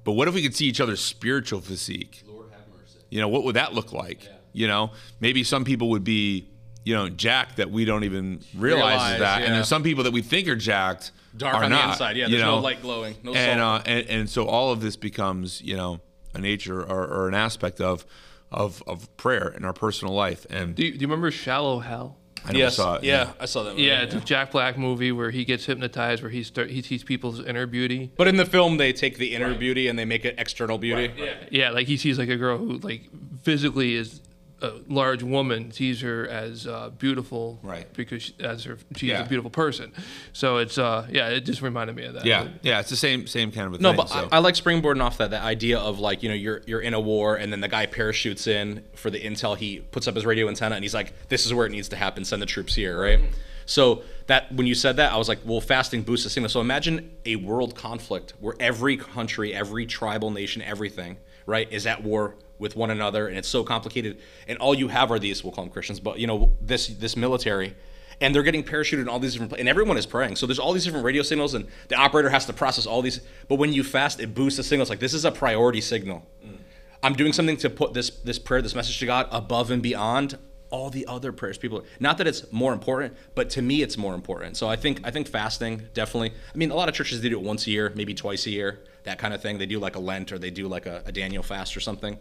But 0.04 0.14
what 0.14 0.28
if 0.28 0.34
we 0.34 0.42
could 0.42 0.56
see 0.56 0.68
each 0.68 0.80
other's 0.80 1.04
spiritual 1.04 1.60
physique? 1.60 2.24
Lord 2.28 2.52
have 2.52 2.62
mercy. 2.70 3.00
You 3.10 3.20
know, 3.20 3.28
what 3.28 3.44
would 3.44 3.56
that 3.56 3.74
look 3.74 3.92
like? 3.94 4.28
You 4.54 4.68
know, 4.68 4.92
maybe 5.20 5.44
some 5.44 5.64
people 5.64 5.90
would 5.90 6.04
be, 6.04 6.48
you 6.84 6.96
know, 6.96 7.10
jacked 7.10 7.58
that 7.58 7.70
we 7.70 7.86
don't 7.86 8.04
even 8.04 8.42
realize, 8.56 9.14
is 9.14 9.20
Realize, 9.20 9.20
that, 9.20 9.42
and 9.44 9.54
there's 9.54 9.68
some 9.68 9.84
people 9.84 10.04
that 10.06 10.14
we 10.14 10.22
think 10.22 10.48
are 10.48 10.56
jacked 10.56 11.12
Dark 11.36 11.56
are 11.56 11.64
on 11.64 11.70
not, 11.70 11.86
the 11.86 11.92
inside. 11.92 12.18
Yeah, 12.18 12.26
you 12.26 12.32
there's 12.32 12.44
know? 12.44 12.56
no 12.56 12.62
light 12.62 12.82
glowing. 12.82 13.16
No 13.24 13.34
and, 13.34 13.60
salt. 13.60 13.88
uh, 13.88 13.90
and 13.90 14.10
and 14.10 14.30
so 14.30 14.48
all 14.48 14.72
of 14.72 14.82
this 14.82 14.96
becomes, 14.96 15.62
you 15.62 15.76
know, 15.76 16.02
a 16.34 16.40
nature 16.40 16.82
or, 16.82 17.08
or 17.08 17.28
an 17.28 17.36
aspect 17.36 17.80
of 17.80 18.06
of 18.52 18.84
of 18.88 19.16
prayer 19.18 19.54
in 19.56 19.64
our 19.64 19.74
personal 19.74 20.14
life. 20.14 20.46
And 20.50 20.76
Do 20.76 20.86
you, 20.86 20.92
do 20.92 20.98
you 20.98 21.08
remember 21.08 21.32
Shallow 21.32 21.80
Hal? 21.80 22.18
I 22.44 22.48
never 22.48 22.58
yes. 22.58 22.76
saw 22.76 22.96
it. 22.96 23.04
yeah, 23.04 23.34
I 23.40 23.46
saw 23.46 23.62
that 23.64 23.72
movie. 23.72 23.84
Yeah, 23.84 24.02
it's 24.02 24.16
a 24.16 24.20
Jack 24.20 24.52
Black 24.52 24.76
movie 24.76 25.12
where 25.12 25.30
he 25.30 25.46
gets 25.46 25.66
hypnotized, 25.66 26.24
where 26.24 26.32
he 26.32 26.42
start 26.42 26.72
he 26.72 26.82
sees 26.82 27.04
people's 27.04 27.40
inner 27.40 27.68
beauty. 27.68 28.12
But 28.18 28.28
in 28.28 28.36
the 28.38 28.46
film, 28.46 28.78
they 28.78 28.94
take 28.94 29.18
the 29.20 29.36
inner 29.36 29.54
beauty 29.54 29.88
and 29.88 29.98
they 29.98 30.06
make 30.06 30.26
it 30.26 30.36
external 30.40 30.80
beauty. 30.80 31.14
Yeah. 31.16 31.34
Yeah, 31.52 31.70
like 31.70 31.86
he 31.86 31.98
sees 31.98 32.18
like 32.18 32.30
a 32.30 32.38
girl 32.38 32.58
who 32.58 32.80
like 32.80 33.10
physically 33.44 33.96
is 33.96 34.22
a 34.62 34.74
large 34.88 35.24
woman, 35.24 35.72
sees 35.72 36.02
her 36.02 36.28
as 36.28 36.68
uh, 36.68 36.90
beautiful, 36.98 37.60
Right. 37.64 37.92
Because 37.94 38.24
she, 38.24 38.36
as 38.40 38.64
her 38.66 38.78
she's 38.96 39.10
Yeah. 39.10 39.24
a 39.24 39.28
beautiful 39.28 39.50
person. 39.52 39.92
So 40.34 40.58
it's 40.58 40.78
uh 40.78 41.08
yeah, 41.12 41.30
it 41.30 41.42
just 41.42 41.62
reminded 41.62 41.96
me 41.96 42.06
of 42.06 42.14
that. 42.14 42.26
Yeah, 42.26 42.48
yeah, 42.62 42.80
it's 42.80 42.90
the 42.90 42.96
same 42.96 43.28
same 43.28 43.52
kind 43.52 43.68
of 43.68 43.74
a 43.74 43.78
No, 43.82 43.90
thing. 43.90 43.98
but 43.98 44.10
so. 44.10 44.30
I, 44.32 44.38
I 44.38 44.40
like 44.40 44.56
springboarding 44.56 45.02
off 45.02 45.18
that 45.18 45.32
that 45.32 45.44
idea 45.44 45.80
of 45.80 46.00
like 46.00 46.24
you 46.24 46.30
know 46.30 46.36
you're 46.36 46.62
you're 46.68 46.82
in 46.82 46.94
a 46.94 47.00
war 47.00 47.36
and 47.36 47.52
then 47.52 47.62
the 47.62 47.68
guy 47.68 47.86
parachutes 47.86 48.48
in 48.48 48.84
for 48.96 49.10
the 49.10 49.20
intel. 49.20 49.58
He 49.58 49.80
puts 49.80 50.08
up 50.08 50.16
his 50.16 50.26
radio 50.26 50.48
antenna 50.48 50.76
and 50.76 50.84
he's 50.84 50.94
like, 50.94 51.14
"This 51.30 51.46
is 51.46 51.54
where 51.54 51.66
it 51.66 51.72
needs 51.72 51.90
to 51.90 51.96
happen. 51.96 52.24
Send 52.26 52.42
the 52.42 52.46
troops 52.46 52.76
here." 52.76 53.00
Right. 53.02 53.20
So 53.66 54.04
that 54.28 54.52
when 54.54 54.68
you 54.68 54.76
said 54.76 54.98
that, 54.98 55.12
I 55.14 55.18
was 55.18 55.30
like, 55.30 55.40
"Well, 55.46 55.62
fasting 55.62 56.02
boosts 56.04 56.24
the 56.26 56.30
signal." 56.30 56.50
So 56.50 56.62
imagine 56.62 57.12
a 57.26 57.36
world 57.38 57.76
conflict 57.76 58.34
where 58.40 58.56
every 58.60 58.98
country, 58.98 59.54
every 59.54 59.86
tribal 59.86 60.30
nation, 60.32 60.62
everything 60.62 61.18
right 61.46 61.68
is 61.72 61.88
at 61.88 62.04
war 62.04 62.36
with 62.62 62.76
one 62.76 62.92
another, 62.92 63.28
and 63.28 63.38
it's 63.38 63.48
so 63.48 63.64
complicated. 63.64 64.20
And 64.48 64.58
all 64.60 64.76
you 64.76 64.88
have 64.88 65.12
are 65.12 65.20
these 65.20 65.44
we'll 65.44 65.52
call 65.52 65.66
them 65.66 65.74
Christians, 65.74 66.00
but 66.00 66.20
you 66.20 66.28
know 66.28 66.54
this 66.62 66.88
this 66.88 67.18
military 67.18 67.76
and 68.22 68.36
they're 68.36 68.44
getting 68.44 68.64
parachuted 68.64 69.02
in 69.02 69.10
all 69.10 69.20
these 69.20 69.34
different 69.34 69.54
and 69.60 69.68
everyone 69.68 69.98
is 69.98 70.06
praying. 70.06 70.36
So 70.38 70.46
there's 70.46 70.60
all 70.60 70.72
these 70.72 70.86
different 70.86 71.04
radio 71.04 71.24
signals 71.24 71.56
and 71.56 71.68
the 71.90 71.96
operator 71.96 72.30
has 72.30 72.46
to 72.46 72.54
process 72.54 72.86
all 72.86 73.02
these 73.02 73.20
but 73.50 73.56
when 73.56 73.74
you 73.74 73.84
fast 73.84 74.20
it 74.22 74.34
boosts 74.34 74.58
the 74.58 74.64
signals 74.64 74.90
like 74.90 75.00
this 75.00 75.14
is 75.14 75.26
a 75.26 75.32
priority 75.32 75.82
signal. 75.82 76.26
Mm. 76.46 76.58
I'm 77.04 77.14
doing 77.14 77.34
something 77.34 77.58
to 77.58 77.70
put 77.70 77.94
this 77.94 78.12
this 78.12 78.40
prayer 78.40 78.62
this 78.62 78.76
message 78.76 79.00
to 79.00 79.06
god 79.08 79.28
above 79.32 79.72
and 79.72 79.82
beyond 79.82 80.38
all 80.70 80.90
the 80.90 81.06
other 81.08 81.34
prayers 81.34 81.58
people 81.58 81.84
not 82.00 82.18
that 82.20 82.28
it's 82.28 82.50
more 82.52 82.72
important 82.72 83.14
but 83.36 83.50
to 83.50 83.62
me 83.62 83.82
it's 83.82 83.98
more 83.98 84.14
important. 84.14 84.56
So 84.56 84.70
i 84.70 84.76
think 84.76 85.02
i 85.04 85.10
think 85.10 85.28
fasting 85.28 85.88
definitely 85.96 86.32
i 86.54 86.58
mean 86.58 86.70
a 86.70 86.76
lot 86.76 86.88
of 86.88 86.96
churches 86.96 87.22
they 87.22 87.30
do 87.30 87.40
it 87.40 87.44
once 87.44 87.66
a 87.66 87.72
year 87.72 87.92
maybe 87.96 88.14
twice 88.14 88.46
a 88.46 88.52
year 88.52 88.80
that 89.04 89.18
kind 89.18 89.34
of 89.34 89.42
thing. 89.42 89.58
They 89.58 89.66
do 89.66 89.80
like 89.80 89.96
a 89.96 90.00
lent 90.00 90.32
or 90.32 90.38
they 90.38 90.52
do 90.52 90.68
like 90.68 90.86
a, 90.86 91.02
a 91.06 91.12
daniel 91.12 91.44
fast 91.44 91.76
or 91.76 91.80
something 91.80 92.18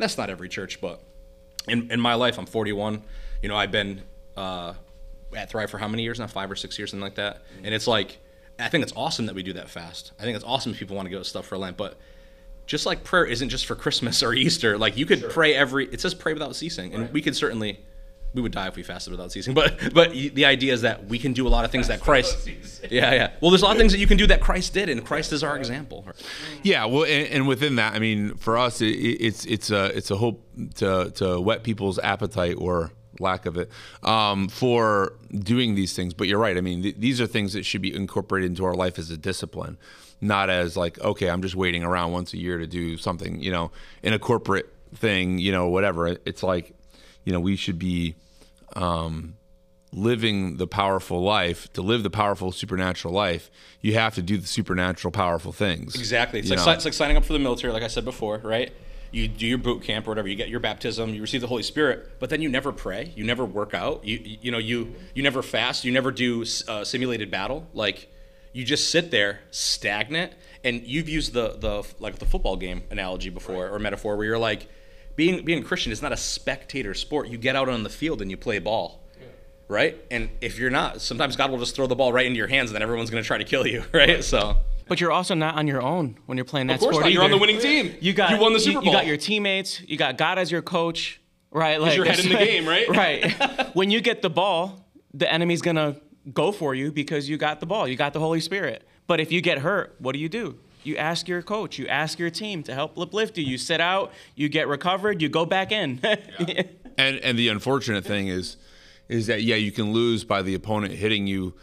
and 0.00 0.02
that's 0.02 0.16
not 0.16 0.30
every 0.30 0.48
church 0.48 0.80
but 0.80 1.02
in, 1.68 1.90
in 1.90 2.00
my 2.00 2.14
life 2.14 2.38
i'm 2.38 2.46
41 2.46 3.02
you 3.42 3.48
know 3.50 3.56
i've 3.56 3.70
been 3.70 4.00
uh, 4.36 4.72
at 5.36 5.50
thrive 5.50 5.70
for 5.70 5.78
how 5.78 5.88
many 5.88 6.02
years 6.02 6.18
now? 6.18 6.26
Five 6.26 6.50
or 6.50 6.56
six 6.56 6.78
years 6.78 6.90
something 6.90 7.02
like 7.02 7.16
that. 7.16 7.42
And 7.62 7.74
it's 7.74 7.86
like 7.86 8.18
i 8.58 8.68
think 8.68 8.82
it's 8.82 8.92
awesome 8.96 9.26
that 9.26 9.34
we 9.34 9.42
do 9.42 9.52
that 9.54 9.70
fast. 9.70 10.12
I 10.18 10.22
think 10.22 10.36
it's 10.36 10.44
awesome 10.44 10.72
if 10.72 10.78
people 10.78 10.96
want 10.96 11.06
to 11.06 11.10
go 11.10 11.22
stuff 11.22 11.46
for 11.46 11.56
lent 11.58 11.76
but 11.76 11.98
just 12.66 12.86
like 12.86 13.04
prayer 13.04 13.24
isn't 13.24 13.48
just 13.48 13.66
for 13.66 13.74
christmas 13.74 14.22
or 14.22 14.32
easter 14.32 14.78
like 14.78 14.96
you 14.96 15.04
could 15.04 15.28
pray 15.28 15.54
every 15.54 15.86
it 15.86 16.00
says 16.00 16.14
pray 16.14 16.32
without 16.32 16.54
ceasing 16.54 16.94
and 16.94 17.12
we 17.12 17.20
could 17.20 17.34
certainly 17.34 17.80
we 18.32 18.42
would 18.42 18.52
die 18.52 18.68
if 18.68 18.76
we 18.76 18.82
fasted 18.82 19.10
without 19.10 19.32
ceasing. 19.32 19.54
But 19.54 19.92
but 19.92 20.12
the 20.12 20.44
idea 20.44 20.72
is 20.72 20.82
that 20.82 21.06
we 21.06 21.18
can 21.18 21.32
do 21.32 21.46
a 21.46 21.50
lot 21.50 21.64
of 21.64 21.70
things 21.70 21.88
that 21.88 22.00
Christ. 22.00 22.48
Yeah, 22.90 23.12
yeah. 23.12 23.30
Well, 23.40 23.50
there's 23.50 23.62
a 23.62 23.64
lot 23.64 23.72
of 23.72 23.78
things 23.78 23.92
that 23.92 23.98
you 23.98 24.06
can 24.06 24.16
do 24.16 24.26
that 24.28 24.40
Christ 24.40 24.74
did, 24.74 24.88
and 24.88 25.04
Christ 25.04 25.32
is 25.32 25.42
our 25.42 25.56
example. 25.56 26.06
Yeah, 26.62 26.84
well, 26.86 27.04
and, 27.04 27.28
and 27.28 27.48
within 27.48 27.76
that, 27.76 27.94
I 27.94 27.98
mean, 27.98 28.36
for 28.36 28.56
us, 28.56 28.80
it, 28.80 28.86
it's 28.86 29.44
it's 29.46 29.70
a 29.70 29.86
it's 29.96 30.10
a 30.10 30.16
hope 30.16 30.44
to 30.76 31.10
to 31.16 31.40
whet 31.40 31.62
people's 31.62 31.98
appetite 31.98 32.56
or 32.58 32.92
lack 33.18 33.46
of 33.46 33.56
it 33.56 33.70
um, 34.02 34.48
for 34.48 35.14
doing 35.32 35.74
these 35.74 35.94
things. 35.94 36.14
But 36.14 36.26
you're 36.26 36.38
right. 36.38 36.56
I 36.56 36.60
mean, 36.60 36.82
th- 36.82 36.96
these 36.98 37.20
are 37.20 37.26
things 37.26 37.52
that 37.52 37.64
should 37.64 37.82
be 37.82 37.94
incorporated 37.94 38.50
into 38.50 38.64
our 38.64 38.74
life 38.74 38.98
as 38.98 39.10
a 39.10 39.16
discipline, 39.16 39.76
not 40.20 40.48
as 40.50 40.76
like, 40.76 40.98
okay, 41.00 41.28
I'm 41.28 41.42
just 41.42 41.54
waiting 41.54 41.82
around 41.82 42.12
once 42.12 42.32
a 42.32 42.38
year 42.38 42.58
to 42.58 42.66
do 42.66 42.96
something, 42.96 43.40
you 43.42 43.50
know, 43.50 43.72
in 44.02 44.12
a 44.12 44.18
corporate 44.18 44.72
thing, 44.94 45.38
you 45.38 45.52
know, 45.52 45.68
whatever. 45.68 46.16
It's 46.24 46.42
like, 46.42 46.74
you 47.30 47.34
know, 47.34 47.38
we 47.38 47.54
should 47.54 47.78
be 47.78 48.16
um, 48.74 49.36
living 49.92 50.56
the 50.56 50.66
powerful 50.66 51.22
life. 51.22 51.72
To 51.74 51.82
live 51.82 52.02
the 52.02 52.10
powerful 52.10 52.50
supernatural 52.50 53.14
life, 53.14 53.52
you 53.80 53.94
have 53.94 54.16
to 54.16 54.22
do 54.22 54.36
the 54.36 54.48
supernatural 54.48 55.12
powerful 55.12 55.52
things. 55.52 55.94
Exactly. 55.94 56.40
It's 56.40 56.50
like, 56.50 56.58
si- 56.58 56.70
it's 56.70 56.84
like 56.84 56.94
signing 56.94 57.16
up 57.16 57.24
for 57.24 57.32
the 57.32 57.38
military, 57.38 57.72
like 57.72 57.84
I 57.84 57.86
said 57.86 58.04
before, 58.04 58.38
right? 58.38 58.72
You 59.12 59.28
do 59.28 59.46
your 59.46 59.58
boot 59.58 59.84
camp 59.84 60.08
or 60.08 60.10
whatever. 60.10 60.26
You 60.26 60.34
get 60.34 60.48
your 60.48 60.58
baptism. 60.58 61.14
You 61.14 61.20
receive 61.20 61.40
the 61.40 61.46
Holy 61.46 61.62
Spirit, 61.62 62.18
but 62.18 62.30
then 62.30 62.42
you 62.42 62.48
never 62.48 62.72
pray. 62.72 63.12
You 63.14 63.22
never 63.22 63.44
work 63.44 63.74
out. 63.74 64.04
You 64.04 64.18
you 64.24 64.50
know 64.50 64.58
you 64.58 64.96
you 65.14 65.22
never 65.22 65.40
fast. 65.40 65.84
You 65.84 65.92
never 65.92 66.10
do 66.10 66.44
uh, 66.66 66.82
simulated 66.82 67.30
battle. 67.30 67.68
Like 67.74 68.08
you 68.52 68.64
just 68.64 68.90
sit 68.90 69.12
there 69.12 69.38
stagnant. 69.52 70.32
And 70.64 70.84
you've 70.84 71.08
used 71.08 71.32
the 71.32 71.56
the 71.58 71.86
like 72.00 72.18
the 72.18 72.26
football 72.26 72.56
game 72.56 72.82
analogy 72.90 73.30
before 73.30 73.68
or 73.68 73.78
metaphor 73.78 74.16
where 74.16 74.26
you're 74.26 74.38
like 74.38 74.68
being 75.20 75.44
being 75.44 75.58
a 75.58 75.62
Christian 75.62 75.92
is 75.92 76.00
not 76.00 76.12
a 76.12 76.16
spectator 76.16 76.94
sport. 76.94 77.28
You 77.28 77.36
get 77.36 77.54
out 77.54 77.68
on 77.68 77.82
the 77.82 77.90
field 77.90 78.22
and 78.22 78.30
you 78.30 78.38
play 78.38 78.58
ball. 78.58 79.02
Right? 79.68 79.96
And 80.10 80.30
if 80.40 80.58
you're 80.58 80.70
not, 80.70 81.02
sometimes 81.02 81.36
God 81.36 81.50
will 81.50 81.58
just 81.58 81.76
throw 81.76 81.86
the 81.86 81.94
ball 81.94 82.10
right 82.10 82.24
into 82.26 82.38
your 82.38 82.46
hands 82.48 82.70
and 82.70 82.74
then 82.74 82.82
everyone's 82.82 83.10
going 83.10 83.22
to 83.22 83.26
try 83.26 83.36
to 83.38 83.44
kill 83.44 83.66
you, 83.66 83.84
right? 83.92 84.24
So 84.24 84.56
But 84.88 84.98
you're 85.00 85.12
also 85.12 85.34
not 85.34 85.56
on 85.56 85.68
your 85.68 85.82
own 85.82 86.16
when 86.24 86.38
you're 86.38 86.46
playing 86.46 86.68
that 86.68 86.74
Of 86.74 86.80
course 86.80 86.94
sport. 86.96 87.04
not. 87.04 87.12
You're 87.12 87.22
on 87.22 87.30
the 87.30 87.38
winning 87.38 87.58
oh, 87.58 87.60
team. 87.60 87.94
You 88.00 88.12
got 88.14 88.30
You 88.30 88.38
won 88.38 88.52
the 88.54 88.58
you- 88.58 88.72
Super 88.72 88.84
You 88.86 88.90
got 88.90 89.06
your 89.06 89.18
teammates. 89.18 89.80
You 89.82 89.98
got 89.98 90.16
God 90.16 90.38
as 90.38 90.50
your 90.50 90.62
coach, 90.62 91.20
right? 91.52 91.78
Like 91.80 91.96
your 91.96 92.06
head 92.06 92.18
in 92.18 92.30
the 92.30 92.38
game, 92.46 92.66
right? 92.66 92.88
Right. 92.88 93.70
when 93.76 93.90
you 93.92 94.00
get 94.00 94.22
the 94.22 94.30
ball, 94.30 94.86
the 95.14 95.30
enemy's 95.30 95.60
gonna 95.62 96.00
go 96.32 96.50
for 96.50 96.74
you 96.74 96.90
because 96.90 97.28
you 97.28 97.36
got 97.36 97.60
the 97.60 97.66
ball. 97.66 97.86
You 97.86 97.94
got 97.96 98.12
the 98.12 98.20
Holy 98.20 98.40
Spirit. 98.40 98.88
But 99.06 99.20
if 99.20 99.30
you 99.30 99.40
get 99.40 99.58
hurt, 99.58 99.94
what 100.00 100.14
do 100.14 100.18
you 100.18 100.28
do? 100.28 100.58
You 100.82 100.96
ask 100.96 101.28
your 101.28 101.42
coach. 101.42 101.78
You 101.78 101.86
ask 101.88 102.18
your 102.18 102.30
team 102.30 102.62
to 102.64 102.74
help 102.74 102.98
uplift 102.98 103.36
you. 103.38 103.44
You 103.44 103.58
sit 103.58 103.80
out. 103.80 104.12
You 104.34 104.48
get 104.48 104.66
recovered. 104.68 105.20
You 105.22 105.28
go 105.28 105.44
back 105.46 105.72
in. 105.72 106.00
And 106.98 107.16
and 107.20 107.38
the 107.38 107.48
unfortunate 107.48 108.04
thing 108.04 108.28
is 108.28 108.56
is 109.08 109.26
that 109.28 109.42
yeah, 109.42 109.54
you 109.56 109.72
can 109.72 109.92
lose 109.92 110.22
by 110.24 110.42
the 110.42 110.54
opponent 110.54 110.92
hitting 110.92 111.26
you 111.26 111.54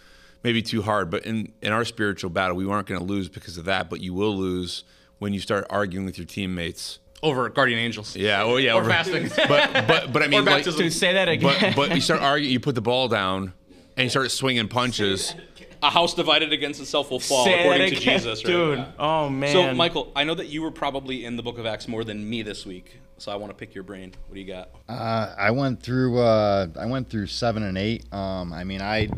maybe 0.43 0.61
too 0.63 0.81
hard, 0.81 1.11
but 1.11 1.25
in 1.27 1.51
in 1.61 1.71
our 1.71 1.85
spiritual 1.85 2.31
battle, 2.31 2.55
we 2.55 2.67
aren't 2.67 2.87
going 2.87 2.99
to 2.99 3.05
lose 3.05 3.29
because 3.29 3.55
of 3.57 3.65
that, 3.65 3.87
but 3.89 4.01
you 4.01 4.15
will 4.15 4.35
lose 4.35 4.83
when 5.19 5.33
you 5.33 5.39
start 5.39 5.67
arguing 5.69 6.05
with 6.07 6.17
your 6.17 6.25
teammates. 6.25 6.97
over 7.21 7.49
guardian 7.49 7.77
angels. 7.77 8.15
Yeah, 8.15 8.43
oh 8.43 8.57
yeah, 8.57 8.73
Or 8.73 8.81
over- 8.81 8.89
fasting. 8.89 9.29
But 9.47 9.85
but 9.87 10.11
but 10.13 10.23
I 10.23 10.27
mean, 10.27 10.39
Or 10.39 10.43
like, 10.43 10.55
baptism. 10.63 10.81
Dude, 10.81 10.93
say 10.93 11.13
that 11.13 11.27
again. 11.29 11.73
but 11.75 11.89
but 11.89 11.95
you 11.95 12.01
start 12.01 12.21
arguing, 12.31 12.51
you 12.53 12.59
put 12.59 12.73
the 12.73 12.81
ball 12.81 13.07
down, 13.07 13.53
and 13.95 14.05
you 14.05 14.09
start 14.09 14.31
swinging 14.31 14.67
punches. 14.69 15.35
A 15.83 15.89
house 15.89 16.13
divided 16.13 16.51
against 16.53 16.81
itself 16.81 17.11
will 17.11 17.19
fall, 17.19 17.45
Say 17.45 17.59
according 17.59 17.91
to 17.91 17.97
again. 17.97 18.17
Jesus. 18.19 18.43
Right? 18.43 18.51
Dude. 18.51 18.85
Oh 18.97 19.29
man. 19.29 19.51
So, 19.51 19.73
Michael, 19.73 20.11
I 20.15 20.23
know 20.23 20.35
that 20.35 20.47
you 20.47 20.61
were 20.61 20.71
probably 20.71 21.25
in 21.25 21.35
the 21.35 21.43
Book 21.43 21.57
of 21.57 21.65
Acts 21.65 21.87
more 21.87 22.03
than 22.03 22.27
me 22.27 22.41
this 22.41 22.65
week, 22.65 22.97
so 23.17 23.31
I 23.31 23.35
want 23.35 23.51
to 23.51 23.55
pick 23.55 23.75
your 23.75 23.83
brain. 23.83 24.13
What 24.27 24.35
do 24.35 24.41
you 24.41 24.47
got? 24.47 24.69
Uh, 24.89 25.33
I 25.37 25.51
went 25.51 25.81
through. 25.83 26.19
Uh, 26.19 26.67
I 26.79 26.85
went 26.87 27.09
through 27.09 27.27
seven 27.27 27.63
and 27.63 27.77
eight. 27.77 28.11
Um, 28.13 28.51
I 28.53 28.63
mean, 28.63 28.81
I. 28.81 29.09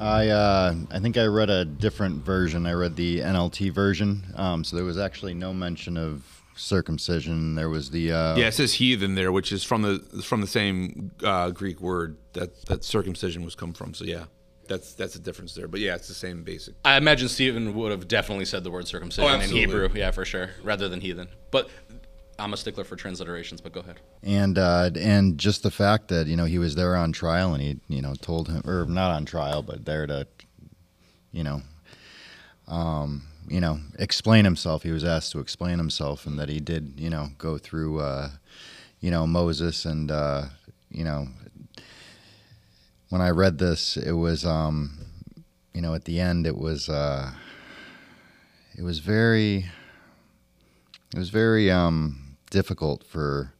I 0.00 0.28
uh, 0.30 0.74
I 0.90 0.98
think 0.98 1.16
I 1.16 1.26
read 1.26 1.48
a 1.48 1.64
different 1.64 2.24
version. 2.24 2.66
I 2.66 2.72
read 2.72 2.96
the 2.96 3.20
NLT 3.20 3.72
version. 3.72 4.24
Um, 4.34 4.64
so 4.64 4.74
there 4.74 4.84
was 4.84 4.98
actually 4.98 5.32
no 5.34 5.54
mention 5.54 5.96
of 5.96 6.24
circumcision. 6.56 7.54
There 7.54 7.68
was 7.68 7.90
the. 7.90 8.10
Uh, 8.12 8.36
Yeah, 8.36 8.48
it 8.48 8.54
says 8.54 8.74
heathen 8.74 9.14
there, 9.14 9.30
which 9.30 9.52
is 9.52 9.62
from 9.62 9.82
the 9.82 9.98
from 10.24 10.40
the 10.40 10.46
same 10.48 11.12
uh, 11.22 11.50
Greek 11.50 11.80
word 11.80 12.16
that 12.32 12.64
that 12.66 12.82
circumcision 12.84 13.44
was 13.44 13.54
come 13.54 13.72
from. 13.72 13.94
So 13.94 14.04
yeah, 14.04 14.24
that's 14.72 14.94
that's 14.94 15.14
a 15.16 15.18
difference 15.20 15.54
there. 15.54 15.68
But 15.68 15.80
yeah, 15.80 15.94
it's 15.94 16.08
the 16.08 16.14
same 16.14 16.42
basic. 16.42 16.74
I 16.84 16.96
imagine 16.96 17.28
Stephen 17.28 17.74
would 17.74 17.90
have 17.90 18.08
definitely 18.08 18.44
said 18.46 18.64
the 18.64 18.70
word 18.70 18.88
circumcision 18.88 19.30
Oh, 19.30 19.40
in. 19.40 19.50
Hebrew, 19.50 19.88
yeah, 19.94 20.10
for 20.10 20.24
sure, 20.24 20.50
rather 20.62 20.88
than 20.88 21.00
heathen. 21.00 21.28
But 21.50 21.68
I'm 22.38 22.52
a 22.52 22.56
stickler 22.56 22.84
for 22.84 22.96
transliterations. 22.96 23.62
But 23.62 23.72
go 23.72 23.80
ahead. 23.80 24.00
and 24.22 24.56
uh, 24.58 24.90
and 24.96 25.36
just 25.38 25.62
the 25.62 25.70
fact 25.70 26.08
that 26.08 26.26
you 26.26 26.36
know 26.36 26.46
he 26.46 26.58
was 26.58 26.74
there 26.74 26.96
on 26.96 27.12
trial 27.12 27.52
and 27.54 27.62
he 27.62 27.78
you 27.88 28.00
know 28.02 28.14
told 28.14 28.48
him 28.48 28.62
or 28.66 28.86
not 28.86 29.10
on 29.10 29.24
trial 29.26 29.62
but 29.62 29.84
there 29.84 30.06
to 30.06 30.26
you 31.32 31.44
know 31.44 31.60
um, 32.68 33.22
you 33.48 33.60
know 33.60 33.78
explain 33.98 34.44
himself 34.44 34.82
he 34.82 34.90
was 34.90 35.04
asked 35.04 35.32
to 35.32 35.40
explain 35.40 35.78
himself 35.78 36.26
and 36.26 36.38
that 36.38 36.48
he 36.48 36.60
did 36.60 36.94
you 36.96 37.10
know 37.10 37.28
go 37.38 37.58
through 37.58 38.00
uh, 38.00 38.30
you 39.00 39.10
know 39.10 39.26
Moses 39.26 39.84
and 39.84 40.10
uh, 40.10 40.44
you 40.90 41.04
know 41.04 41.28
when 43.12 43.20
I 43.20 43.28
read 43.28 43.58
this 43.58 43.98
it 43.98 44.12
was 44.12 44.46
um, 44.46 44.98
you 45.74 45.82
know 45.82 45.94
at 45.94 46.06
the 46.06 46.18
end 46.18 46.46
it 46.46 46.56
was 46.56 46.88
uh, 46.88 47.32
it 48.74 48.82
was 48.82 49.00
very 49.00 49.66
it 51.14 51.18
was 51.18 51.28
very 51.28 51.70
um, 51.70 52.38
difficult 52.50 53.04
for 53.04 53.52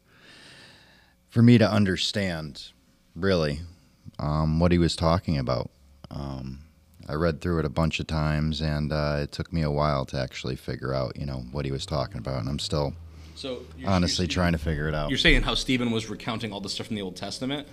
for 1.29 1.43
me 1.43 1.59
to 1.59 1.71
understand 1.71 2.73
really 3.15 3.61
um, 4.19 4.59
what 4.59 4.73
he 4.73 4.79
was 4.79 4.97
talking 4.97 5.37
about. 5.37 5.71
Um, 6.11 6.61
I 7.07 7.13
read 7.15 7.43
through 7.43 7.59
it 7.59 7.67
a 7.67 7.71
bunch 7.71 8.01
of 8.01 8.07
times, 8.07 8.63
and 8.63 8.91
uh, 8.91 9.19
it 9.21 9.33
took 9.33 9.53
me 9.53 9.61
a 9.61 9.71
while 9.71 10.07
to 10.07 10.19
actually 10.19 10.57
figure 10.57 10.95
out, 10.95 11.19
you 11.19 11.27
know, 11.27 11.45
what 11.53 11.65
he 11.65 11.73
was 11.73 11.85
talking 11.85 12.19
about, 12.19 12.41
and 12.41 12.49
I'm 12.49 12.59
still 12.59 12.95
So, 13.35 13.63
you're, 13.77 13.91
honestly 13.91 14.27
trying 14.27 14.53
to 14.53 14.59
figure 14.59 14.89
it 14.89 14.95
out. 14.95 15.11
You're 15.11 15.19
saying 15.19 15.43
how 15.43 15.55
Stephen 15.55 15.91
was 15.91 16.09
recounting 16.09 16.53
all 16.53 16.61
the 16.61 16.71
stuff 16.71 16.87
from 16.87 16.97
the 16.97 17.03
Old 17.03 17.17
Testament. 17.17 17.67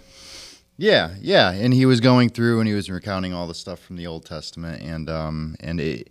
Yeah, 0.80 1.15
yeah, 1.19 1.51
and 1.51 1.73
he 1.73 1.86
was 1.86 1.99
going 1.99 2.30
through 2.30 2.59
and 2.59 2.67
he 2.67 2.73
was 2.73 2.89
recounting 2.89 3.34
all 3.34 3.47
the 3.47 3.53
stuff 3.53 3.82
from 3.82 3.97
the 3.97 4.07
Old 4.07 4.25
Testament, 4.25 4.82
and 4.82 5.09
um, 5.09 5.57
and 5.59 5.77
it, 5.77 6.09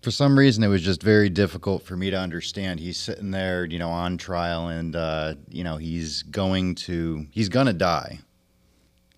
for 0.00 0.10
some 0.10 0.38
reason, 0.38 0.64
it 0.64 0.68
was 0.68 0.80
just 0.80 1.02
very 1.02 1.28
difficult 1.28 1.82
for 1.82 1.94
me 1.94 2.08
to 2.08 2.16
understand. 2.16 2.80
He's 2.80 2.96
sitting 2.96 3.30
there, 3.30 3.66
you 3.66 3.78
know, 3.78 3.90
on 3.90 4.16
trial, 4.16 4.68
and 4.68 4.96
uh, 4.96 5.34
you 5.50 5.62
know, 5.62 5.76
he's 5.76 6.22
going 6.22 6.74
to, 6.76 7.26
he's 7.30 7.50
gonna 7.50 7.74
die. 7.74 8.20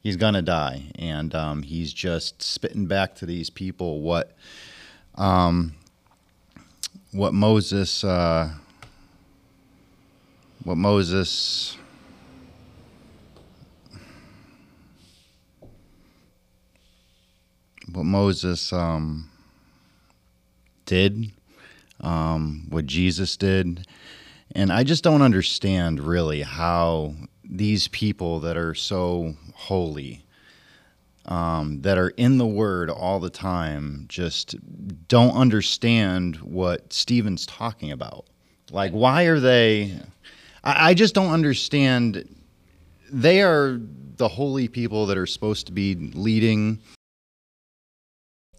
He's 0.03 0.17
gonna 0.17 0.43
die, 0.43 0.91
and 0.97 1.33
um, 1.33 1.63
he's 1.63 1.93
just 1.93 2.43
spitting 2.43 2.87
back 2.87 3.15
to 3.15 3.27
these 3.27 3.49
people 3.49 4.01
what, 4.01 4.37
um, 5.15 5.73
what 7.13 7.33
Moses, 7.33 8.03
uh, 8.03 8.51
what 10.65 10.79
Moses. 10.79 11.77
What 17.93 18.05
Moses 18.05 18.73
um, 18.73 19.31
did, 20.87 21.31
um, 22.01 22.67
what 22.69 22.87
Jesus 22.87 23.37
did. 23.37 23.87
And 24.55 24.73
I 24.73 24.83
just 24.83 25.05
don't 25.05 25.23
understand 25.23 26.01
really 26.01 26.43
how 26.43 27.15
these 27.45 27.89
people 27.89 28.41
that 28.41 28.57
are 28.57 28.75
so 28.75 29.35
holy, 29.55 30.25
um, 31.27 31.83
that 31.83 31.99
are 31.99 32.11
in 32.11 32.39
the 32.39 32.47
Word 32.47 32.91
all 32.91 33.21
the 33.21 33.31
time, 33.31 34.07
just 34.09 34.57
don't 35.09 35.35
understand 35.37 36.37
what 36.37 36.93
Stephen's 36.93 37.47
talking 37.47 37.93
about. 37.93 38.27
Like, 38.73 38.93
why 38.93 39.25
are 39.25 39.41
they? 39.41 39.97
I, 40.65 40.91
I 40.91 40.95
just 40.95 41.15
don't 41.15 41.33
understand. 41.33 42.37
They 43.13 43.43
are 43.43 43.81
the 44.17 44.29
holy 44.29 44.69
people 44.69 45.07
that 45.07 45.19
are 45.19 45.27
supposed 45.27 45.67
to 45.67 45.73
be 45.73 45.95
leading 45.95 46.81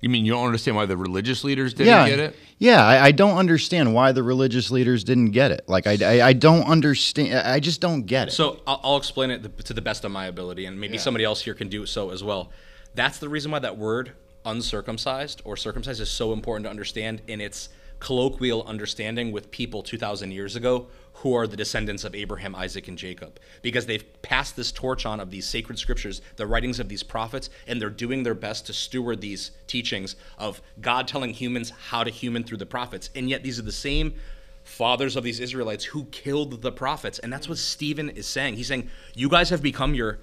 You 0.01 0.09
mean 0.09 0.25
you 0.25 0.31
don't 0.31 0.45
understand 0.45 0.75
why 0.75 0.87
the 0.87 0.97
religious 0.97 1.43
leaders 1.43 1.75
didn't 1.75 1.89
yeah, 1.89 2.09
get 2.09 2.19
it? 2.19 2.35
Yeah, 2.57 2.83
I, 2.83 3.05
I 3.05 3.11
don't 3.11 3.37
understand 3.37 3.93
why 3.93 4.11
the 4.11 4.23
religious 4.23 4.71
leaders 4.71 5.03
didn't 5.03 5.29
get 5.29 5.51
it. 5.51 5.63
Like, 5.67 5.85
I, 5.85 5.97
I, 6.01 6.27
I 6.29 6.33
don't 6.33 6.63
understand. 6.63 7.35
I 7.35 7.59
just 7.59 7.81
don't 7.81 8.03
get 8.07 8.29
it. 8.29 8.31
So 8.31 8.61
I'll, 8.65 8.81
I'll 8.83 8.97
explain 8.97 9.29
it 9.29 9.65
to 9.65 9.73
the 9.73 9.81
best 9.81 10.03
of 10.03 10.11
my 10.11 10.25
ability, 10.25 10.65
and 10.65 10.79
maybe 10.79 10.97
somebody 10.97 11.23
else 11.23 11.41
here 11.41 11.53
can 11.53 11.69
do 11.69 11.85
so 11.85 12.09
as 12.09 12.23
well. 12.23 12.51
That's 12.95 13.19
the 13.19 13.29
reason 13.29 13.51
why 13.51 13.59
that 13.59 13.77
word 13.77 14.13
uncircumcised 14.43 15.43
or 15.45 15.55
circumcised 15.55 16.01
is 16.01 16.09
so 16.09 16.33
important 16.33 16.65
to 16.65 16.71
understand 16.71 17.21
in 17.27 17.39
its 17.39 17.69
colloquial 17.99 18.63
understanding 18.63 19.31
with 19.31 19.51
people 19.51 19.83
2,000 19.83 20.31
years 20.31 20.55
ago 20.55 20.87
who 21.21 21.35
are 21.35 21.45
the 21.45 21.57
descendants 21.57 22.03
of 22.03 22.15
Abraham, 22.15 22.55
Isaac, 22.55 22.87
and 22.87 22.97
Jacob. 22.97 23.39
Because 23.61 23.85
they've 23.85 24.21
passed 24.21 24.55
this 24.55 24.71
torch 24.71 25.05
on 25.05 25.19
of 25.19 25.29
these 25.29 25.45
sacred 25.45 25.77
scriptures, 25.77 26.21
the 26.35 26.47
writings 26.47 26.79
of 26.79 26.89
these 26.89 27.03
prophets, 27.03 27.49
and 27.67 27.79
they're 27.79 27.89
doing 27.91 28.23
their 28.23 28.33
best 28.33 28.65
to 28.67 28.73
steward 28.73 29.21
these 29.21 29.51
teachings 29.67 30.15
of 30.39 30.61
God 30.79 31.07
telling 31.07 31.33
humans 31.33 31.71
how 31.89 32.03
to 32.03 32.09
human 32.09 32.43
through 32.43 32.57
the 32.57 32.65
prophets. 32.65 33.11
And 33.15 33.29
yet 33.29 33.43
these 33.43 33.59
are 33.59 33.63
the 33.63 33.71
same 33.71 34.15
fathers 34.63 35.15
of 35.15 35.23
these 35.23 35.39
Israelites 35.39 35.85
who 35.85 36.05
killed 36.05 36.61
the 36.61 36.71
prophets. 36.71 37.19
And 37.19 37.31
that's 37.31 37.47
what 37.47 37.57
Stephen 37.57 38.09
is 38.09 38.27
saying. 38.27 38.55
He's 38.55 38.67
saying, 38.67 38.89
You 39.13 39.29
guys 39.29 39.49
have 39.49 39.61
become 39.61 39.93
your 39.93 40.19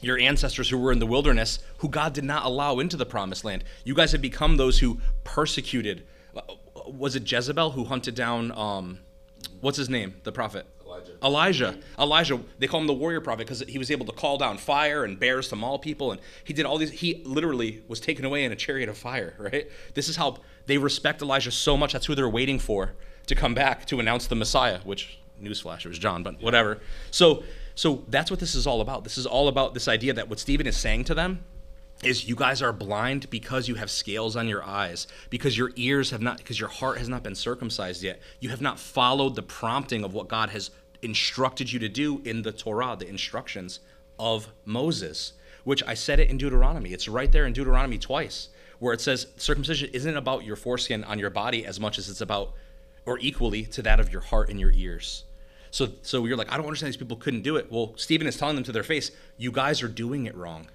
your 0.00 0.18
ancestors 0.18 0.68
who 0.68 0.78
were 0.78 0.92
in 0.92 1.00
the 1.00 1.06
wilderness, 1.06 1.58
who 1.78 1.88
God 1.88 2.12
did 2.12 2.22
not 2.22 2.44
allow 2.44 2.78
into 2.78 2.96
the 2.96 3.06
promised 3.06 3.44
land. 3.44 3.64
You 3.82 3.94
guys 3.94 4.12
have 4.12 4.22
become 4.22 4.56
those 4.56 4.78
who 4.78 5.00
persecuted. 5.24 6.06
uh, 6.36 6.42
Was 6.86 7.16
it 7.16 7.30
Jezebel 7.30 7.72
who 7.72 7.84
hunted 7.84 8.14
down, 8.14 8.52
um, 8.52 9.00
what's 9.60 9.76
his 9.76 9.88
name? 9.88 10.14
The 10.24 10.32
prophet? 10.32 10.66
Elijah. 10.84 11.12
Elijah. 11.22 11.78
Elijah. 11.98 12.40
They 12.58 12.66
call 12.66 12.80
him 12.80 12.86
the 12.86 12.94
warrior 12.94 13.20
prophet 13.20 13.46
because 13.46 13.60
he 13.60 13.78
was 13.78 13.90
able 13.90 14.06
to 14.06 14.12
call 14.12 14.38
down 14.38 14.58
fire 14.58 15.04
and 15.04 15.18
bears 15.18 15.48
to 15.48 15.56
maul 15.56 15.78
people. 15.78 16.12
And 16.12 16.20
he 16.44 16.52
did 16.52 16.64
all 16.66 16.78
these. 16.78 16.90
He 16.90 17.22
literally 17.24 17.82
was 17.88 18.00
taken 18.00 18.24
away 18.24 18.44
in 18.44 18.52
a 18.52 18.56
chariot 18.56 18.88
of 18.88 18.96
fire, 18.96 19.34
right? 19.38 19.68
This 19.94 20.08
is 20.08 20.16
how 20.16 20.38
they 20.66 20.78
respect 20.78 21.22
Elijah 21.22 21.50
so 21.50 21.76
much. 21.76 21.92
That's 21.92 22.06
who 22.06 22.14
they're 22.14 22.28
waiting 22.28 22.58
for 22.58 22.94
to 23.26 23.34
come 23.34 23.54
back 23.54 23.84
to 23.86 24.00
announce 24.00 24.26
the 24.26 24.34
Messiah, 24.34 24.80
which, 24.84 25.18
newsflash, 25.42 25.84
it 25.84 25.88
was 25.88 25.98
John, 25.98 26.22
but 26.22 26.40
whatever. 26.42 26.80
So, 27.10 27.42
so 27.74 28.04
that's 28.08 28.30
what 28.30 28.40
this 28.40 28.54
is 28.54 28.66
all 28.66 28.80
about. 28.80 29.04
This 29.04 29.18
is 29.18 29.26
all 29.26 29.48
about 29.48 29.74
this 29.74 29.86
idea 29.88 30.14
that 30.14 30.28
what 30.28 30.40
Stephen 30.40 30.66
is 30.66 30.76
saying 30.76 31.04
to 31.04 31.14
them 31.14 31.44
is 32.02 32.28
you 32.28 32.36
guys 32.36 32.62
are 32.62 32.72
blind 32.72 33.28
because 33.30 33.66
you 33.66 33.74
have 33.74 33.90
scales 33.90 34.36
on 34.36 34.46
your 34.46 34.62
eyes, 34.62 35.06
because 35.30 35.58
your 35.58 35.72
ears 35.76 36.10
have 36.10 36.22
not, 36.22 36.38
because 36.38 36.60
your 36.60 36.68
heart 36.68 36.98
has 36.98 37.08
not 37.08 37.22
been 37.22 37.34
circumcised 37.34 38.02
yet. 38.02 38.20
You 38.40 38.50
have 38.50 38.60
not 38.60 38.78
followed 38.78 39.34
the 39.34 39.42
prompting 39.42 40.04
of 40.04 40.14
what 40.14 40.28
God 40.28 40.50
has 40.50 40.70
instructed 41.02 41.72
you 41.72 41.78
to 41.80 41.88
do 41.88 42.20
in 42.24 42.42
the 42.42 42.52
Torah, 42.52 42.96
the 42.98 43.08
instructions 43.08 43.80
of 44.18 44.48
Moses, 44.64 45.32
which 45.64 45.82
I 45.86 45.94
said 45.94 46.20
it 46.20 46.30
in 46.30 46.38
Deuteronomy. 46.38 46.92
It's 46.92 47.08
right 47.08 47.30
there 47.30 47.46
in 47.46 47.52
Deuteronomy 47.52 47.98
twice, 47.98 48.48
where 48.78 48.94
it 48.94 49.00
says 49.00 49.26
circumcision 49.36 49.90
isn't 49.92 50.16
about 50.16 50.44
your 50.44 50.56
foreskin 50.56 51.04
on 51.04 51.18
your 51.18 51.30
body 51.30 51.66
as 51.66 51.80
much 51.80 51.98
as 51.98 52.08
it's 52.08 52.20
about, 52.20 52.52
or 53.04 53.18
equally 53.20 53.64
to 53.64 53.82
that 53.82 54.00
of 54.00 54.12
your 54.12 54.20
heart 54.20 54.50
and 54.50 54.60
your 54.60 54.72
ears. 54.72 55.24
So, 55.70 55.88
so 56.02 56.24
you're 56.24 56.36
like, 56.36 56.52
I 56.52 56.56
don't 56.56 56.66
understand 56.66 56.92
these 56.92 56.96
people 56.96 57.16
couldn't 57.16 57.42
do 57.42 57.56
it. 57.56 57.70
Well, 57.70 57.92
Stephen 57.96 58.26
is 58.26 58.36
telling 58.36 58.54
them 58.54 58.64
to 58.64 58.72
their 58.72 58.82
face, 58.82 59.10
you 59.36 59.52
guys 59.52 59.82
are 59.82 59.88
doing 59.88 60.26
it 60.26 60.36
wrong. 60.36 60.68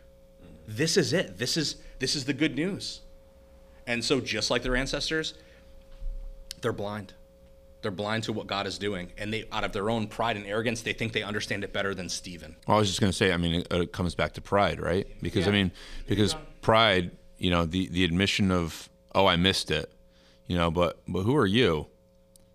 This 0.67 0.97
is 0.97 1.13
it. 1.13 1.37
This 1.37 1.57
is 1.57 1.77
this 1.99 2.15
is 2.15 2.25
the 2.25 2.33
good 2.33 2.55
news. 2.55 3.01
And 3.85 4.03
so, 4.03 4.19
just 4.19 4.49
like 4.49 4.63
their 4.63 4.75
ancestors, 4.75 5.33
they're 6.61 6.73
blind. 6.73 7.13
They're 7.81 7.91
blind 7.91 8.23
to 8.23 8.33
what 8.33 8.47
God 8.47 8.65
is 8.65 8.77
doing, 8.77 9.11
and 9.17 9.33
they, 9.33 9.43
out 9.51 9.65
of 9.65 9.73
their 9.73 9.89
own 9.89 10.07
pride 10.07 10.37
and 10.37 10.45
arrogance, 10.45 10.81
they 10.81 10.93
think 10.93 11.11
they 11.11 11.21
understand 11.21 11.65
it 11.65 11.73
better 11.73 11.93
than 11.93 12.07
Stephen. 12.07 12.55
Well, 12.65 12.77
I 12.77 12.79
was 12.79 12.87
just 12.87 13.01
going 13.01 13.11
to 13.11 13.17
say, 13.17 13.33
I 13.33 13.37
mean, 13.37 13.55
it, 13.55 13.67
it 13.71 13.91
comes 13.91 14.15
back 14.15 14.33
to 14.33 14.41
pride, 14.41 14.79
right? 14.79 15.05
Because 15.21 15.49
I 15.49 15.51
mean, 15.51 15.71
because 16.07 16.33
pride, 16.61 17.11
you 17.37 17.51
know, 17.51 17.65
the 17.65 17.89
the 17.89 18.05
admission 18.05 18.51
of, 18.51 18.87
oh, 19.13 19.25
I 19.25 19.35
missed 19.35 19.69
it, 19.69 19.91
you 20.47 20.55
know, 20.55 20.71
but 20.71 21.01
but 21.09 21.23
who 21.23 21.35
are 21.35 21.45
you? 21.45 21.87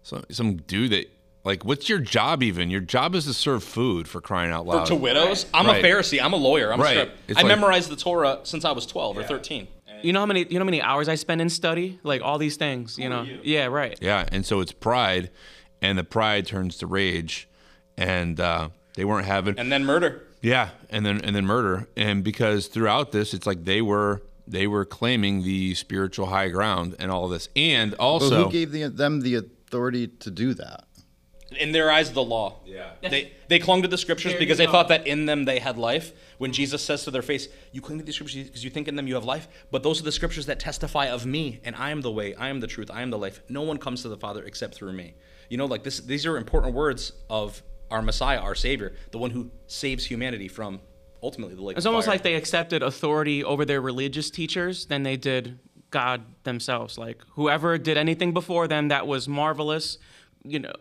Some 0.03 0.25
some 0.31 0.57
dude 0.57 0.93
that 0.93 1.11
like, 1.45 1.65
what's 1.65 1.89
your 1.89 1.99
job 1.99 2.43
even? 2.43 2.71
Your 2.71 2.81
job 2.81 3.15
is 3.15 3.25
to 3.27 3.35
serve 3.35 3.63
food 3.65 4.07
for 4.09 4.21
crying 4.21 4.51
out 4.53 4.67
loud. 4.67 4.87
to 4.87 4.95
widows, 4.95 5.47
I'm 5.55 5.67
Right. 5.67 5.85
a 5.85 5.87
Pharisee. 5.87 6.23
I'm 6.23 6.33
a 6.33 6.37
lawyer. 6.37 6.73
I'm 6.73 6.81
Right. 6.81 6.97
a 6.97 7.01
scribe. 7.03 7.19
It's 7.29 7.39
I 7.39 7.43
like- 7.43 7.49
memorized 7.49 7.91
the 7.91 7.97
Torah 7.97 8.41
since 8.43 8.65
I 8.65 8.73
was 8.73 8.87
12 8.87 9.17
or 9.19 9.23
13. 9.23 9.69
You 10.03 10.13
know 10.13 10.21
how 10.21 10.27
many 10.27 10.47
you 10.49 10.55
know 10.55 10.61
how 10.61 10.65
many 10.65 10.81
hours 10.81 11.09
I 11.09 11.17
spend 11.17 11.41
in 11.41 11.49
study? 11.51 11.99
Like 12.05 12.23
all 12.23 12.39
these 12.39 12.57
things, 12.57 12.99
you 12.99 13.09
know. 13.09 13.27
Yeah, 13.43 13.67
right. 13.67 13.99
Yeah, 14.01 14.27
and 14.31 14.47
so 14.47 14.61
it's 14.61 14.71
pride, 14.71 15.31
and 15.83 15.99
the 15.99 16.05
pride 16.05 16.47
turns 16.47 16.77
to 16.79 16.87
rage, 16.87 17.49
and 17.97 18.39
uh, 18.39 18.69
they 18.95 19.05
weren't 19.05 19.27
having. 19.27 19.59
And 19.59 19.73
then 19.73 19.85
murder. 19.85 20.23
Yeah, 20.41 20.69
and 20.89 21.05
then 21.05 21.21
and 21.23 21.35
then 21.35 21.47
murder, 21.47 21.89
and 21.97 22.23
because 22.23 22.69
throughout 22.69 23.11
this, 23.11 23.35
it's 23.35 23.45
like 23.45 23.65
they 23.65 23.83
were 23.83 24.23
they 24.47 24.69
were 24.69 24.85
claiming 24.85 25.43
the 25.43 25.75
spiritual 25.75 26.27
high 26.27 26.49
ground 26.49 26.95
and 27.01 27.11
all 27.11 27.27
this, 27.29 27.49
and 27.57 27.91
But 27.91 27.99
also 28.01 28.45
who 28.45 28.53
gave 28.53 28.71
the, 28.71 28.85
them 28.89 29.21
the 29.23 29.35
authority 29.35 30.07
to 30.07 30.31
do 30.31 30.55
that? 30.55 30.85
In 31.59 31.73
their 31.73 31.91
eyes, 31.91 32.13
the 32.13 32.23
law. 32.23 32.61
Yeah. 32.67 32.91
They, 33.01 33.33
they 33.49 33.59
clung 33.59 33.81
to 33.83 33.89
the 33.89 33.97
scriptures 33.97 34.33
There 34.33 34.39
because 34.39 34.59
they 34.59 34.67
go. 34.67 34.73
thought 34.73 34.89
that 34.89 35.07
in 35.07 35.25
them 35.27 35.47
they 35.47 35.59
had 35.61 35.79
life. 35.79 36.13
When 36.37 36.53
Jesus 36.53 36.85
says 36.85 37.05
to 37.05 37.11
their 37.11 37.23
face, 37.23 37.49
You 37.73 37.81
cling 37.81 37.99
to 37.99 38.05
the 38.05 38.13
scriptures 38.13 38.45
because 38.45 38.63
you 38.63 38.71
think 38.71 38.87
in 38.87 38.97
them 38.97 39.09
you 39.09 39.15
have 39.15 39.25
life, 39.25 39.49
but 39.71 39.83
those 39.83 40.01
are 40.01 40.05
the 40.05 40.13
scriptures 40.13 40.47
that 40.47 40.61
testify 40.61 41.07
of 41.07 41.25
me, 41.25 41.61
and 41.65 41.75
I 41.75 41.91
am 41.91 42.03
the 42.03 42.13
way, 42.13 42.35
I 42.35 42.49
am 42.49 42.61
the 42.61 42.67
truth, 42.67 42.91
I 42.93 43.03
am 43.03 43.11
the 43.11 43.19
life. 43.19 43.41
No 43.49 43.63
one 43.63 43.79
comes 43.79 44.03
to 44.03 44.09
the 44.09 44.17
Father 44.19 44.45
except 44.45 44.75
through 44.75 44.93
me. 44.93 45.15
You 45.49 45.57
know, 45.57 45.65
like 45.67 45.85
this, 45.85 46.01
these 46.01 46.27
are 46.27 46.37
important 46.37 46.75
words 46.75 47.13
of 47.31 47.63
our 47.91 48.03
Messiah, 48.03 48.39
our 48.39 48.55
Savior, 48.55 48.95
the 49.11 49.19
one 49.19 49.31
who 49.31 49.51
saves 49.67 50.05
humanity 50.05 50.49
from 50.49 50.81
ultimately 51.23 51.55
the 51.55 51.63
lake. 51.63 51.77
It's 51.77 51.87
of 51.87 51.91
almost 51.91 52.07
fire. 52.07 52.15
like 52.15 52.23
they 52.23 52.35
accepted 52.35 52.83
authority 52.83 53.43
over 53.43 53.65
their 53.65 53.81
religious 53.81 54.31
teachers 54.31 54.87
than 54.87 55.03
they 55.03 55.17
did 55.17 55.59
God 55.91 56.23
themselves. 56.45 56.99
Like 56.99 57.23
whoever 57.31 57.79
did 57.79 57.97
anything 57.97 58.33
before 58.33 58.69
them 58.69 58.89
that 58.89 59.07
was 59.07 59.27
marvelous, 59.27 59.99
you 60.49 60.59
know, 60.59 60.73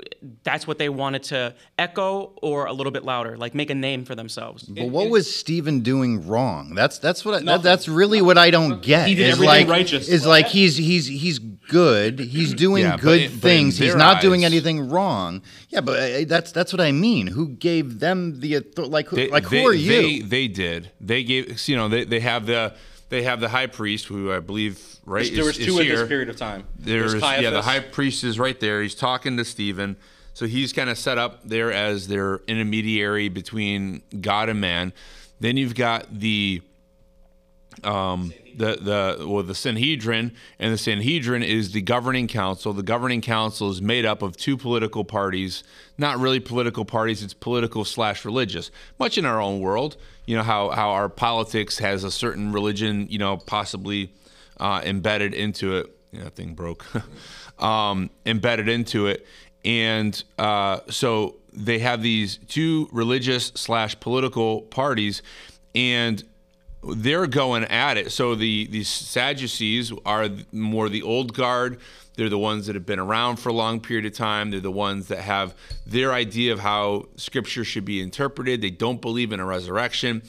that's 0.43 0.65
what 0.65 0.77
they 0.77 0.89
wanted 0.89 1.23
to 1.23 1.53
echo 1.77 2.33
or 2.41 2.65
a 2.65 2.73
little 2.73 2.91
bit 2.91 3.03
louder, 3.03 3.37
like 3.37 3.53
make 3.53 3.69
a 3.69 3.75
name 3.75 4.05
for 4.05 4.15
themselves. 4.15 4.63
But 4.63 4.89
what 4.89 5.09
was 5.09 5.33
Stephen 5.33 5.81
doing 5.81 6.27
wrong? 6.27 6.73
That's 6.73 6.99
that's 6.99 7.25
what 7.25 7.35
I, 7.35 7.45
that, 7.45 7.63
that's 7.63 7.87
really 7.87 8.21
what 8.21 8.37
I 8.37 8.49
don't 8.49 8.81
get. 8.81 9.07
He 9.07 9.15
did 9.15 9.27
is 9.29 9.33
everything 9.35 9.67
like, 9.67 9.67
righteous. 9.67 10.07
Is 10.07 10.25
like 10.25 10.47
he's 10.47 10.77
he's 10.77 11.05
he's 11.07 11.39
good. 11.39 12.19
He's 12.19 12.53
doing 12.53 12.83
Yeah, 12.83 12.97
good 12.97 13.21
in- 13.21 13.27
but 13.29 13.33
in 13.35 13.39
things. 13.41 13.77
He's 13.77 13.89
their 13.89 13.97
not 13.97 14.21
doing 14.21 14.45
anything 14.45 14.89
wrong. 14.89 15.41
Yeah, 15.69 15.81
but 15.81 15.99
uh, 15.99 16.25
that's 16.27 16.51
that's 16.51 16.71
what 16.71 16.81
I 16.81 16.91
mean. 16.91 17.27
Who 17.27 17.49
gave 17.49 17.99
them 17.99 18.39
the 18.39 18.57
author- 18.57 18.85
like 18.85 19.07
who, 19.07 19.15
they, 19.17 19.29
like 19.29 19.43
who 19.43 19.57
they- 19.57 19.65
are 19.65 19.73
you? 19.73 19.89
They 19.89 20.19
they 20.19 20.47
did. 20.47 20.91
They 21.01 21.23
gave 21.23 21.67
you 21.67 21.75
know 21.75 21.89
they, 21.89 22.05
they 22.05 22.19
have 22.21 22.45
the 22.45 22.73
they 23.09 23.23
have 23.23 23.39
the 23.39 23.49
high 23.49 23.67
priest 23.67 24.05
who 24.05 24.31
I 24.31 24.39
believe 24.39 24.83
right 25.05 25.31
there 25.33 25.45
was 25.45 25.57
is, 25.57 25.65
two 25.65 25.73
is 25.73 25.79
in 25.79 25.85
here. 25.85 25.97
this 25.99 26.07
period 26.07 26.29
of 26.29 26.37
time. 26.37 26.65
There's, 26.77 27.13
yeah, 27.13 27.49
the 27.49 27.61
high 27.61 27.79
priest 27.79 28.23
is 28.23 28.37
right 28.37 28.59
there. 28.59 28.81
He's 28.81 28.95
talking 28.95 29.37
to 29.37 29.45
Stephen. 29.45 29.97
So 30.33 30.45
he's 30.45 30.71
kind 30.71 30.89
of 30.89 30.97
set 30.97 31.17
up 31.17 31.41
there 31.45 31.71
as 31.71 32.07
their 32.07 32.41
intermediary 32.47 33.27
between 33.29 34.03
God 34.21 34.49
and 34.49 34.61
man. 34.61 34.93
Then 35.39 35.57
you've 35.57 35.73
got 35.73 36.19
the 36.19 36.61
um, 37.83 38.33
the 38.55 38.77
the 39.19 39.27
well 39.27 39.43
the 39.43 39.55
Sanhedrin, 39.55 40.33
and 40.59 40.73
the 40.73 40.77
Sanhedrin 40.77 41.43
is 41.43 41.71
the 41.71 41.81
governing 41.81 42.27
council. 42.27 42.73
The 42.73 42.83
governing 42.83 43.21
council 43.21 43.69
is 43.69 43.81
made 43.81 44.05
up 44.05 44.21
of 44.21 44.35
two 44.35 44.57
political 44.57 45.03
parties, 45.03 45.63
not 45.97 46.17
really 46.17 46.39
political 46.39 46.83
parties. 46.83 47.21
It's 47.21 47.33
political 47.33 47.85
slash 47.85 48.25
religious. 48.25 48.71
Much 48.99 49.17
in 49.17 49.25
our 49.25 49.39
own 49.39 49.59
world, 49.59 49.97
you 50.25 50.35
know 50.35 50.43
how 50.43 50.69
how 50.71 50.89
our 50.89 51.09
politics 51.09 51.77
has 51.79 52.03
a 52.03 52.11
certain 52.11 52.51
religion, 52.51 53.07
you 53.09 53.19
know, 53.19 53.37
possibly 53.37 54.11
uh, 54.59 54.81
embedded 54.83 55.33
into 55.33 55.77
it. 55.77 55.95
Yeah, 56.11 56.23
that 56.25 56.35
thing 56.35 56.55
broke. 56.55 56.85
um, 57.59 58.09
embedded 58.25 58.69
into 58.69 59.07
it, 59.07 59.27
and 59.63 60.23
uh, 60.39 60.79
so 60.89 61.35
they 61.53 61.79
have 61.79 62.01
these 62.01 62.37
two 62.47 62.89
religious 62.91 63.47
slash 63.55 63.99
political 63.99 64.61
parties, 64.61 65.21
and 65.75 66.23
they're 66.83 67.27
going 67.27 67.63
at 67.65 67.97
it. 67.97 68.11
So 68.11 68.35
the 68.35 68.67
the 68.67 68.83
Sadducees 68.83 69.91
are 70.05 70.29
more 70.51 70.89
the 70.89 71.01
old 71.01 71.33
guard. 71.33 71.79
They're 72.15 72.29
the 72.29 72.37
ones 72.37 72.65
that 72.65 72.75
have 72.75 72.85
been 72.85 72.99
around 72.99 73.37
for 73.37 73.49
a 73.49 73.53
long 73.53 73.79
period 73.79 74.05
of 74.05 74.13
time. 74.13 74.49
They're 74.49 74.59
the 74.59 74.71
ones 74.71 75.07
that 75.09 75.19
have 75.19 75.53
their 75.85 76.13
idea 76.13 76.51
of 76.51 76.59
how 76.59 77.09
Scripture 77.15 77.63
should 77.63 77.85
be 77.85 78.01
interpreted. 78.01 78.61
They 78.61 78.71
don't 78.71 79.01
believe 79.01 79.31
in 79.31 79.39
a 79.39 79.45
resurrection. 79.45 80.23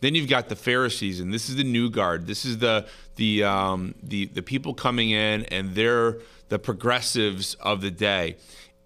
Then 0.00 0.14
you've 0.14 0.28
got 0.28 0.48
the 0.48 0.56
Pharisees, 0.56 1.20
and 1.20 1.32
this 1.32 1.48
is 1.48 1.56
the 1.56 1.64
new 1.64 1.90
guard. 1.90 2.26
This 2.26 2.44
is 2.44 2.58
the 2.58 2.86
the 3.16 3.44
um, 3.44 3.94
the 4.02 4.26
the 4.26 4.42
people 4.42 4.74
coming 4.74 5.10
in, 5.10 5.44
and 5.46 5.74
they're 5.74 6.18
the 6.48 6.58
progressives 6.58 7.54
of 7.54 7.80
the 7.80 7.90
day, 7.90 8.36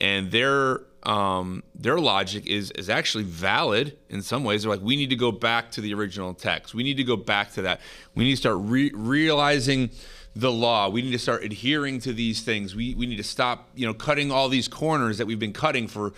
and 0.00 0.30
their 0.30 0.82
um, 1.04 1.62
their 1.74 1.98
logic 1.98 2.46
is 2.46 2.70
is 2.72 2.90
actually 2.90 3.24
valid 3.24 3.96
in 4.08 4.22
some 4.22 4.44
ways. 4.44 4.62
They're 4.62 4.72
like, 4.72 4.80
we 4.80 4.96
need 4.96 5.10
to 5.10 5.16
go 5.16 5.30
back 5.30 5.70
to 5.72 5.80
the 5.80 5.94
original 5.94 6.34
text. 6.34 6.74
We 6.74 6.82
need 6.82 6.96
to 6.96 7.04
go 7.04 7.16
back 7.16 7.52
to 7.52 7.62
that. 7.62 7.80
We 8.14 8.24
need 8.24 8.32
to 8.32 8.36
start 8.36 8.56
re- 8.60 8.92
realizing 8.94 9.90
the 10.34 10.52
law. 10.52 10.88
We 10.88 11.02
need 11.02 11.12
to 11.12 11.18
start 11.18 11.42
adhering 11.44 12.00
to 12.00 12.12
these 12.12 12.42
things. 12.42 12.74
We 12.74 12.94
we 12.94 13.06
need 13.06 13.16
to 13.16 13.24
stop, 13.24 13.68
you 13.74 13.86
know, 13.86 13.94
cutting 13.94 14.32
all 14.32 14.48
these 14.48 14.68
corners 14.68 15.18
that 15.18 15.26
we've 15.26 15.38
been 15.38 15.52
cutting 15.52 15.88
for 15.88 16.12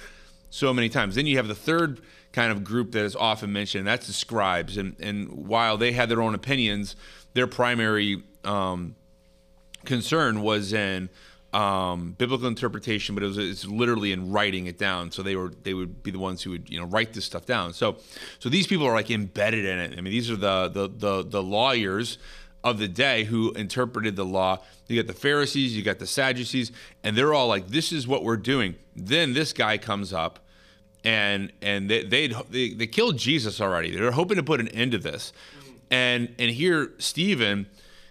so 0.50 0.72
many 0.74 0.88
times. 0.88 1.14
Then 1.14 1.26
you 1.26 1.36
have 1.36 1.48
the 1.48 1.54
third 1.54 2.00
kind 2.32 2.52
of 2.52 2.62
group 2.64 2.92
that 2.92 3.04
is 3.04 3.16
often 3.16 3.52
mentioned, 3.52 3.86
that's 3.86 4.06
the 4.06 4.12
scribes. 4.12 4.76
And 4.76 4.96
and 5.00 5.46
while 5.46 5.76
they 5.76 5.92
had 5.92 6.08
their 6.08 6.22
own 6.22 6.34
opinions, 6.34 6.96
their 7.34 7.46
primary 7.46 8.22
um, 8.44 8.94
concern 9.84 10.42
was 10.42 10.72
in 10.72 11.08
um, 11.52 12.14
biblical 12.16 12.46
interpretation, 12.46 13.14
but 13.14 13.24
it 13.24 13.26
was 13.26 13.38
it's 13.38 13.66
literally 13.66 14.12
in 14.12 14.30
writing 14.30 14.66
it 14.66 14.78
down. 14.78 15.10
So 15.10 15.22
they 15.22 15.36
were 15.36 15.52
they 15.62 15.74
would 15.74 16.02
be 16.02 16.10
the 16.10 16.18
ones 16.18 16.42
who 16.42 16.50
would 16.50 16.70
you 16.70 16.78
know 16.78 16.86
write 16.86 17.12
this 17.12 17.24
stuff 17.24 17.46
down. 17.46 17.72
So 17.72 17.96
so 18.38 18.48
these 18.48 18.66
people 18.66 18.86
are 18.86 18.94
like 18.94 19.10
embedded 19.10 19.64
in 19.64 19.78
it. 19.78 19.98
I 19.98 20.00
mean, 20.00 20.12
these 20.12 20.30
are 20.30 20.36
the 20.36 20.68
the 20.68 20.88
the, 20.88 21.24
the 21.28 21.42
lawyers 21.42 22.18
of 22.62 22.78
the 22.78 22.88
day 22.88 23.24
who 23.24 23.52
interpreted 23.52 24.16
the 24.16 24.24
law. 24.24 24.58
You 24.86 25.02
got 25.02 25.06
the 25.06 25.18
Pharisees, 25.18 25.76
you 25.76 25.82
got 25.82 25.98
the 25.98 26.06
Sadducees, 26.06 26.72
and 27.02 27.16
they're 27.16 27.34
all 27.34 27.48
like, 27.48 27.68
"This 27.68 27.92
is 27.92 28.06
what 28.06 28.22
we're 28.22 28.36
doing." 28.36 28.76
Then 28.94 29.32
this 29.32 29.52
guy 29.52 29.78
comes 29.78 30.12
up, 30.12 30.40
and 31.04 31.52
and 31.62 31.90
they 31.90 32.04
they 32.04 32.28
they 32.74 32.86
killed 32.86 33.18
Jesus 33.18 33.60
already. 33.60 33.90
They're 33.90 34.12
hoping 34.12 34.36
to 34.36 34.42
put 34.42 34.60
an 34.60 34.68
end 34.68 34.92
to 34.92 34.98
this, 34.98 35.32
and 35.90 36.32
and 36.38 36.50
here 36.52 36.92
Stephen 36.98 37.66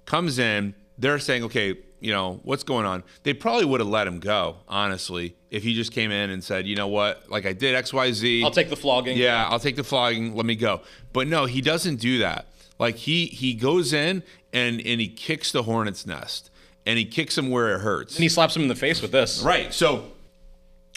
comes 0.06 0.40
in. 0.40 0.74
They're 0.98 1.20
saying, 1.20 1.44
"Okay, 1.46 1.78
you 2.00 2.12
know, 2.12 2.40
what's 2.44 2.64
going 2.64 2.86
on? 2.86 3.04
They 3.24 3.34
probably 3.34 3.66
would 3.66 3.80
have 3.80 3.90
let 3.90 4.08
him 4.08 4.20
go, 4.20 4.58
honestly, 4.68 5.36
if 5.52 5.64
he 5.64 5.74
just 5.74 5.92
came 5.92 6.12
in 6.12 6.30
and 6.30 6.44
said, 6.44 6.68
you 6.68 6.76
know 6.76 6.88
what, 6.88 7.30
like 7.30 7.46
I 7.46 7.54
did 7.54 7.76
X, 7.76 7.94
Y, 7.94 8.12
Z. 8.12 8.44
I'll 8.44 8.52
take 8.52 8.70
the 8.70 8.76
flogging. 8.76 9.18
Yeah, 9.18 9.48
I'll 9.50 9.60
take 9.60 9.76
the 9.76 9.84
flogging. 9.84 10.36
Let 10.36 10.46
me 10.46 10.56
go. 10.56 10.82
But 11.14 11.28
no, 11.28 11.46
he 11.46 11.62
doesn't 11.62 11.98
do 11.98 12.20
that. 12.20 12.48
Like 12.78 12.96
he 12.96 13.26
he 13.26 13.54
goes 13.54 13.92
in 13.94 14.24
and 14.54 14.82
and 14.82 15.02
he 15.02 15.08
kicks 15.08 15.52
the 15.52 15.64
hornet's 15.64 16.06
nest 16.06 16.50
and 16.86 16.98
he 16.98 17.06
kicks 17.06 17.38
him 17.38 17.50
where 17.50 17.76
it 17.76 17.80
hurts. 17.80 18.16
And 18.16 18.24
he 18.24 18.30
slaps 18.30 18.56
him 18.56 18.64
in 18.64 18.68
the 18.68 18.76
face 18.76 19.02
with 19.02 19.12
this. 19.12 19.44
Right. 19.44 19.74
So, 19.74 20.12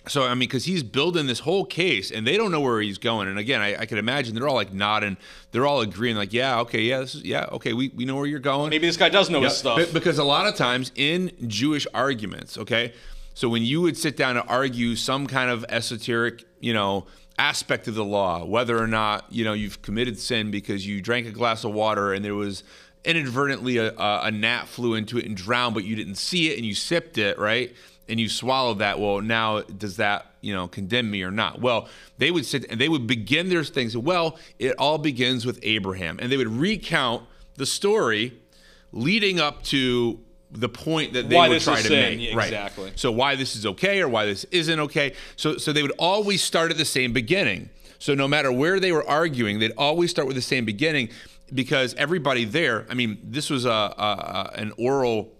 so 0.08 0.24
I 0.24 0.30
mean, 0.30 0.40
because 0.40 0.64
he's 0.64 0.82
building 0.82 1.26
this 1.26 1.40
whole 1.40 1.64
case, 1.64 2.10
and 2.10 2.26
they 2.26 2.36
don't 2.36 2.50
know 2.50 2.60
where 2.60 2.80
he's 2.80 2.98
going. 2.98 3.28
And 3.28 3.38
again, 3.38 3.60
I, 3.60 3.76
I 3.82 3.86
can 3.86 3.98
imagine 3.98 4.34
they're 4.34 4.48
all 4.48 4.54
like 4.54 4.72
nodding, 4.72 5.16
they're 5.52 5.66
all 5.66 5.80
agreeing, 5.80 6.16
like, 6.16 6.32
yeah, 6.32 6.60
okay, 6.60 6.82
yeah, 6.82 7.00
this 7.00 7.14
is, 7.14 7.22
yeah, 7.22 7.46
okay, 7.52 7.72
we, 7.72 7.90
we 7.94 8.04
know 8.04 8.16
where 8.16 8.26
you're 8.26 8.38
going. 8.40 8.70
Maybe 8.70 8.86
this 8.86 8.96
guy 8.96 9.08
does 9.08 9.30
know 9.30 9.40
his 9.40 9.56
stuff. 9.56 9.78
Be- 9.78 9.92
Because 9.92 10.18
a 10.18 10.24
lot 10.24 10.46
of 10.46 10.56
times 10.56 10.90
in 10.96 11.30
Jewish 11.46 11.86
arguments, 11.94 12.58
okay, 12.58 12.92
so 13.34 13.48
when 13.48 13.62
you 13.62 13.80
would 13.80 13.96
sit 13.96 14.16
down 14.16 14.34
to 14.34 14.44
argue 14.46 14.96
some 14.96 15.26
kind 15.26 15.50
of 15.50 15.64
esoteric, 15.68 16.44
you 16.60 16.74
know, 16.74 17.06
aspect 17.38 17.88
of 17.88 17.94
the 17.94 18.04
law, 18.04 18.44
whether 18.44 18.78
or 18.78 18.86
not 18.86 19.24
you 19.30 19.42
know 19.44 19.52
you've 19.54 19.80
committed 19.82 20.18
sin 20.18 20.50
because 20.50 20.86
you 20.86 21.00
drank 21.00 21.26
a 21.26 21.30
glass 21.30 21.64
of 21.64 21.72
water 21.72 22.12
and 22.12 22.22
there 22.24 22.34
was 22.34 22.62
inadvertently 23.04 23.78
a, 23.78 23.92
a, 23.96 24.20
a 24.24 24.30
gnat 24.30 24.68
flew 24.68 24.94
into 24.94 25.18
it 25.18 25.24
and 25.24 25.36
drowned, 25.36 25.74
but 25.74 25.84
you 25.84 25.96
didn't 25.96 26.16
see 26.16 26.50
it 26.50 26.56
and 26.56 26.66
you 26.66 26.74
sipped 26.74 27.18
it, 27.18 27.38
right? 27.38 27.74
And 28.12 28.20
you 28.20 28.28
swallowed 28.28 28.80
that. 28.80 29.00
Well, 29.00 29.22
now 29.22 29.62
does 29.62 29.96
that 29.96 30.26
you 30.42 30.52
know 30.52 30.68
condemn 30.68 31.10
me 31.10 31.22
or 31.22 31.30
not? 31.30 31.62
Well, 31.62 31.88
they 32.18 32.30
would 32.30 32.44
sit 32.44 32.70
and 32.70 32.78
they 32.78 32.90
would 32.90 33.06
begin 33.06 33.48
their 33.48 33.64
things. 33.64 33.96
Well, 33.96 34.36
it 34.58 34.74
all 34.78 34.98
begins 34.98 35.46
with 35.46 35.58
Abraham, 35.62 36.18
and 36.20 36.30
they 36.30 36.36
would 36.36 36.48
recount 36.68 37.22
the 37.56 37.64
story 37.64 38.34
leading 38.92 39.40
up 39.40 39.62
to 39.64 40.20
the 40.50 40.68
point 40.68 41.14
that 41.14 41.30
they 41.30 41.36
Why 41.36 41.48
would 41.48 41.62
try 41.62 41.76
to 41.80 41.88
sin, 41.88 42.18
make. 42.18 42.28
yeah, 42.28 42.36
Right. 42.36 42.48
exactly. 42.48 42.92
So 42.96 43.10
why 43.10 43.34
this 43.36 43.56
is 43.56 43.64
okay 43.64 44.02
or 44.02 44.08
why 44.08 44.26
this 44.26 44.44
isn't 44.50 44.78
okay. 44.80 45.14
So 45.36 45.56
so 45.56 45.72
they 45.72 45.80
would 45.82 45.94
always 45.98 46.42
start 46.42 46.70
at 46.70 46.76
the 46.76 46.84
same 46.84 47.14
beginning. 47.14 47.70
So 47.98 48.14
no 48.14 48.28
matter 48.28 48.52
where 48.52 48.78
they 48.78 48.92
were 48.92 49.08
arguing, 49.08 49.58
they'd 49.58 49.72
always 49.78 50.10
start 50.10 50.26
with 50.26 50.36
the 50.36 50.42
same 50.42 50.66
beginning 50.66 51.08
because 51.54 51.94
everybody 51.94 52.44
there. 52.44 52.84
I 52.90 52.94
mean, 52.94 53.18
this 53.24 53.48
was 53.48 53.64
a, 53.64 53.70
a, 53.70 54.50
a 54.54 54.60
an 54.60 54.72
oral. 54.76 55.32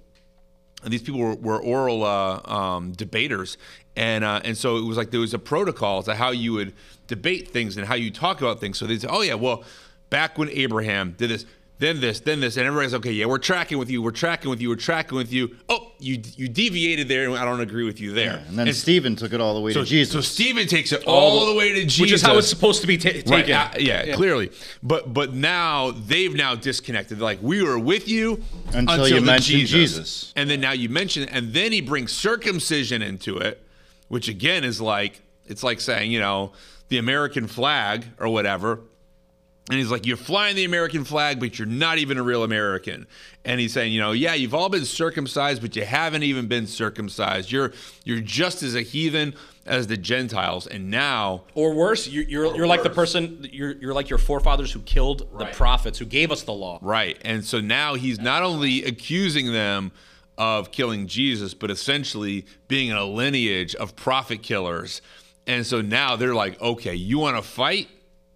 These 0.85 1.03
people 1.03 1.21
were, 1.21 1.35
were 1.35 1.63
oral 1.63 2.05
uh, 2.05 2.41
um, 2.45 2.93
debaters, 2.93 3.57
and 3.97 4.25
uh, 4.25 4.41
and 4.45 4.57
so 4.57 4.77
it 4.77 4.85
was 4.85 4.97
like 4.97 5.11
there 5.11 5.21
was 5.21 5.35
a 5.35 5.39
protocol 5.39 6.03
to 6.03 6.15
how 6.15 6.31
you 6.31 6.53
would 6.55 6.73
debate 7.07 7.51
things 7.51 7.77
and 7.77 7.87
how 7.87 7.95
you 7.95 8.11
talk 8.11 8.41
about 8.41 8.61
things. 8.61 8.79
So 8.79 8.87
they 8.87 8.99
say, 8.99 9.09
oh 9.09 9.23
yeah, 9.23 9.35
well, 9.35 9.65
back 10.11 10.39
when 10.39 10.49
Abraham 10.51 11.15
did 11.17 11.31
this, 11.31 11.47
then 11.83 12.01
this, 12.01 12.21
then 12.21 12.41
this, 12.41 12.57
and 12.57 12.67
everybody's 12.67 12.95
okay. 12.95 13.13
Yeah, 13.13 13.27
we're 13.27 13.39
tracking 13.39 13.79
with 13.79 13.91
you. 13.91 14.01
We're 14.01 14.13
tracking 14.13 14.51
with 14.51 14.61
you. 14.61 14.69
We're 14.69 14.77
tracking 14.77 15.19
with 15.19 15.33
you. 15.33 15.57
Oh, 15.69 15.93
you 15.99 16.23
you 16.37 16.49
deviated 16.49 17.09
there, 17.09 17.29
and 17.29 17.37
I 17.37 17.45
don't 17.45 17.61
agree 17.61 17.85
with 17.85 18.01
you 18.01 18.13
there. 18.13 18.43
And 18.49 18.59
then 18.59 18.73
Stephen 18.73 19.17
took 19.17 19.33
it 19.33 19.41
all 19.41 19.55
the 19.55 19.61
way 19.61 19.73
so, 19.73 19.81
to 19.81 19.87
Jesus. 19.87 20.13
So 20.13 20.21
Stephen 20.21 20.67
takes 20.67 20.93
it 20.93 21.05
all, 21.07 21.47
the 21.47 21.55
way 21.55 21.73
to 21.73 21.83
Jesus, 21.83 22.01
Which 22.01 22.13
is 22.13 22.23
how 22.23 22.39
it's 22.39 22.49
supposed 22.49 22.81
to 22.83 22.87
be 22.87 22.97
ta- 22.97 23.11
taken. 23.11 23.31
Right, 23.31 23.51
uh, 23.51 23.71
yeah, 23.79 24.15
clearly. 24.15 24.53
But 24.83 25.13
but 25.13 25.35
now 25.35 25.91
they've 25.91 26.35
now 26.35 26.55
disconnected. 26.55 27.19
They're 27.19 27.25
like 27.25 27.43
we 27.43 27.63
were 27.63 27.79
with 27.79 28.09
you 28.09 28.43
Until 28.73 29.09
you 29.09 29.17
the 29.17 29.21
mentioned 29.27 29.67
Jesus. 29.67 30.33
and 30.37 30.49
then 30.49 30.61
now 30.61 30.73
you 30.73 30.89
mention, 30.89 31.29
and 31.29 31.53
then 31.53 31.73
he 31.73 31.81
brings 31.81 32.13
circumcision 32.13 33.03
into 33.03 33.39
it, 33.39 33.65
which 34.09 34.29
again 34.29 34.65
is 34.65 34.81
like 34.81 35.21
it's 35.47 35.63
like 35.63 35.81
saying 35.81 36.13
you 36.13 36.21
know 36.21 36.53
the 36.89 36.99
American 36.99 37.47
flag 37.47 38.05
or 38.19 38.29
whatever. 38.29 38.81
And 39.71 39.79
he's 39.79 39.91
like, 39.91 40.07
You're 40.07 40.17
flying 40.17 40.57
the 40.57 40.65
American 40.65 41.05
flag, 41.05 41.39
but 41.39 41.59
you're 41.59 41.67
not 41.67 41.99
even 41.99 42.19
a 42.19 42.23
real 42.23 42.43
American. 42.43 43.07
And 43.45 43.61
he's 43.61 43.73
saying, 43.73 43.93
you 43.93 44.01
know, 44.01 44.13
yeah, 44.13 44.35
you've 44.35 44.55
all 44.55 44.69
been 44.69 44.85
circumcised, 44.85 45.63
but 45.63 45.75
you 45.77 45.85
haven't 45.85 46.23
even 46.23 46.47
been 46.47 46.67
circumcised. 46.67 47.51
You're 47.51 47.73
you're 48.05 48.21
just 48.21 48.63
as 48.63 48.75
a 48.75 48.83
heathen 48.83 49.35
as 49.65 49.87
the 49.87 49.97
Gentiles. 49.97 50.67
And 50.67 50.91
now 50.91 51.45
Or 51.55 51.75
worse, 51.75 52.09
you're 52.09 52.25
you're, 52.25 52.57
you're 52.57 52.67
like 52.67 52.83
the 52.83 52.91
person 52.91 53.49
you're 53.53 53.73
you're 53.73 53.95
like 53.95 54.09
your 54.09 54.19
forefathers 54.19 54.73
who 54.73 54.81
killed 54.81 55.29
the 55.39 55.47
prophets 55.47 55.99
who 55.99 56.07
gave 56.07 56.31
us 56.33 56.43
the 56.43 56.53
law. 56.53 56.79
Right. 56.83 57.19
And 57.25 57.45
so 57.45 57.61
now 57.61 57.95
he's 57.95 58.19
not 58.19 58.43
only 58.43 58.85
accusing 58.85 59.53
them 59.53 59.93
of 60.39 60.73
killing 60.73 61.07
Jesus, 61.07 61.55
but 61.55 61.71
essentially 61.71 62.47
being 62.67 62.89
in 62.89 62.97
a 62.97 63.05
lineage 63.05 63.75
of 63.77 63.95
prophet 63.95 64.43
killers. 64.43 65.03
And 65.47 65.67
so 65.67 65.81
now 65.81 66.17
they're 66.17 66.35
like, 66.35 66.61
okay, 66.61 66.95
you 66.95 67.19
want 67.19 67.37
to 67.37 67.43
fight? 67.43 67.89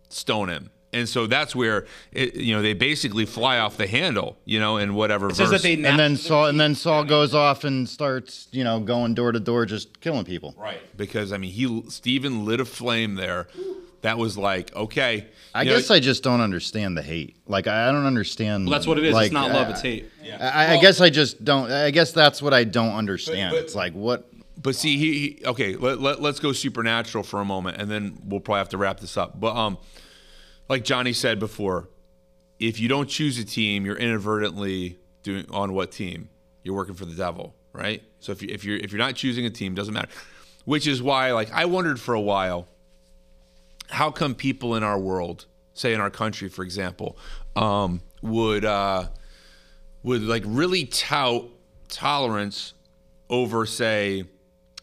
Stone 0.08 0.48
him. 0.50 0.70
And 0.96 1.08
so 1.08 1.26
that's 1.26 1.54
where 1.54 1.86
it, 2.12 2.34
you 2.34 2.54
know 2.54 2.62
they 2.62 2.72
basically 2.74 3.26
fly 3.26 3.58
off 3.58 3.76
the 3.76 3.86
handle, 3.86 4.36
you 4.44 4.58
know, 4.58 4.78
in 4.78 4.94
whatever 4.94 5.28
It 5.28 5.36
says 5.36 5.50
verse. 5.50 5.62
that 5.62 5.68
they 5.68 5.74
and 5.88 5.98
then 5.98 6.16
Saul 6.16 6.46
and 6.46 6.58
then 6.58 6.74
Saul 6.74 7.04
goes 7.04 7.34
off 7.34 7.64
and 7.64 7.88
starts, 7.88 8.48
you 8.50 8.64
know, 8.64 8.80
going 8.80 9.14
door 9.14 9.32
to 9.32 9.40
door 9.40 9.66
just 9.66 10.00
killing 10.00 10.24
people. 10.24 10.54
right 10.58 10.80
because 10.96 11.32
I 11.32 11.36
mean 11.38 11.52
he 11.52 11.82
Stephen 11.90 12.44
lit 12.44 12.60
a 12.60 12.64
flame 12.64 13.14
there. 13.16 13.46
That 14.02 14.18
was 14.18 14.38
like 14.38 14.74
okay. 14.74 15.26
I 15.54 15.64
know, 15.64 15.74
guess 15.76 15.90
I 15.90 16.00
just 16.00 16.22
don't 16.22 16.40
understand 16.40 16.96
the 16.96 17.02
hate. 17.02 17.36
Like 17.46 17.66
I 17.66 17.88
I 17.88 17.92
don't 17.92 18.06
understand. 18.06 18.66
Well, 18.66 18.72
that's 18.72 18.86
what 18.86 18.98
it 18.98 19.04
is. 19.04 19.14
Like, 19.14 19.26
it's 19.26 19.32
not 19.34 19.50
love, 19.50 19.68
I- 19.68 19.70
it's 19.72 19.80
hate. 19.82 20.10
I, 20.40 20.74
I 20.76 20.80
guess 20.80 21.00
I 21.00 21.10
just 21.10 21.44
don't. 21.44 21.70
I 21.70 21.90
guess 21.90 22.12
that's 22.12 22.40
what 22.42 22.52
I 22.54 22.64
don't 22.64 22.94
understand. 22.94 23.52
but- 23.52 23.62
it's 23.64 23.74
like 23.74 23.92
what 23.94 24.28
But 24.62 24.74
see, 24.76 24.96
he, 24.98 25.12
he 25.38 25.46
okay. 25.46 25.76
Let, 25.76 26.00
let 26.00 26.20
let's 26.22 26.40
go 26.40 26.52
supernatural 26.52 27.24
for 27.24 27.40
a 27.40 27.44
moment, 27.44 27.78
and 27.80 27.90
then 27.90 28.18
we'll 28.24 28.40
probably 28.40 28.58
have 28.60 28.68
to 28.70 28.78
wrap 28.78 29.00
this 29.00 29.16
up. 29.16 29.40
But 29.40 29.54
um, 29.56 29.78
like 30.68 30.84
Johnny 30.84 31.12
said 31.12 31.38
before, 31.38 31.88
if 32.58 32.80
you 32.80 32.88
don't 32.88 33.08
choose 33.08 33.38
a 33.38 33.44
team, 33.44 33.84
you're 33.84 33.96
inadvertently 33.96 34.98
doing 35.22 35.46
on 35.50 35.74
what 35.74 35.92
team 35.92 36.28
you're 36.62 36.74
working 36.74 36.94
for 36.94 37.04
the 37.04 37.14
devil, 37.14 37.54
right? 37.72 38.02
So 38.20 38.32
if 38.32 38.42
you 38.42 38.48
if 38.50 38.64
you're 38.64 38.76
if 38.78 38.92
you're 38.92 38.98
not 38.98 39.14
choosing 39.14 39.46
a 39.46 39.50
team, 39.50 39.74
doesn't 39.74 39.94
matter. 39.94 40.08
Which 40.64 40.88
is 40.88 41.00
why, 41.00 41.30
like, 41.30 41.52
I 41.52 41.66
wondered 41.66 42.00
for 42.00 42.14
a 42.14 42.20
while, 42.20 42.66
how 43.88 44.10
come 44.10 44.34
people 44.34 44.74
in 44.74 44.82
our 44.82 44.98
world, 44.98 45.46
say 45.74 45.94
in 45.94 46.00
our 46.00 46.10
country, 46.10 46.48
for 46.48 46.64
example, 46.64 47.16
um, 47.54 48.00
would 48.20 48.64
uh, 48.64 49.06
would 50.02 50.22
like 50.22 50.42
really 50.44 50.86
tout 50.86 51.44
tolerance 51.88 52.74
over, 53.30 53.64
say, 53.66 54.24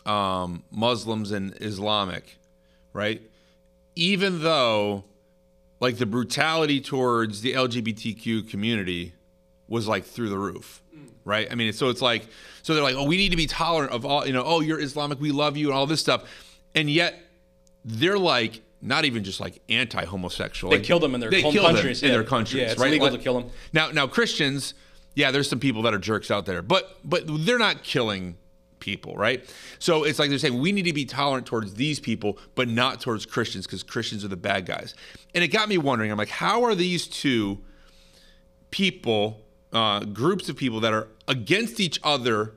um, 0.05 0.63
Muslims 0.71 1.31
and 1.31 1.53
Islamic, 1.59 2.37
right? 2.93 3.21
Even 3.95 4.41
though, 4.41 5.03
like, 5.83 5.97
the 5.97 6.05
brutality 6.05 6.81
towards 6.81 7.41
the 7.41 7.53
LGBTQ 7.53 8.49
community 8.49 9.13
was 9.67 9.87
like 9.87 10.05
through 10.05 10.29
the 10.29 10.37
roof, 10.37 10.81
mm. 10.95 11.09
right? 11.25 11.47
I 11.51 11.55
mean, 11.55 11.73
so 11.73 11.89
it's 11.89 12.01
like, 12.01 12.27
so 12.61 12.73
they're 12.73 12.83
like, 12.83 12.95
oh, 12.95 13.03
we 13.03 13.17
need 13.17 13.29
to 13.29 13.37
be 13.37 13.47
tolerant 13.47 13.91
of 13.91 14.05
all, 14.05 14.25
you 14.25 14.33
know, 14.33 14.43
oh, 14.45 14.61
you're 14.61 14.79
Islamic, 14.79 15.19
we 15.19 15.31
love 15.31 15.57
you, 15.57 15.67
and 15.67 15.77
all 15.77 15.85
this 15.85 15.99
stuff, 15.99 16.23
and 16.73 16.89
yet 16.89 17.19
they're 17.85 18.17
like 18.17 18.61
not 18.81 19.05
even 19.05 19.23
just 19.23 19.39
like 19.39 19.61
anti-homosexual. 19.69 20.71
They 20.71 20.77
like, 20.77 20.85
kill 20.85 20.99
them 20.99 21.15
in 21.15 21.21
their 21.21 21.29
they 21.29 21.41
home 21.41 21.53
kill 21.53 21.63
them 21.63 21.75
countries, 21.75 22.03
in 22.03 22.11
their 22.11 22.23
countries, 22.23 22.61
Yeah, 22.61 22.71
it's 22.71 22.79
right? 22.79 22.87
illegal 22.87 23.09
Like- 23.09 23.17
to 23.17 23.23
kill 23.23 23.39
them. 23.39 23.51
Now, 23.71 23.91
now 23.91 24.07
Christians, 24.07 24.73
yeah, 25.15 25.31
there's 25.31 25.49
some 25.49 25.59
people 25.59 25.81
that 25.83 25.93
are 25.93 25.99
jerks 25.99 26.31
out 26.31 26.45
there, 26.45 26.61
but 26.61 26.97
but 27.03 27.23
they're 27.27 27.59
not 27.59 27.83
killing 27.83 28.37
people, 28.83 29.15
right? 29.15 29.49
So 29.79 30.03
it's 30.03 30.19
like 30.19 30.29
they're 30.29 30.37
saying 30.37 30.59
we 30.59 30.73
need 30.73 30.83
to 30.83 30.93
be 30.93 31.05
tolerant 31.05 31.47
towards 31.47 31.75
these 31.75 32.01
people, 32.01 32.37
but 32.53 32.67
not 32.67 32.99
towards 32.99 33.25
Christians 33.25 33.65
because 33.65 33.81
Christians 33.81 34.25
are 34.25 34.27
the 34.27 34.35
bad 34.35 34.65
guys. 34.65 34.93
And 35.33 35.41
it 35.41 35.47
got 35.47 35.69
me 35.69 35.77
wondering. 35.77 36.11
I'm 36.11 36.17
like, 36.17 36.27
how 36.27 36.63
are 36.63 36.75
these 36.75 37.07
two 37.07 37.59
people, 38.71 39.39
uh, 39.71 40.01
groups 40.01 40.49
of 40.49 40.57
people 40.57 40.81
that 40.81 40.93
are 40.93 41.07
against 41.29 41.79
each 41.79 41.97
other? 42.03 42.55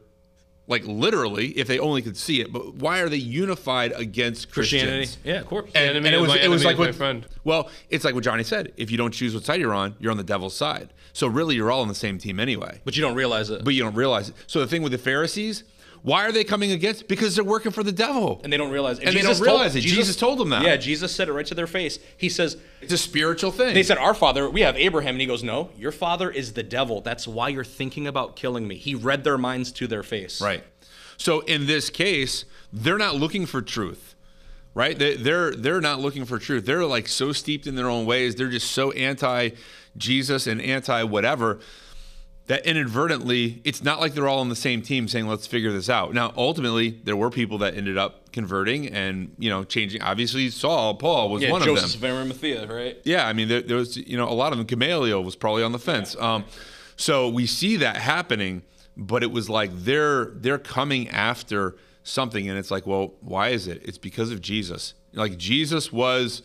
Like 0.69 0.85
literally, 0.85 1.51
if 1.51 1.69
they 1.69 1.79
only 1.79 2.03
could 2.03 2.17
see 2.17 2.41
it, 2.41 2.53
but 2.53 2.75
why 2.75 2.99
are 2.99 3.09
they 3.09 3.19
unified 3.19 3.93
against 3.93 4.51
Christianity. 4.51 4.97
Christians? 4.97 5.25
Yeah, 5.25 5.41
of 5.43 5.47
course. 5.47 5.71
And, 5.77 5.97
and 5.97 6.05
it 6.05 6.21
was 6.21 6.35
it 6.35 6.51
was 6.51 6.65
like 6.65 6.77
what, 6.77 6.93
friend. 6.93 7.25
well, 7.45 7.71
it's 7.89 8.05
like 8.05 8.17
what 8.17 8.25
Johnny 8.25 8.43
said. 8.43 8.73
If 8.77 8.91
you 8.91 8.97
don't 8.97 9.13
choose 9.13 9.33
what 9.33 9.45
side 9.45 9.61
you're 9.61 9.73
on, 9.73 9.95
you're 10.01 10.11
on 10.11 10.17
the 10.17 10.25
devil's 10.25 10.57
side. 10.57 10.93
So 11.13 11.29
really, 11.29 11.55
you're 11.55 11.71
all 11.71 11.83
on 11.83 11.89
the 11.89 11.95
same 11.95 12.19
team 12.19 12.41
anyway. 12.41 12.81
but 12.85 12.97
you 12.97 13.01
don't 13.01 13.15
realize 13.15 13.49
it. 13.49 13.65
But 13.65 13.75
you 13.75 13.85
don't 13.85 13.95
realize 13.95 14.29
it. 14.31 14.35
So 14.49 14.59
the 14.59 14.67
thing 14.67 14.83
with 14.83 14.91
the 14.91 14.99
Pharisees, 14.99 15.63
why 16.07 16.25
are 16.25 16.31
they 16.31 16.45
coming 16.45 16.71
against? 16.71 17.09
Because 17.09 17.35
they're 17.35 17.43
working 17.43 17.73
for 17.73 17.83
the 17.83 17.91
devil. 17.91 18.41
and 18.45 18.53
they 18.53 18.57
don't 18.57 18.71
realize 18.71 19.01
And 19.01 19.09
they 19.09 19.23
don't 19.23 19.41
realize 19.41 19.75
it. 19.75 19.81
Jesus 19.81 20.15
told 20.15 20.39
them 20.39 20.51
that. 20.51 20.63
Yeah, 20.63 20.77
Jesus 20.77 21.13
said 21.13 21.29
it 21.29 21.33
right 21.33 21.45
to 21.47 21.55
their 21.57 21.67
face. 21.67 21.99
He 22.17 22.29
says, 22.29 22.57
It's 22.81 22.93
a 22.93 22.99
spiritual 22.99 23.51
thing. 23.51 23.75
They 23.75 23.83
said, 23.83 23.99
Our 23.99 24.15
father, 24.15 24.49
we 24.49 24.61
have 24.61 24.77
Abraham. 24.77 25.17
And 25.17 25.21
he 25.21 25.27
goes, 25.27 25.43
No, 25.43 25.71
your 25.77 25.91
father 25.91 26.31
is 26.31 26.53
the 26.53 26.63
devil. 26.63 27.01
That's 27.01 27.27
why 27.27 27.49
you're 27.49 27.65
thinking 27.65 28.07
about 28.07 28.37
killing 28.37 28.69
me. 28.69 28.77
He 28.77 28.95
read 28.95 29.25
their 29.25 29.37
minds 29.37 29.73
to 29.73 29.89
their 29.89 30.05
face. 30.05 30.41
Right. 30.41 30.63
So 31.17 31.41
in 31.41 31.67
this 31.67 31.91
case, 31.91 32.45
they're 32.73 32.99
not 32.99 33.17
looking 33.17 33.45
for 33.45 33.61
truth, 33.61 34.15
right? 34.75 34.97
They, 34.97 35.17
they're 35.17 35.57
they're 35.57 35.81
not 35.81 35.99
looking 35.99 36.25
for 36.25 36.39
truth. 36.39 36.67
They're 36.67 36.85
like 36.85 37.09
so 37.09 37.33
steeped 37.33 37.67
in 37.67 37.75
their 37.75 37.91
own 37.91 38.07
ways. 38.07 38.37
They're 38.37 38.49
just 38.49 38.71
so 38.71 38.93
anti 38.93 39.51
Jesus 39.97 40.47
and 40.47 40.63
anti 40.63 41.03
whatever 41.03 41.59
that 42.49 42.65
inadvertently, 42.65 43.61
it's 43.65 43.83
not 43.83 43.99
like 44.01 44.15
they're 44.15 44.29
all 44.29 44.39
on 44.39 44.49
the 44.49 44.57
same 44.57 44.81
team 44.83 45.09
saying, 45.09 45.27
"Let's 45.27 45.47
figure 45.47 45.73
this 45.73 45.89
out." 45.91 46.15
Now, 46.15 46.33
ultimately, 46.37 47.01
there 47.05 47.17
were 47.17 47.31
people 47.31 47.59
that 47.59 47.77
ended 47.77 47.99
up 47.99 48.31
converting 48.33 48.87
and 48.89 49.35
you 49.39 49.51
know 49.51 49.65
changing. 49.65 50.01
Obviously, 50.03 50.51
Saul, 50.51 50.95
Paul 50.95 51.31
was 51.31 51.43
Yeah, 51.43 51.51
one 51.51 51.63
Joseph 51.63 51.95
of 51.97 52.01
them. 52.01 52.11
of 52.13 52.17
Arimathea, 52.19 52.67
right? 52.73 52.99
Yeah, 53.05 53.27
I 53.27 53.33
mean, 53.33 53.49
there, 53.49 53.63
there 53.63 53.77
was, 53.77 53.97
you 53.97 54.17
know, 54.17 54.29
a 54.29 54.35
lot 54.35 54.53
of 54.53 54.59
them. 54.59 54.67
Gamaliel 54.67 55.25
was 55.25 55.35
probably 55.37 55.63
on 55.65 55.73
the 55.73 55.79
fence. 55.79 56.15
Um, 56.21 56.45
so 56.97 57.29
we 57.29 57.47
see 57.47 57.77
that 57.77 57.97
happening, 57.97 58.63
but 58.97 59.23
it 59.23 59.31
was 59.33 59.51
like 59.51 59.71
they're 59.75 60.27
they're 60.37 60.59
coming 60.59 61.09
after 61.09 61.77
something, 62.05 62.49
and 62.49 62.57
it's 62.59 62.71
like, 62.71 62.87
well, 62.87 63.15
why 63.21 63.49
is 63.49 63.67
it? 63.67 63.83
It's 63.85 63.99
because 63.99 64.31
of 64.31 64.41
Jesus. 64.41 64.95
Like 65.13 65.37
Jesus 65.37 65.93
was 65.93 66.43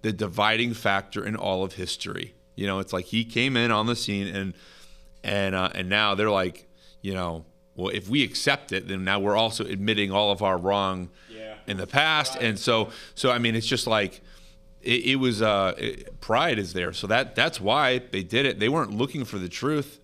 the 0.00 0.12
dividing 0.12 0.72
factor 0.74 1.24
in 1.24 1.36
all 1.36 1.62
of 1.62 1.74
history. 1.74 2.34
You 2.56 2.66
know, 2.66 2.78
it's 2.78 2.92
like 2.92 3.04
he 3.06 3.24
came 3.24 3.56
in 3.56 3.70
on 3.70 3.86
the 3.86 3.94
scene, 3.96 4.26
and 4.28 4.54
and 5.24 5.54
uh, 5.54 5.70
and 5.74 5.88
now 5.88 6.14
they're 6.14 6.30
like, 6.30 6.68
you 7.00 7.14
know, 7.14 7.44
well, 7.74 7.88
if 7.88 8.08
we 8.08 8.22
accept 8.22 8.72
it, 8.72 8.88
then 8.88 9.04
now 9.04 9.18
we're 9.18 9.36
also 9.36 9.64
admitting 9.64 10.10
all 10.12 10.30
of 10.30 10.42
our 10.42 10.58
wrong 10.58 11.10
in 11.66 11.76
the 11.76 11.86
past, 11.86 12.36
and 12.40 12.58
so 12.58 12.90
so 13.14 13.30
I 13.30 13.38
mean, 13.38 13.54
it's 13.54 13.66
just 13.66 13.86
like 13.86 14.20
it, 14.82 15.04
it 15.06 15.16
was 15.16 15.42
uh, 15.42 15.74
it, 15.78 16.20
pride 16.20 16.58
is 16.58 16.72
there, 16.72 16.92
so 16.92 17.06
that 17.06 17.34
that's 17.34 17.60
why 17.60 17.98
they 18.10 18.22
did 18.22 18.46
it. 18.46 18.58
They 18.58 18.68
weren't 18.68 18.92
looking 18.92 19.24
for 19.24 19.38
the 19.38 19.48
truth; 19.48 20.00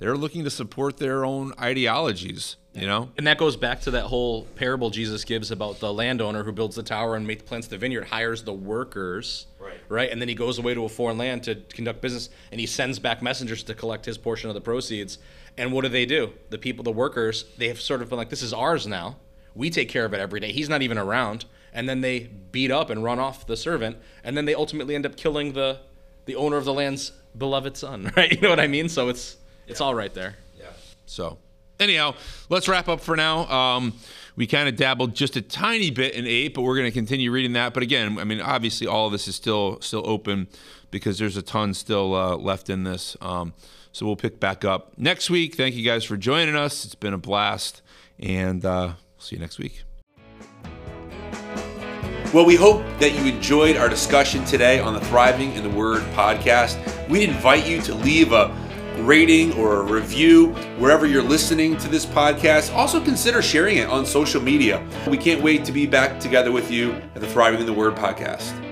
they're 0.00 0.16
looking 0.16 0.42
to 0.44 0.50
support 0.50 0.96
their 0.96 1.24
own 1.24 1.52
ideologies. 1.60 2.56
You 2.72 2.86
know, 2.86 3.10
And 3.18 3.26
that 3.26 3.36
goes 3.36 3.56
back 3.56 3.80
to 3.82 3.90
that 3.92 4.04
whole 4.04 4.44
parable 4.54 4.90
Jesus 4.90 5.24
gives 5.24 5.50
about 5.50 5.80
the 5.80 5.92
landowner 5.92 6.44
who 6.44 6.52
builds 6.52 6.76
the 6.76 6.84
tower 6.84 7.16
and 7.16 7.26
make, 7.26 7.44
plants 7.44 7.66
the 7.66 7.76
vineyard, 7.76 8.04
hires 8.04 8.44
the 8.44 8.52
workers, 8.52 9.46
right? 9.58 9.80
Right, 9.88 10.10
and 10.10 10.20
then 10.20 10.28
he 10.28 10.36
goes 10.36 10.56
away 10.60 10.74
to 10.74 10.84
a 10.84 10.88
foreign 10.88 11.18
land 11.18 11.42
to 11.44 11.56
conduct 11.56 12.00
business, 12.00 12.28
and 12.52 12.60
he 12.60 12.66
sends 12.66 13.00
back 13.00 13.22
messengers 13.22 13.64
to 13.64 13.74
collect 13.74 14.04
his 14.06 14.18
portion 14.18 14.50
of 14.50 14.54
the 14.54 14.60
proceeds. 14.60 15.18
And 15.58 15.72
what 15.72 15.82
do 15.82 15.88
they 15.88 16.06
do? 16.06 16.32
The 16.50 16.58
people, 16.58 16.84
the 16.84 16.92
workers, 16.92 17.44
they 17.58 17.66
have 17.66 17.80
sort 17.80 18.02
of 18.02 18.08
been 18.08 18.18
like, 18.18 18.30
"This 18.30 18.42
is 18.42 18.52
ours 18.52 18.86
now. 18.86 19.16
We 19.56 19.68
take 19.68 19.88
care 19.88 20.04
of 20.04 20.14
it 20.14 20.20
every 20.20 20.38
day. 20.38 20.52
He's 20.52 20.68
not 20.68 20.80
even 20.80 20.96
around." 20.96 21.46
And 21.74 21.88
then 21.88 22.02
they 22.02 22.30
beat 22.52 22.70
up 22.70 22.88
and 22.88 23.02
run 23.02 23.18
off 23.18 23.48
the 23.48 23.56
servant, 23.56 23.96
and 24.22 24.36
then 24.36 24.44
they 24.44 24.54
ultimately 24.54 24.94
end 24.94 25.06
up 25.06 25.16
killing 25.16 25.54
the 25.54 25.80
the 26.26 26.36
owner 26.36 26.56
of 26.56 26.64
the 26.64 26.72
land's 26.72 27.10
beloved 27.36 27.76
son. 27.76 28.12
Right? 28.16 28.30
You 28.30 28.40
know 28.40 28.50
what 28.50 28.60
I 28.60 28.68
mean? 28.68 28.88
So 28.88 29.08
it's 29.08 29.36
it's 29.70 29.80
all 29.80 29.94
right 29.94 30.12
there. 30.12 30.36
Yeah. 30.58 30.66
So, 31.06 31.38
anyhow, 31.78 32.14
let's 32.48 32.68
wrap 32.68 32.88
up 32.88 33.00
for 33.00 33.16
now. 33.16 33.46
Um, 33.46 33.94
we 34.36 34.46
kind 34.46 34.68
of 34.68 34.76
dabbled 34.76 35.14
just 35.14 35.36
a 35.36 35.42
tiny 35.42 35.90
bit 35.90 36.14
in 36.14 36.26
eight, 36.26 36.54
but 36.54 36.62
we're 36.62 36.76
going 36.76 36.88
to 36.88 36.94
continue 36.94 37.30
reading 37.30 37.52
that. 37.54 37.74
But 37.74 37.82
again, 37.82 38.18
I 38.18 38.24
mean, 38.24 38.40
obviously, 38.40 38.86
all 38.86 39.06
of 39.06 39.12
this 39.12 39.28
is 39.28 39.36
still 39.36 39.80
still 39.80 40.02
open 40.06 40.48
because 40.90 41.18
there's 41.18 41.36
a 41.36 41.42
ton 41.42 41.74
still 41.74 42.14
uh, 42.14 42.36
left 42.36 42.70
in 42.70 42.84
this. 42.84 43.16
Um, 43.20 43.54
so 43.92 44.06
we'll 44.06 44.16
pick 44.16 44.38
back 44.40 44.64
up 44.64 44.92
next 44.96 45.30
week. 45.30 45.56
Thank 45.56 45.74
you 45.74 45.84
guys 45.84 46.04
for 46.04 46.16
joining 46.16 46.56
us. 46.56 46.84
It's 46.84 46.94
been 46.94 47.12
a 47.12 47.18
blast, 47.18 47.82
and 48.18 48.64
uh, 48.64 48.92
see 49.18 49.36
you 49.36 49.40
next 49.40 49.58
week. 49.58 49.82
Well, 52.32 52.46
we 52.46 52.54
hope 52.54 52.84
that 53.00 53.12
you 53.12 53.26
enjoyed 53.26 53.76
our 53.76 53.88
discussion 53.88 54.44
today 54.44 54.78
on 54.78 54.94
the 54.94 55.00
Thriving 55.00 55.52
in 55.54 55.64
the 55.64 55.70
Word 55.70 56.02
podcast. 56.12 56.78
We 57.08 57.24
invite 57.24 57.66
you 57.66 57.82
to 57.82 57.94
leave 57.94 58.32
a 58.32 58.56
rating 58.98 59.52
or 59.54 59.80
a 59.80 59.82
review 59.82 60.48
wherever 60.78 61.06
you're 61.06 61.22
listening 61.22 61.76
to 61.78 61.88
this 61.88 62.06
podcast. 62.06 62.74
Also, 62.74 63.02
consider 63.02 63.42
sharing 63.42 63.78
it 63.78 63.88
on 63.88 64.04
social 64.04 64.40
media. 64.40 64.86
We 65.08 65.16
can't 65.16 65.42
wait 65.42 65.64
to 65.64 65.72
be 65.72 65.86
back 65.86 66.20
together 66.20 66.52
with 66.52 66.70
you 66.70 66.92
at 67.14 67.20
the 67.20 67.28
Thriving 67.28 67.60
in 67.60 67.66
the 67.66 67.72
Word 67.72 67.94
podcast. 67.96 68.69